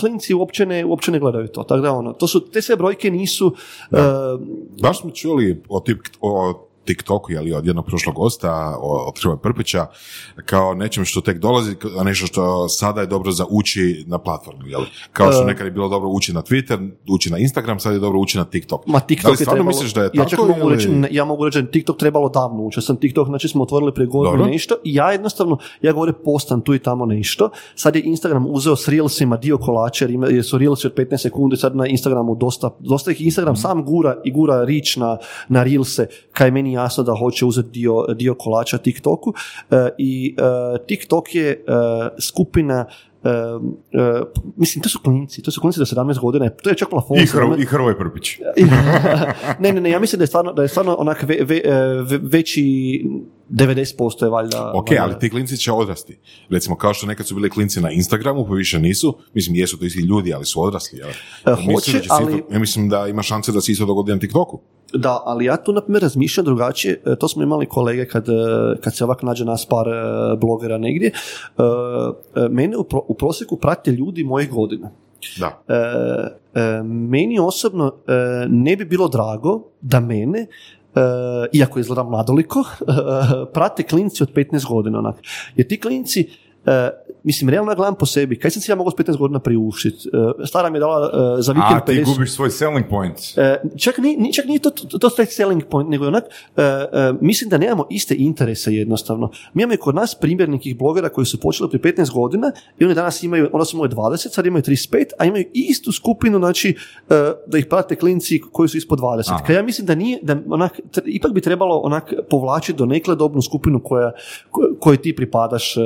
[0.00, 3.10] klinci uopće ne, uopće ne gledaju to, tako da ono, to su, te sve brojke
[3.10, 3.54] nisu,
[3.90, 3.96] e,
[4.82, 9.86] Baš smo čuli o, tip, o TikToku, jeli, od jednog prošlog gosta, od Hrvoja Prpića,
[10.44, 14.66] kao nečem što tek dolazi, a nešto što sada je dobro za ući na platformu,
[14.66, 14.86] jeli?
[15.12, 15.46] Kao što E.
[15.46, 16.78] nekad je bilo dobro ući na Twitter,
[17.08, 18.86] ući na Instagram, sad je dobro ući na TikTok.
[18.86, 20.74] Ma da li TikTok je stvarno trebalo, misliš da je ja tako čak mogu ili-
[20.74, 22.78] reći, ne, ja mogu reći da je TikTok trebalo davno ući.
[22.78, 26.60] Ja sam TikTok, znači smo otvorili prije godinu nešto i ja jednostavno, ja govorim postam
[26.60, 27.50] tu i tamo nešto.
[27.74, 31.16] Sad je Instagram uzeo s Reelsima dio kolača jer, ima, jer su Reelsi od 15
[31.18, 33.60] sekundi, sad na Instagramu dosta, dosta ih Instagram Mhm.
[33.60, 35.18] sam gura i gura reach na,
[35.48, 39.34] na Reelse, kaj meni jasno da hoće uzeti dio, dio kolača TikToku.
[39.70, 41.62] E, I e, TikTok je e,
[42.20, 42.86] skupina
[43.24, 44.22] e, e,
[44.56, 47.16] mislim, to su klinci, to su klinci do 17 godina, to je čak plafon.
[47.18, 48.38] I, 17 i Hrvoje Prpić.
[49.62, 51.62] ne, ne, ne, ja mislim da je stvarno, da je stvarno onak ve, ve,
[52.02, 53.04] ve- veći
[53.50, 54.72] 90% je valjda...
[54.72, 56.18] Ok, valjda- ali ti klinci će odrasti.
[56.50, 59.18] Recimo, kao što nekad su bili klinci na Instagramu, pa više nisu.
[59.34, 61.00] Mislim, jesu to isti ljudi, ali su odrasli.
[61.00, 61.04] E,
[61.46, 63.86] Mislim hoće, da će se ali- isto- ja mislim da ima šanse da se isto
[63.86, 64.60] dogodi na TikToku.
[64.94, 68.32] Da, ali ja tu na primjer razmišljam drugačije, E, to smo imali kolege kad, e,
[68.80, 69.86] kad se ovak nađe nas par
[70.36, 71.12] blogera negdje,
[72.50, 74.90] mene u, pro- u prosjeku prate ljudi mojih godina.
[75.36, 75.62] Da.
[75.68, 75.74] E,
[76.54, 78.12] e, meni osobno e,
[78.48, 80.46] ne bi bilo drago da mene
[81.52, 82.64] iako izgledam mladoliko,
[83.54, 84.98] prate klinci od 15 godina.
[84.98, 85.16] Onak.
[85.56, 86.28] Jer ti klinci,
[87.22, 90.08] mislim, realno ja gledam po sebi, kaj sam si ja mogao s 15 godina priuštiti?
[90.40, 93.14] E, stara mi je dala e, za vikend A ti 50 gubiš svoj selling point.
[93.36, 96.62] E, čak, ni, ni- čak nije to, to, to taj selling point, nego onak, e,
[96.62, 96.76] e,
[97.20, 99.30] mislim da nemamo iste interese jednostavno.
[99.54, 102.84] Mi imamo i kod nas primjer nekih blogera koji su počeli prije 15 godina i
[102.84, 104.88] oni danas imaju, onda su imali 20, sad imaju 35,
[105.18, 107.14] a imaju istu skupinu, znači, e,
[107.46, 109.30] da ih prate klinci koji su ispod 20.
[109.30, 109.44] Aha.
[109.44, 113.42] Kaj ja mislim da nije, da onak, ipak bi trebalo onak povlačiti do nekle dobnu
[113.42, 114.12] skupinu koja,
[114.50, 115.80] ko- kojoj ti pripadaš e,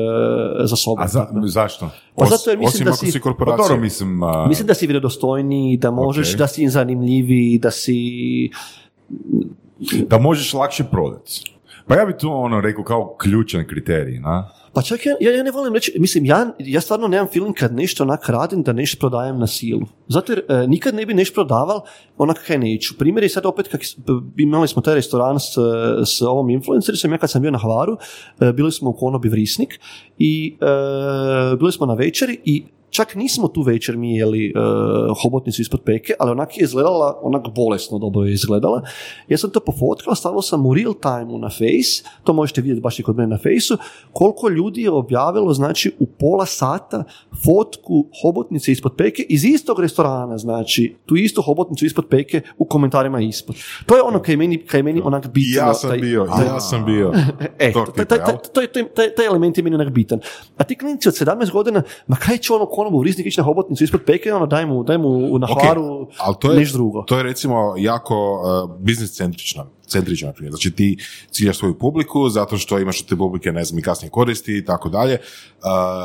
[0.72, 1.04] za sobom.
[1.04, 1.90] A za, zašto?
[2.16, 3.62] Pa zato jer mislim osim da ako si- si Pa korporacija.
[3.64, 4.22] dobro, mislim...
[4.22, 6.38] a, Mislim da si vjerodostojniji, da možeš, Ok.
[6.38, 7.96] da si zanimljiviji, da si
[10.02, 11.42] da možeš lakše prodati.
[11.86, 14.48] Pa ja bi tu ono rekao kao ključan kriterij, na?
[14.72, 17.74] Pa čak ja, ja, ja ne volim reći, mislim, ja, ja stvarno nemam feeling kad
[17.74, 19.86] nešto onak radim da nešto prodajem na silu.
[20.08, 21.80] Zato jer e, nikad ne bi nešto prodaval
[22.18, 22.94] onak kaj neću.
[22.98, 23.80] Primjer je sad opet, kak,
[24.36, 25.56] imali smo taj restoran s,
[26.04, 27.96] s ovom influencericom, ja kad sam bio na Hvaru,
[28.40, 29.80] e, bili smo u konobi Vrisnik
[30.18, 34.52] i e, bili smo na večeri i čak nismo tu večer mi jeli e,
[35.22, 38.82] hobotnicu ispod peke, ali onak je izgledala, onak bolesno dobro je izgledala.
[39.28, 42.98] Ja sam to pofotkao, stavio sam u real time na face, to možete vidjeti baš
[42.98, 43.76] i kod mene na fejsu,
[44.12, 47.04] koliko ljudi je objavilo, znači, u pola sata
[47.44, 53.20] fotku hobotnice ispod peke iz istog restorana, znači, tu istu hobotnicu ispod peke u komentarima
[53.20, 53.56] ispod.
[53.86, 55.62] To je ono kaj meni, kaj meni onak bitno.
[55.62, 57.12] Ja sam taj- bio, taj- ja sam bio.
[57.58, 57.72] E,
[59.16, 60.20] taj, element je meni onak bitan.
[60.56, 63.84] A ti klinici od 17 godina, ma kaj će ono konobu vrisnik ići na hobotnicu
[63.84, 67.02] ispod peke, ono daj mu, daj mu na Ok, hlaru ali to je, nešto drugo.
[67.02, 70.50] To je recimo jako uh, biznis centrično, centrično primjer.
[70.52, 70.98] Znači ti
[71.30, 74.64] ciljaš svoju publiku zato što imaš od te publike, ne znam, i kasnije koristi i
[74.64, 75.18] tako dalje,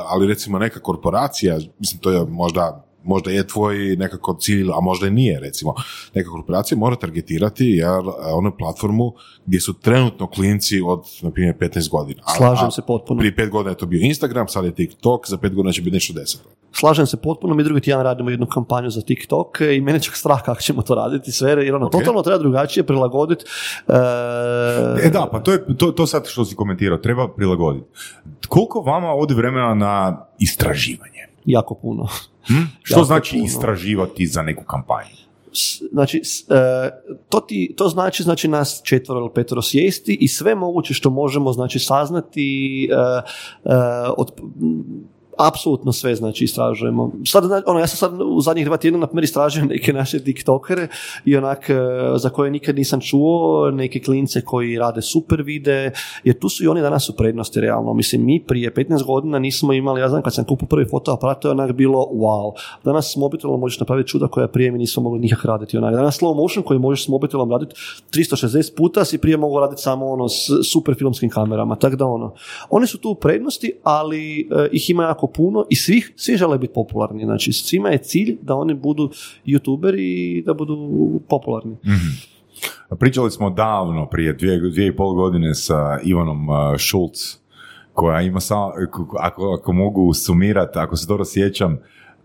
[0.07, 5.07] ali recimo neka korporacija, mislim to je možda možda je tvoj nekako cilj, a možda
[5.07, 5.73] i nije, recimo.
[6.13, 9.13] Neka korporacija mora targetirati jer, uh, onu platformu
[9.45, 12.21] gdje su trenutno klinci od, na primjer, 15 godina.
[12.25, 13.19] A- Slažem se potpuno.
[13.19, 15.93] Prije pet godina je to bio Instagram, sad je TikTok, za pet godina će biti
[15.93, 16.41] nešto deset.
[16.71, 20.43] Slažem se potpuno, mi drugi tjedan radimo jednu kampanju za TikTok i mene čak strah
[20.43, 21.91] kako ćemo to raditi sve, jer ono Ok.
[21.91, 23.45] totalno treba drugačije prilagoditi.
[25.03, 27.85] E da, pa to je to, to sad što si komentirao, treba prilagoditi.
[28.47, 31.26] Koliko vama ode vremena na istraživanje?
[31.47, 32.07] Jako puno.
[32.47, 32.53] Hm?
[32.83, 33.45] Što Jako znači puno.
[33.45, 35.09] istraživati za neku kampanju?
[35.91, 36.89] Znači, e,
[37.29, 41.53] to, ti, to znači, znači nas četvoro ili petoro sjesti i sve moguće što možemo
[41.53, 43.73] znači saznati e, e,
[44.17, 44.31] od
[45.37, 47.11] apsolutno sve znači istražujemo.
[47.25, 50.87] Sad, ono, ja sam sad u zadnjih dva tjedna na primjer istražio neke naše tiktokere
[51.25, 51.75] i onak e,
[52.15, 55.91] za koje nikad nisam čuo, neke klince koji rade super vide,
[56.23, 57.93] jer tu su i oni danas u prednosti realno.
[57.93, 61.47] Mislim, mi prije 15 godina nismo imali, ja znam kad sam kupio prvi fotoaparat, to
[61.47, 62.51] je onak bilo wow.
[62.83, 65.77] Danas s mobitelom možeš napraviti čuda koja prije mi nismo mogli nikak raditi.
[65.77, 65.95] Onak.
[65.95, 67.75] Danas slow motion koji možeš s mobitelom raditi
[68.13, 71.75] 360 puta si prije mogao raditi samo ono s super filmskim kamerama.
[71.75, 72.33] Tako da ono,
[72.69, 76.57] oni su tu u prednosti, ali e, ih ima jako puno i svih, svi žele
[76.57, 77.25] biti popularni.
[77.25, 79.09] Znači, svima je cilj da oni budu
[79.45, 80.89] youtuberi i da budu
[81.29, 81.77] popularni.
[82.99, 86.47] Pričali smo davno, prije dvije, dvije i pol godine sa Ivanom
[86.77, 87.37] Šulc,
[87.93, 88.71] koja ima samo,
[89.19, 91.77] ako, ako mogu sumirati, ako se dobro sjećam,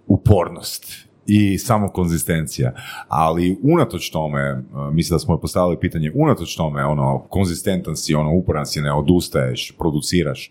[0.07, 2.73] upornost i samo konzistencija.
[3.09, 8.67] Ali unatoč tome, mislim da smo postavili pitanje, unatoč tome, ono, konzistentan si, ono, uporan
[8.67, 10.51] si, ne odustaješ, produciraš.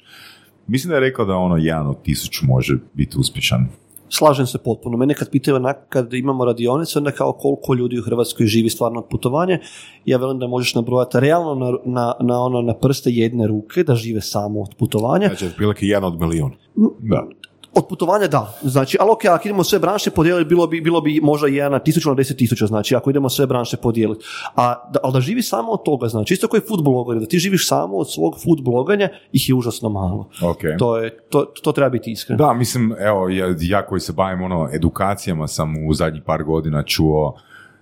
[0.68, 3.68] Mislim da je rekao da ono, jedan od tisuću može biti uspješan.
[4.10, 4.98] Slažem se potpuno.
[4.98, 9.00] Mene kad pitaju onak kad imamo radionice, onda kao koliko ljudi u Hrvatskoj živi stvarno
[9.00, 9.60] od putovanja,
[10.06, 13.96] ja velim da možeš nabrojati realno na, na, na, ono, na prste jedne ruke da
[13.96, 15.28] žive samo od putovanja.
[15.28, 16.56] Znači, otprilike jedan od milijuna.
[17.00, 17.28] Da.
[17.74, 21.20] Od putovanja da, znači, ali ok, ako idemo sve branše podijeliti, bilo bi, bilo bi
[21.24, 24.26] možda jedan na tisuću na deset tisuća, znači, ako idemo sve branše podijeliti.
[24.56, 27.40] A, da, ali da živi samo od toga, znači, isto koji food blogeri, da ti
[27.40, 30.30] živiš samo od svog food bloganja, ih je užasno malo.
[30.44, 30.60] Ok.
[30.80, 32.38] To, je, to, to treba biti iskreno.
[32.38, 36.84] Da, mislim, evo, ja, ja koji se bavim ono, edukacijama sam u zadnjih par godina
[36.84, 37.36] čuo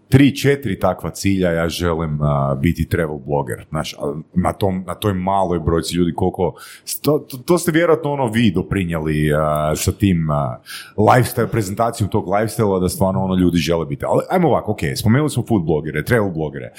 [0.09, 3.65] tri, četiri takva cilja, ja želim a, biti travel bloger.
[3.69, 3.95] Znaš,
[4.33, 6.53] na, tom, na toj maloj brojci ljudi koliko...
[7.01, 10.57] To, to, to ste vjerojatno ono vi doprinijeli a, sa tim a,
[10.97, 14.05] lifestyle, prezentacijom tog lifestyle da stvarno ono ljudi žele biti.
[14.05, 16.71] Ali ajmo ovako, ok, spomenuli smo food blogere, travel blogere.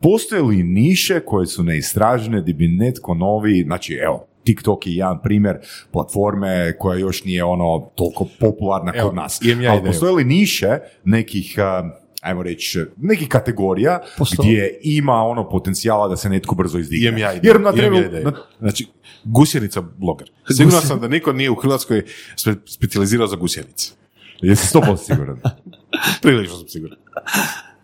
[0.00, 5.22] Postoje li niše koje su neistražene gdje bi netko novi, znači evo, TikTok je jedan
[5.22, 5.56] primjer
[5.92, 9.40] platforme koja još nije ono toliko popularna kod nas.
[9.42, 9.86] ja Ali ideju.
[9.86, 11.90] postoje li niše nekih, a,
[12.22, 14.00] ajmo reći, nekih kategorija
[14.34, 17.20] gdje ima ono potencijala da se netko brzo izdigne?
[17.20, 17.32] Ja.
[17.32, 18.86] Jer na travel, ja na- Znači,
[19.24, 20.30] gusjenica bloger.
[20.56, 22.02] Siguran sam da niko nije u Hrvatskoj
[22.36, 23.92] spe, specijalizirao za gusjenice.
[24.40, 25.40] jesi 100% siguran?
[26.22, 26.98] Prilično sam siguran.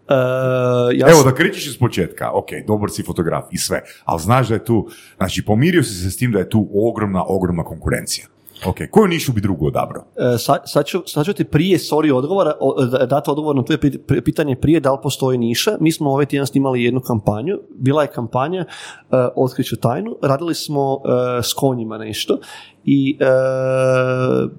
[0.09, 0.14] E,
[0.95, 4.49] ja Evo, sam- da krećeš iz početka, ok, dobar si fotograf i sve, ali znaš
[4.49, 8.26] da je tu, znači pomirio si se s tim da je tu ogromna, ogromna konkurencija.
[8.66, 10.04] Ok, koju nišu bi drugu odabrao?
[10.16, 12.52] E, sad, sad, ću, sad ću ti prije, sorry, odgovora,
[13.06, 15.76] dati odgovor na tvoje pitanje prije da li postoji niša.
[15.80, 21.00] Mi smo ovaj tjedan snimali jednu kampanju, bila je kampanja uh, Otkriću tajnu, radili smo
[21.04, 22.38] e, s konjima nešto
[22.85, 23.24] i e,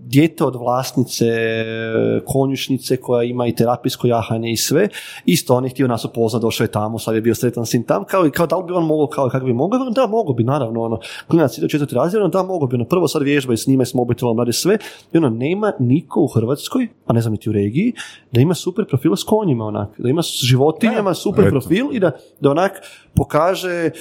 [0.02, 4.88] dijete od vlasnice e, konjušnice koja ima i terapijsko jahanje i sve,
[5.26, 8.04] isto on je htio nas upoznat, došao je tamo, sad je bio sretan sin tam,
[8.04, 10.44] kao, i kao da li bi on mogao, kao kako bi mogao, da, mogao bi,
[10.44, 13.58] naravno, ono, klinac ide u četvrti razred, ono, da, mogao bi, ono, prvo sad vježbaju,
[13.58, 14.78] snimaj s mobitelom, radi sve,
[15.14, 17.94] i ono, nema niko u Hrvatskoj, a ne znam niti u regiji,
[18.32, 21.52] da ima super profil s konjima, onak, da ima s životinjama super eto.
[21.52, 22.72] profil i da, da onak
[23.16, 23.92] pokaže e,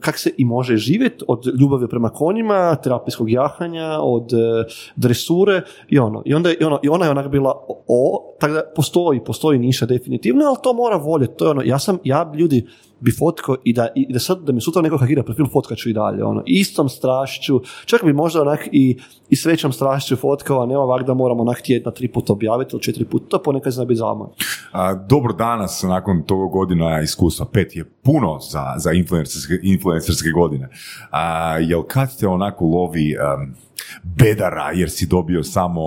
[0.00, 4.64] kak se i može živjeti od ljubavi prema konjima, terapijskog jahanja, od e,
[4.96, 6.22] dresure i ono.
[6.26, 9.86] I onda i ono, i ona je onak bila o, tako da postoji, postoji niša
[9.86, 11.36] definitivno, ali to mora voljeti.
[11.36, 12.66] To je ono, ja sam, ja ljudi,
[13.00, 15.90] bi fotkao i da, i da sad da mi sutra neko hakira profil fotkat ću
[15.90, 20.62] i dalje, ono, istom strašću, čak bi možda onak i, i s većom strašću fotkao,
[20.62, 23.72] a ne ovak da moramo onak tjedna tri puta objaviti ili četiri puta, to ponekad
[23.72, 24.28] zna biti zamor.
[24.72, 30.68] A, dobro danas, nakon toga godina iskustva, pet je puno za, za influencerske, influencerske godine.
[31.10, 33.54] A, jel kad te onako lovi em,
[34.02, 35.80] bedara jer si dobio samo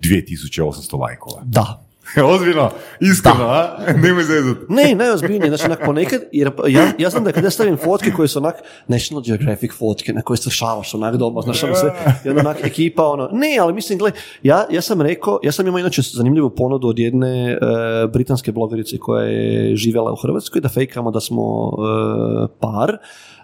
[0.00, 1.42] 2800 lajkova?
[1.44, 1.85] Da,
[2.34, 3.78] Ozbiljno, iskreno, a?
[4.02, 4.60] Nemoj zezati.
[4.68, 8.28] Ne, najozbiljnije, znači onak ponekad, jer ja, ja znam da kada ja stavim fotke koje
[8.28, 8.54] su onak
[8.88, 11.92] National Geographic fotke na koje se šavaš onak doma, znaš ono sve,
[12.24, 15.66] i onda onak ekipa ono, ne, ali mislim, gle, ja, ja sam rekao, ja sam
[15.66, 17.58] imao inače zanimljivu ponudu od jedne e,
[18.12, 22.98] britanske blogerice koja je živjela u Hrvatskoj, da fejkamo da smo e, par,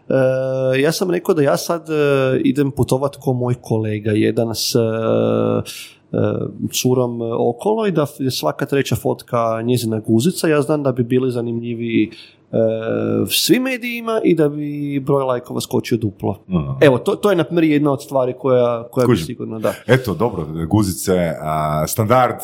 [0.09, 4.75] E, ja sam rekao da ja sad e, idem putovat ko moj kolega, jedan s
[4.75, 4.79] e,
[6.73, 11.31] curom okolo i da je svaka treća fotka njezina guzica, ja znam da bi bili
[11.31, 12.11] zanimljivi
[12.53, 12.57] e,
[13.29, 16.45] svim medijima i da bi broj lajkova skočio duplo.
[16.81, 19.75] Evo, to, to je na primjer jedna od stvari koja, koja bi sigurno, da.
[19.87, 22.37] Eto, dobro, guzice, a, standard.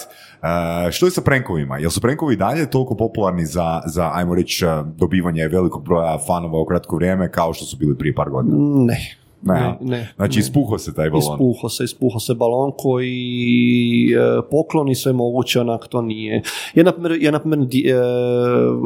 [0.42, 1.78] A, što je sa prenkovima?
[1.78, 4.64] Jel su prenkovi dalje toliko popularni za, za ajmo reći,
[4.96, 8.56] dobivanje velikog broja fanova u kratko vrijeme kao što su bili prije par godina?
[8.58, 9.27] Ne.
[9.42, 10.40] Ne, Ne, Znači, ne.
[10.40, 11.22] ispuhao se taj balon.
[11.34, 14.18] Ispuho se, ispuho se balon koji e,
[14.50, 16.42] pokloni sve moguće, onak to nije.
[16.74, 17.94] Ja, na primjer, ja, na primjer, di- e,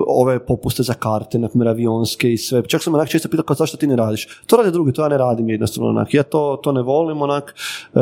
[0.08, 3.56] ove popuste za karte, na primjer, avionske i sve, čak sam onak često pitao kao
[3.56, 4.28] zašto ti ne radiš.
[4.46, 6.14] To rade drugi, to ja ne radim jednostavno, onak.
[6.14, 7.54] Ja to, to ne volim, onak,
[7.94, 7.98] e,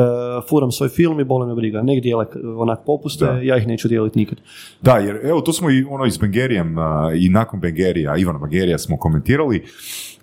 [0.49, 1.81] furam svoj film i boli me briga.
[1.81, 2.25] Nek dijele
[2.57, 3.31] onak popuste, Da.
[3.33, 4.37] ja ih neću dijeliti nikad.
[4.81, 8.77] Da, jer evo, to smo i ono iz Bengerijem a, i nakon Bengerija, Ivana Bengerija
[8.77, 9.63] smo komentirali.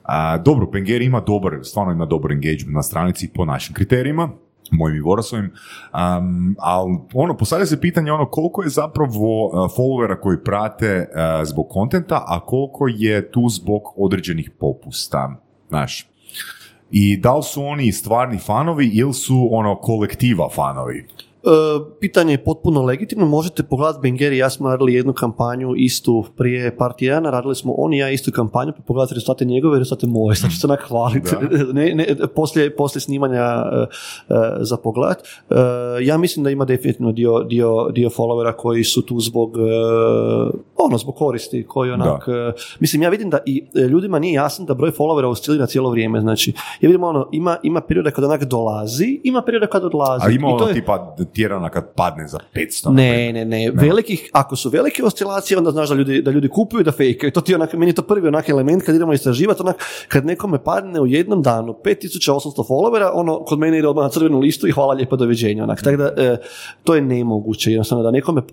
[0.09, 4.31] A, dobro, Bengeri ima dobar, stvarno ima dobar engagement na stranici po našim kriterijima,
[4.71, 10.21] mojim i Vorasovim, um, ali ono, postavlja se pitanje ono koliko je zapravo uh, followera
[10.21, 15.37] koji prate uh, zbog kontenta, a koliko je tu zbog određenih popusta,
[15.69, 16.09] znaš.
[16.91, 21.07] I da li su oni stvarni fanovi ili su ono kolektiva fanovi?
[21.45, 21.51] E,
[22.01, 26.77] pitanje je potpuno legitimno, možete pogledati Bengeri i ja smo radili jednu kampanju istu prije
[26.77, 30.07] par tjedana, radili smo on i ja istu kampanju, pa pogledati rezultate njegove i rezultate
[30.07, 31.31] moje, sad ću se onak hvaliti,
[31.73, 33.87] ne, ne, poslije, poslije snimanja e,
[34.61, 35.17] za pogled.
[35.51, 35.55] E,
[36.03, 39.61] ja mislim da ima definitivno dio, dio, dio followera koji su tu zbog e,
[40.77, 42.27] ono, zbog koristi, koji onak,
[42.81, 46.53] mislim, ja vidim da i ljudima nije jasno da broj followera oscilira cijelo vrijeme, znači,
[46.81, 50.27] ja vidim ono, ima, ima perioda kada onak dolazi, ima perioda kada odlazi.
[50.27, 52.93] A ima ono tipa tjerana kad padne za 500.
[52.93, 56.85] ne, ne, ne, Velikih, ako su velike oscilacije, onda znaš da ljudi, da ljudi kupuju
[56.85, 57.33] da fejkaju.
[57.33, 59.77] To ti je onak, meni je to prvi onak element kad idemo istraživati, onak,
[60.09, 64.39] kad nekome padne u jednom danu 5800 followera, ono, kod mene ide odmah na crvenu
[64.39, 65.83] listu i hvala lijepo, doviđenja, onak.
[65.83, 66.37] Tako da, e,
[66.85, 68.45] to je nemoguće, jednostavno, da nekome, e,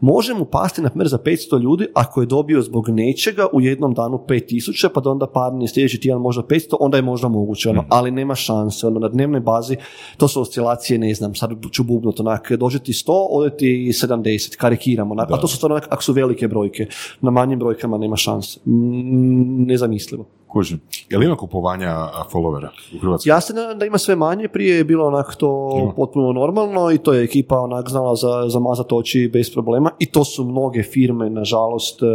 [0.00, 3.94] može mu pasti, na primjer, za 500 ljudi, ako je dobio zbog nečega u jednom
[3.94, 7.84] danu 5000, pa da onda padne sljedeći tjedan možda 500, onda je možda moguće, ono,
[7.88, 9.76] ali nema šanse, ono, na dnevnoj bazi,
[10.16, 14.56] to su oscilacije, ne znam, sad ću bubnut, onak, dođe ti 100, ode ti 70,
[14.56, 16.86] karikiram, onak, a to su stvarno, onak, ako su velike brojke,
[17.20, 20.26] na manjim brojkama nema šanse, Mm, nezamislivo.
[20.52, 20.80] Kužim.
[21.10, 21.94] Jel ima kupovanja
[22.32, 23.30] followera u Hrvatskoj?
[23.30, 25.92] Ja se da ima sve manje, prije je bilo onak to Ima.
[25.92, 30.24] potpuno normalno i to je ekipa onak znala za, zamazati oči bez problema i to
[30.24, 32.06] su mnoge firme, nažalost, eh,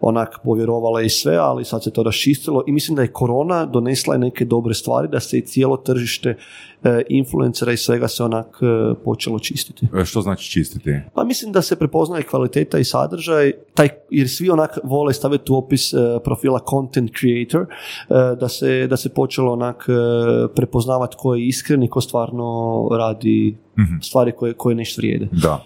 [0.00, 4.16] onak povjerovale i sve, ali sad se to raščistilo i mislim da je korona donesla
[4.16, 6.36] neke dobre stvari, da se i cijelo tržište
[6.84, 9.86] eh, influencera i svega se onak eh, počelo čistiti.
[10.00, 10.90] E, Što znači čistiti?
[11.14, 15.56] Pa mislim da se prepoznaje kvaliteta i sadržaj, taj, jer svi onak vole staviti u
[15.56, 19.92] opis e, profila content creator, e, da, se, da se počelo onak e,
[20.54, 23.56] prepoznavati ko je iskren i ko stvarno radi
[24.02, 25.28] stvari koje, koje nešto vrijede.
[25.32, 25.64] Da.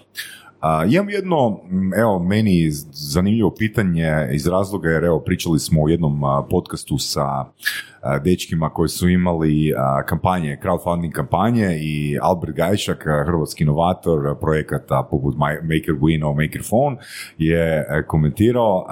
[0.66, 1.60] A, imam jedno,
[1.98, 7.24] evo, meni zanimljivo pitanje iz razloga jer evo, pričali smo u jednom a, podcastu sa
[7.24, 9.74] a, dečkima koji su imali
[10.06, 16.96] kampanje, crowdfunding kampanje i Albert Gajšak, hrvatski inovator projekata poput Ma- Maker Wino, Maker Phone,
[17.38, 18.86] je a, komentirao,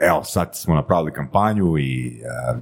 [0.00, 2.58] evo, sad smo napravili kampanju i a,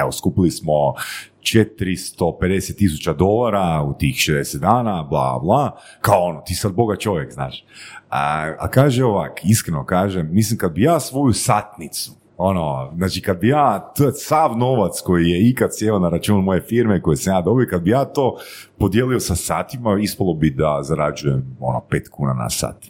[0.00, 0.94] evo, skupili smo
[1.42, 7.32] 450 tisuća dolara u tih 60 dana, bla, bla, kao ono, ti sad boga čovjek,
[7.32, 7.64] znaš.
[8.10, 13.38] A, a kaže ovak, iskreno kaže, mislim kad bi ja svoju satnicu, ono, znači kad
[13.38, 17.34] bi ja t- sav novac koji je ikad sjeo na račun moje firme koje sam
[17.34, 18.36] ja dobio, kad bi ja to
[18.78, 22.86] podijelio sa satima, ispalo bi da zarađujem ono 5 kuna na sat.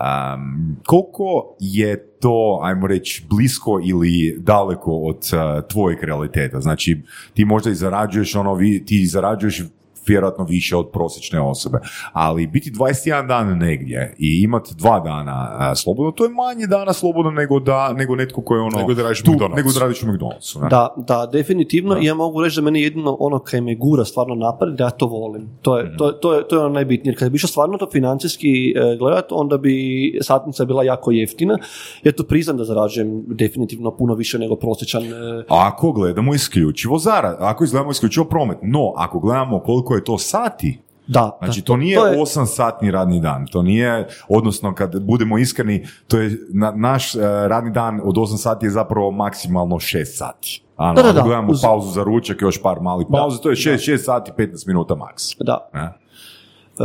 [0.00, 6.60] Um, koliko je to, ajmo reći, blisko ili daleko od uh, tvojeg realiteta?
[6.60, 7.02] Znači,
[7.34, 9.62] ti možda i zarađuješ, ono, vi, ti zarađuješ
[10.06, 11.78] vjerojatno više od prosječne osobe.
[12.12, 16.92] Ali biti 21 dan negdje i imati dva dana a, slobodno, to je manje dana
[16.92, 18.76] slobodno nego, da, nego netko koji je ono...
[18.78, 19.56] Nego da radiš tu, McDonald'su.
[19.56, 20.62] nego da radiš u McDonald'su.
[20.62, 20.68] ne?
[20.68, 21.98] Da, da, definitivno.
[22.00, 24.90] I ja mogu reći da meni jedino ono kaj me gura stvarno napred, da ja
[24.90, 25.48] to volim.
[25.62, 27.10] To je, to, je- to je, to je ono najbitnije.
[27.12, 29.74] Jer kad bi išao stvarno to financijski e, gledat, onda bi
[30.22, 31.58] satnica bila jako jeftina.
[32.04, 37.36] Ja tu priznam da zarađujem definitivno puno više nego prosječan e, Ako gledamo isključivo zarad,
[37.40, 41.76] ako gledamo isključivo promet, no ako gledamo koliko je to sati, Da, Znači, da, to
[41.76, 43.46] nije to je- 8 satni radni dan.
[43.46, 48.36] To nije, odnosno, kad budemo iskreni, to je na, naš eh, radni dan od 8
[48.36, 50.62] sati je zapravo maksimalno 6 sati.
[50.76, 53.56] Ano, Da, da, da, gledamo uz- pauzu za ručak, još par malih pauza, to je
[53.56, 55.22] 6, 6 sati, 15 minuta maks.
[55.40, 55.68] Da.
[55.74, 55.92] Ne?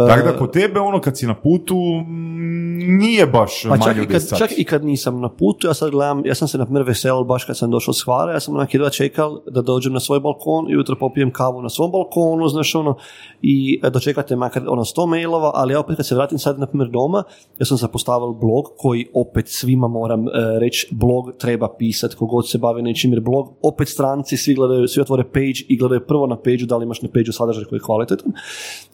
[0.07, 3.97] Tako da kod tebe, ono, kad si na putu, mm, nije baš Pa manje čak
[3.97, 6.47] i, od 10 kad, čak i kad nisam na putu, ja sad gledam, ja sam
[6.47, 9.39] se na primjer veselil baš kad sam došao s Hvara, ja sam onak jedva čekal
[9.51, 12.97] da dođem na svoj balkon i ujutro popijem kavu na svom balkonu, znaš ono,
[13.41, 16.67] i e, dočekate makar ono 100 mailova, ali ja opet kad se vratim sad na
[16.67, 17.23] primjer doma,
[17.59, 22.57] ja sam zapostavil blog koji opet svima moram e, reći, blog treba pisati kogod se
[22.57, 26.35] bavi nečim, jer blog opet stranci, svi gledaju, svi otvore page i gledaju prvo na
[26.37, 28.31] page da li imaš na page sadržaj koji je kvalitetan.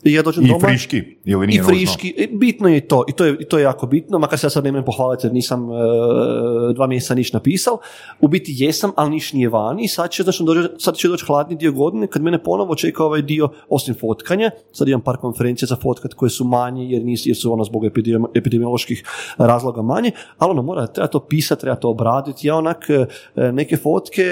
[0.04, 0.91] I ja dođem I doma, friški,
[1.26, 1.74] ili nije i nužno?
[1.74, 4.46] friški, e, bitno je i to, i to je, to je jako bitno, makar se
[4.46, 7.78] ja sad ne imam pohvaliti jer nisam e, dva mjeseca niš napisal,
[8.22, 11.56] u biti jesam, ali niš nije vani, sad će, znači, dođe, sad će doći hladni
[11.56, 15.76] dio godine, kad mene ponovo čeka ovaj dio, osim fotkanja, sad imam par konferencija za
[15.76, 19.04] fotkat koje su manje, jer, nis, jer su ono zbog epidemi- epidemioloških
[19.38, 23.06] razloga manje, ali ono mora, treba to pisati, treba to obraditi, ja onak e,
[23.52, 24.26] neke fotke,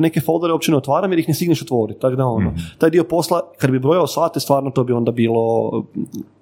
[0.00, 3.04] neke foldere uopće ne otvaram jer ih ne stigneš otvoriti, tako da ono, taj dio
[3.04, 5.51] posla, kad bi brojao sate, stvarno to bi onda bilo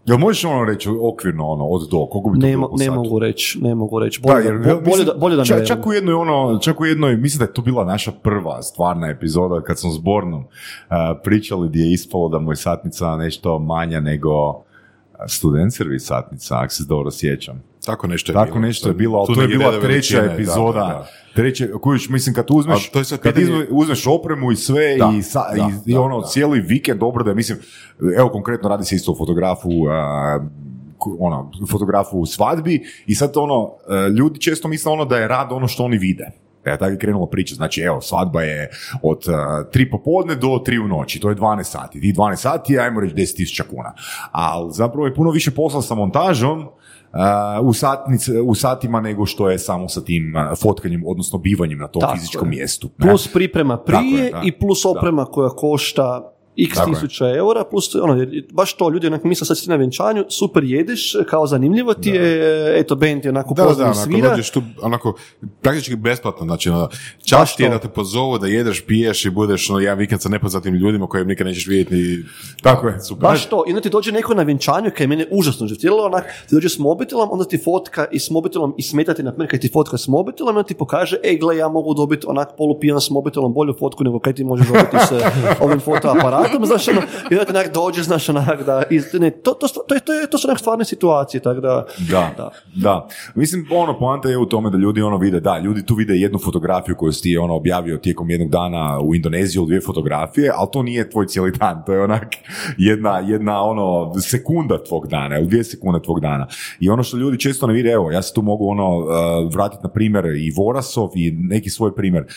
[0.06, 3.18] Jel možeš ono reći okvirno ono, od do, koliko bi to ne, bilo ne mogu
[3.18, 4.20] reći, ne mogu reći.
[4.20, 6.58] Da, Bolje, da, bo- bolje, mislim, da, bolje da ne čak, čak u jednoj ono,
[6.58, 9.98] čak u jednoj, mislim da je to bila naša prva stvarna epizoda kad smo s
[9.98, 10.46] Bornom uh,
[11.24, 14.30] pričali gdje je ispalo da mu je satnica nešto manja nego
[15.28, 17.69] student servis satnica, ako se dobro sjećam.
[17.86, 18.60] Tako nešto je Tako bilo.
[18.60, 20.72] nešto je bilo, ali to je bila treća veličine, da, epizoda.
[20.72, 21.06] da, da.
[21.34, 24.96] Treće, kojiš, mislim, kad uzmeš, A to je sad kad pitanje- uzmeš opremu i sve
[24.96, 26.26] Da, i, sa, da, i, i ono da.
[26.26, 27.58] cijeli vikend, dobro da je, mislim,
[28.18, 30.40] evo konkretno radi se isto o fotografu, a,
[31.18, 32.74] ono, fotografu u svadbi
[33.06, 36.30] i sad ono, e, ljudi često misle ono da je rad ono što oni vide.
[36.64, 38.70] E, tako je krenula priča, znači evo, svadba je
[39.02, 39.34] od uh,
[39.72, 42.00] tri popodne do tri u noći, to je 12 sati.
[42.00, 43.92] Ti 12 sati, ajmo reći 10.000 kuna.
[44.32, 46.68] Ali zapravo je puno više posla sa montažom,
[47.62, 52.00] u, satnice, u satima nego što je samo sa tim fotkanjem, odnosno bivanjem na tom
[52.00, 52.58] Tako fizičkom je.
[52.58, 52.90] mjestu.
[52.98, 53.08] ne?
[53.08, 54.40] Plus priprema prije je, da.
[54.44, 56.94] i plus oprema koja košta x Tako je.
[56.94, 60.64] tisuća eura, plus ono, jer baš to, ljudi onak misle sad si na vjenčanju, super
[60.64, 64.30] jedeš, kao zanimljivo ti je, eto, band je onako Da, da, onako, svira.
[64.30, 65.14] dođeš tu, onako,
[65.60, 66.88] praktički besplatno, znači, ono,
[67.24, 70.28] čast ti je da te pozovu, da jedeš, piješ i budeš, ono, jedan vikend sa
[70.28, 72.24] nepoznatim ljudima koje nikad nećeš vidjeti ni...
[72.62, 73.00] Tako je.
[73.00, 73.22] Super.
[73.22, 76.24] Baš to, i onda ti dođe neko na vjenčanju kaj je mene užasno živtilo, onak,
[76.48, 79.60] ti dođe s mobitelom, onda ti fotka i s mobitelom i smetati na primjer kad
[79.60, 83.10] ti fotka s mobitelom, onda ti pokaže, ej gle, ja mogu dobiti onak polupijan s
[83.10, 85.12] mobitelom bolju fotku nego kaj ti možeš dobiti s
[85.64, 87.00] ovim fotoaparatom, znaš, ono,
[87.30, 90.30] i onda ti onak dođe, znaš, onak, da, iz, ne, to, to, to, to, je-
[90.30, 92.50] to su onak stvarne situacije, tako da, Da, da.
[92.74, 96.14] da, Mislim, ono, poanta je u tome da ljudi ono vide, da, ljudi tu vide
[96.14, 100.68] jednu fotografiju koju si ti ono objavio tijekom jednog dana u Indoneziju, dvije fotografije, ali
[100.72, 102.26] to nije tvoj cijeli dan, to je onak
[102.78, 106.46] jedna, jedna ono, sekunda tvog dana, ili dvije sekunde tvog dana.
[106.80, 109.04] I ono što ljudi često ne vide, evo, ja se tu mogu ono, uh,
[109.54, 112.24] vratiti na primjer i Vorasov i neki svoj primjer.
[112.24, 112.30] Uh,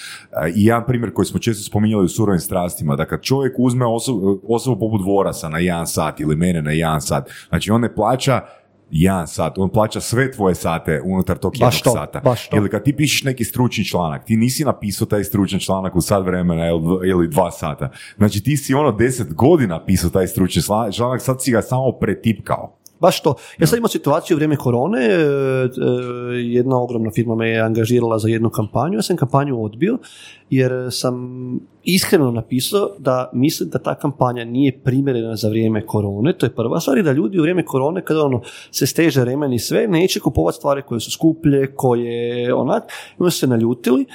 [0.55, 4.41] I jedan primjer koji smo često spominjali u surovim strastima, da kad čovjek uzme osobu,
[4.47, 8.41] osobu poput Vorasa na jedan sat ili mene na jedan sat, znači on ne plaća
[8.91, 12.19] jedan sat, on plaća sve tvoje sate unutar tog jednog Baš to, sata.
[12.19, 12.57] baš to.
[12.57, 16.25] Ili kad ti pišeš neki stručni članak, ti nisi napisao taj stručni članak u sat
[16.25, 16.67] vremena
[17.05, 17.89] ili, dva sata.
[18.17, 21.91] Znači ti si ono deset godina pisao taj stručni čla- članak, sad si ga samo
[21.91, 22.77] pretipkao.
[22.99, 23.35] Baš to.
[23.57, 25.19] Ja sad imam situaciju u vrijeme korone, e, e,
[26.35, 29.97] jedna ogromna firma me je angažirala za jednu kampanju, ja sam kampanju odbio
[30.49, 31.15] jer sam
[31.83, 36.79] iskreno napisao da mislim da ta kampanja nije primjerena za vrijeme korone, to je prva
[36.79, 36.97] stvar.
[36.97, 38.41] I da ljudi u vrijeme korone kada ono
[38.71, 42.83] se steže remen i sve, neće kupovati stvari koje su skuplje, koje onak,
[43.27, 44.05] i se naljutili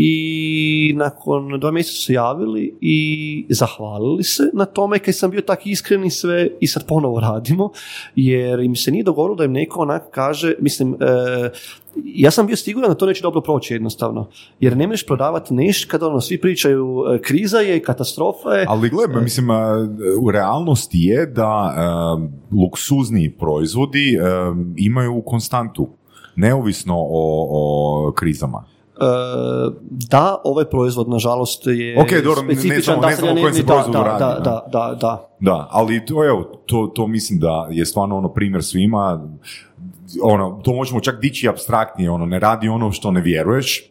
[0.00, 5.66] i nakon dva mjeseca su javili i zahvalili se na tome kad sam bio tak
[5.66, 7.70] iskren i sve i sad ponovo radimo.
[8.16, 11.50] Jer im se nije dogodilo da im neko onak kaže, mislim, e,
[12.04, 14.28] ja sam bio siguran da to neće dobro proći jednostavno,
[14.60, 18.88] jer ne možeš prodavati nešto kada ono svi pričaju e, kriza je, katastrofa je, Ali
[18.88, 19.88] gle, mislim, a,
[20.20, 22.18] u realnosti je da a,
[22.54, 25.88] luksuzni proizvodi a, imaju konstantu,
[26.36, 27.06] neovisno o,
[27.50, 28.64] o krizama.
[30.10, 32.82] da, ovaj proizvod, nažalost, je Ok, dobro, ne- ne specifičan.
[32.84, 34.66] samo- da ne se samo o ne- kojem se da, proizvodu da, radi, Da, da,
[34.68, 35.28] da, da.
[35.40, 39.28] Da, ali to, evo, to, to mislim da je stvarno ono primjer svima,
[40.22, 43.82] ono, to možemo čak dići abstraktnije, ono, ne radi ono što ne vjeruješ,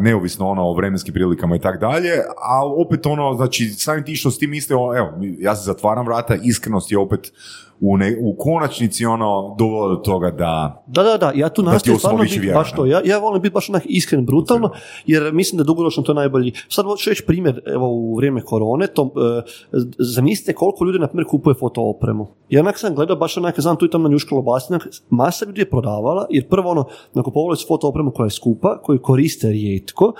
[0.00, 2.10] neovisno ono o vremenskim prilikama i tak dalje,
[2.42, 6.06] a opet ono, znači, samim ti što s tim misle, o, evo, ja se zatvaram
[6.06, 7.32] vrata, iskrenost je opet
[7.80, 11.98] u, ne, u konačnici ono dovela do toga da Da, da, da, ja tu nastojim
[11.98, 12.86] stvarno biti baš to.
[12.86, 14.70] Ja, ja volim biti baš onak iskren, brutalno,
[15.06, 16.52] jer mislim da dugoročno to je najbolji.
[16.68, 19.42] Sad hoću reći primjer, evo u vrijeme korone, to, e,
[19.98, 22.26] zamislite koliko ljudi, na primjer, kupuje foto opremu.
[22.48, 25.70] Ja onak sam gledao, baš onak, znam tu i tamo njuškalo basinak, masa ljudi je
[25.70, 26.84] prodavala, jer prvo ono,
[27.14, 30.12] nakupovali su foto opremu koja je skupa, koju koriste rijetko,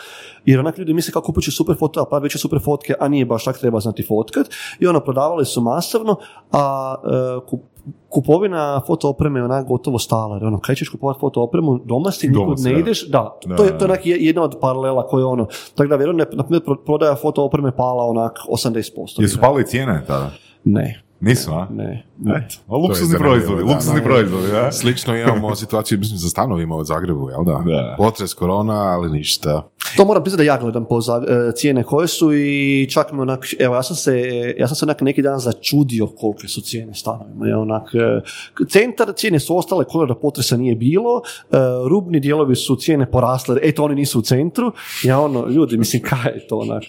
[0.44, 3.26] jer onak ljudi misle kako kupit ću super foto, pa već super fotke, a nije
[3.26, 4.46] baš tak treba znati fotkat,
[4.80, 6.16] i ono, prodavali su masovno,
[6.52, 7.64] a e, kup-
[8.08, 10.36] kupovina foto opreme je onak gotovo stala.
[10.36, 12.78] jer Ono, kaj ćeš kupovati foto opremu, doma si, nikud si, ne da.
[12.78, 15.26] ideš, da, Da, to je, da, to je onak je- jedna od paralela koje je
[15.26, 19.22] ono, tako da vjerujem, na primjer, pro- prodaja foto opreme pala onak 80%.
[19.22, 20.30] jesu pali cijene tada?
[20.64, 21.66] Ne, Nisu, a?
[21.70, 22.48] ne, ne.
[22.68, 24.72] A luksuzni proizvodi, luksuzni proizvodi, da?
[24.72, 27.52] Slično imamo situaciju, mislim, sa stanovima u Zagrebu, jel da?
[27.66, 27.94] Da.
[27.98, 29.68] Potres, korona, ali ništa.
[29.96, 33.20] To moram priznati da ja gledam po za- e, cijene koje su i čak mi
[33.20, 34.22] onak, evo ja sam se,
[34.58, 37.46] ja sam se onak neki dan začudio kolike su cijene stanovima.
[37.46, 38.20] Ja onak, e,
[38.66, 41.56] centar cijene su ostale koje da potresa nije bilo, e,
[41.88, 44.72] rubni dijelovi su cijene porasle, eto oni nisu u centru,
[45.02, 46.82] ja ono, ljudi, mislim, kaj je to onak?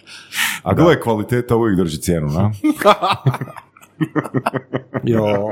[0.64, 2.52] A gledaj, kvaliteta uvijek drži cijenu, na?
[5.10, 5.52] Jo,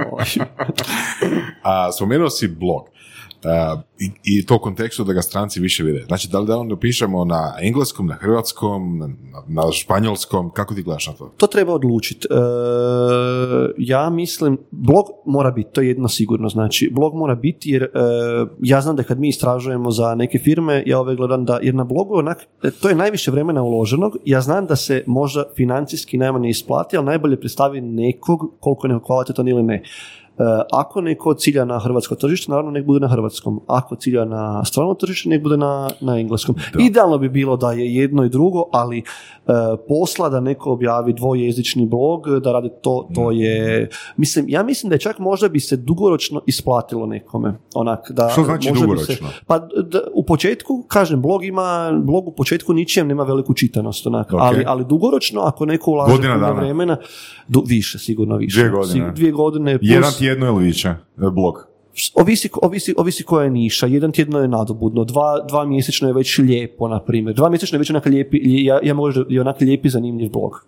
[1.63, 2.89] A, spomenuo si blog.
[3.45, 3.81] A,
[4.23, 6.03] i, to u kontekstu da ga stranci više vide.
[6.07, 9.07] Znači, da li da onda pišemo na engleskom, na hrvatskom, na,
[9.47, 11.31] na španjolskom, kako ti gledaš na to?
[11.37, 12.27] to treba odlučiti.
[12.31, 12.35] E,
[13.77, 17.87] ja mislim, blog mora biti, to je jedno sigurno, znači, blog mora biti jer e,
[18.59, 21.83] ja znam da kad mi istražujemo za neke firme, ja ove gledam da, jer na
[21.83, 26.49] blogu onak, e, to je najviše vremena uloženog, ja znam da se možda financijski najmanje
[26.49, 29.83] isplati, ali najbolje predstavi nekog koliko je neko kvalitetan ili ne.
[30.37, 30.41] E,
[30.71, 33.59] ako neko cilja na hrvatsko tržište, naravno nek bude na hrvatskom.
[33.67, 36.55] Ako cilja na strano tržište, nek bude na, na engleskom.
[36.79, 39.03] Idealno bi bilo da je jedno i drugo, ali e,
[39.87, 43.89] posla da neko objavi dvojezični blog, da radi to, to je...
[44.17, 47.53] Mislim, ja mislim da je čak možda bi se dugoročno isplatilo nekome.
[47.75, 49.27] Onak, da Što znači možda bi se- dugoročno?
[49.47, 49.67] pa d-
[50.13, 54.39] u početku, kažem, blog ima, blog u početku ničijem nema veliku čitanost, onak, Ok.
[54.41, 56.13] ali, ali dugoročno, ako neko ulaže
[56.53, 56.97] vremena,
[57.47, 58.59] du- više, sigurno više.
[58.59, 59.11] Dvije godine.
[59.11, 60.95] Dvije godine plus, Jedan tjedno ili više, e,
[61.31, 61.55] blog.
[62.13, 63.87] ovisi, ovisi, ovisi koja je niša.
[63.87, 67.35] Jedan tjedno je nadobudno, dva, dva mjesečno je već lijepo, na primjer.
[67.35, 70.29] Dva mjesečno je već onak lijepi, ja, ja mogu reći da je onak lijepi, zanimljiv
[70.31, 70.65] blog.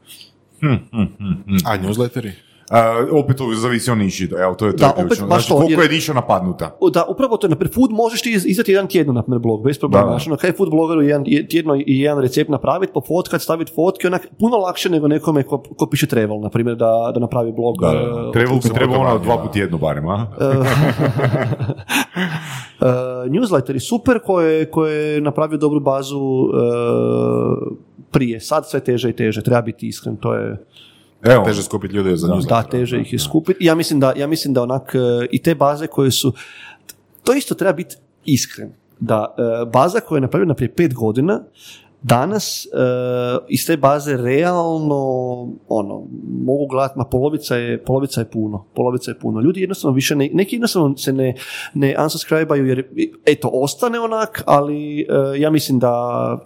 [1.66, 2.32] A newsletteri?
[2.70, 2.82] A,
[3.14, 5.72] opet ovo zavisi o niši, evo, to je, to Da, je opet Znači, to, koliko
[5.74, 6.78] jer- je niša napadnuta?
[6.94, 9.40] Da, upravo to je, na primjer, food možeš ti iz- izdati jedan tjedno, na primjer,
[9.40, 10.06] blog, bez problema.
[10.06, 10.12] Da.
[10.12, 13.72] Znači, ono, kaj je food blogeru jedan, je- tjedno i jedan recept napraviti, pofotkat, staviti
[13.76, 17.52] fotke, onak, puno lakše nego nekome ko, ko piše travel, na primjer, da, da napravi
[17.52, 17.76] blog.
[17.82, 18.32] Da, da.
[18.32, 19.42] Trebalo bi sam trebalo ono dva da.
[19.42, 20.28] put tjedno barem, a?
[20.32, 20.66] Uh,
[23.30, 26.48] newsletteri super koje, koje je napravio dobru bazu uh,
[28.12, 28.40] prije.
[28.40, 30.66] Sad sve teže i teže, treba biti iskren, to je
[31.24, 32.70] Evo, Teže skupiti ljude za da, newsletter.
[32.72, 33.66] teže ih je skupiti.
[33.66, 36.34] Ja mislim da, ja mislim da onak uh, i te baze koje su,
[37.24, 38.72] to isto treba biti iskren.
[39.00, 41.42] Da uh, baza koja je napravljena prije pet godina
[42.02, 45.02] danas uh, iz te baze realno
[45.68, 46.04] ono,
[46.46, 49.42] mogu gledati, ma polovica je, polovica je puno, polovica je puno.
[49.42, 51.36] Ljudi jednostavno više ne, neki jednostavno se ne,
[51.74, 52.88] ne unsubscribe-aju jer
[53.26, 55.92] eto, ostane onak, ali uh, ja mislim da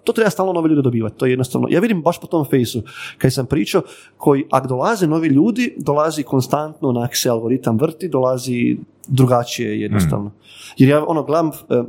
[0.03, 2.81] to treba stalno nove ljude dobivati, to je jednostavno, ja vidim baš po tom fejsu,
[3.17, 3.81] kad sam pričao,
[4.17, 8.77] koji, ako dolaze novi ljudi, dolazi konstantno, onak se algoritam vrti, dolazi
[9.07, 10.31] drugačije jednostavno.
[10.77, 11.85] Jer ja ono gledam em,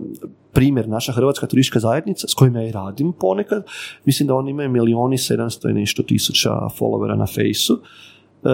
[0.55, 3.67] primjer, naša hrvatska turistička zajednica, s kojima ja i radim ponekad,
[4.05, 8.49] mislim da oni imaju milijoni sedamsto i nešto tisuća followera na fejsu, e,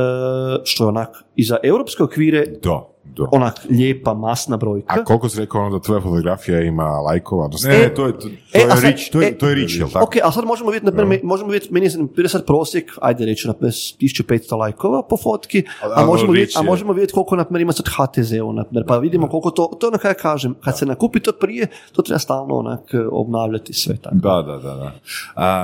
[0.65, 3.25] što je onak i za europske okvire da, da.
[3.33, 4.95] onak lijepa, masna brojka.
[4.95, 7.45] A koliko si rekao ono da tvoja fotografija ima lajkova?
[7.45, 9.39] odnosno- Ne, ne, to je, to, to E, je a sad- rich, to je, e,
[9.39, 10.05] to je rich, jel tako?
[10.05, 13.49] Ok, a sad možemo vidjeti, na primjer, možemo vidjeti, meni je sad prosjek, ajde reći,
[13.49, 17.37] na primjer, 1500 lajkova po fotki, a, A- možemo, vidjeti, a je- možemo vidjeti koliko,
[17.37, 20.15] na primjer, ima sad HTZ-u, na pa vidimo koliko to, to je ono kaj ja
[20.15, 22.81] kažem, kad se nakupi to prije, to treba stalno onak
[23.13, 24.15] obnavljati sve tako.
[24.17, 24.75] Da, da, da.
[24.75, 24.93] da.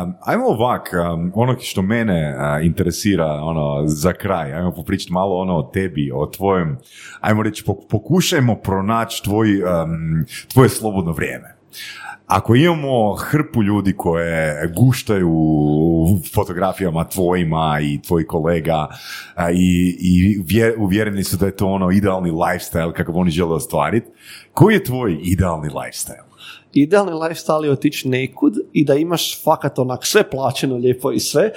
[0.03, 5.37] Um, ajmo ovak, um, ono što mene uh, interesira ono, za kraj, ajmo popričati malo
[5.37, 6.79] ono o tebi, o tvojem,
[7.21, 11.57] ajmo reći, pok- pokušajmo pronaći tvoj, um, tvoje slobodno vrijeme.
[12.27, 15.33] Ako imamo hrpu ljudi koje guštaju
[16.35, 18.87] fotografijama tvojima i tvojih kolega
[19.53, 24.07] i, i vje- uvjereni su da je to ono idealni lifestyle kakav oni žele ostvariti,
[24.53, 26.26] koji je tvoj idealni lifestyle?
[26.83, 31.51] Idealni lifestyle je otići nekud i da imaš fakat onak sve plaćeno lijepo i sve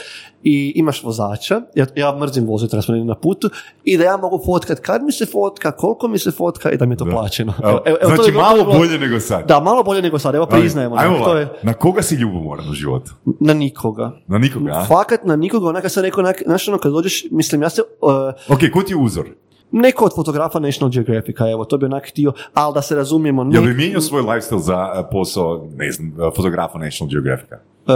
[0.44, 3.50] i imaš vozača, ja, ja mrzim voziti smo na putu
[3.84, 6.86] i da ja mogu fotkat kad mi se fotka, koliko mi se fotka i da
[6.86, 7.54] mi je to plaćeno.
[7.64, 9.48] Evo, Evo, to znači malo to bilo- bolje nego sad.
[9.48, 10.96] Da, malo bolje nego sad, evo priznajemo.
[10.98, 13.12] Ajmo to je Na koga si ljubomoran u životu?
[13.40, 14.12] na nikoga.
[14.28, 14.86] Na nikoga, a?
[14.86, 17.82] Fakat na nikoga, onak kad sam rekao, onak, znaš ono kad dođeš, mislim, ja se,
[18.02, 18.10] uh,
[18.56, 19.26] Ok, ko ti je uzor?
[19.72, 23.64] Neko od fotografa National Geographica, evo, to bi onak htio, ali da se razumijemo, Jel
[23.64, 27.56] ne, bi mijenjao svoj lifestyle za eh, posao, ne znam, eh, fotografa National Geographica?
[27.80, 27.96] Uh,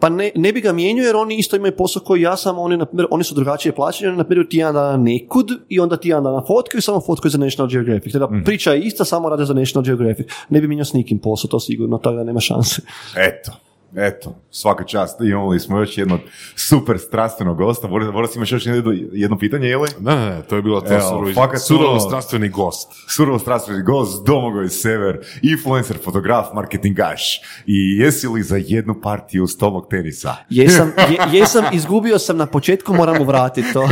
[0.00, 2.76] pa ne, ne bi ga mijenjao jer oni isto imaju posao koji ja sam, oni,
[2.76, 6.24] na primjer, oni su drugačije plaćeni, oni na primjer tjedan dana nekud i onda tjedan
[6.24, 8.12] dana fotkaju i samo fotkaju za National Geographic.
[8.12, 8.42] Teda Mhm.
[8.44, 10.26] priča je ista, samo rade za National Geographic.
[10.48, 12.82] Ne bi mijenjao s nikim posao, to sigurno, tako da nema šanse.
[13.16, 13.52] Eto,
[13.96, 15.20] eto, svaka čast.
[15.20, 16.20] Imali smo još jednog
[16.56, 17.88] super strastvenog gosta.
[17.88, 19.88] Boris, Boris imaš još jedno, jedno pitanje, je li?
[20.00, 22.88] Ne, ne, to je bilo to surovo, surovo strastveni gost.
[23.08, 27.40] Surovo strastveni gost, Domagoj Sever, influencer, fotograf, marketingaš.
[27.66, 30.34] I jesi li za jednu partiju stolnog tenisa?
[30.50, 33.88] Jesam, je- jesam, izgubio sam na početku, moram mu vratiti to.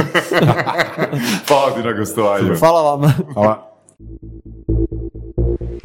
[1.48, 2.56] Hvala ti na gostovanju.
[2.58, 3.12] Hvala vam.
[3.34, 3.70] Hvala.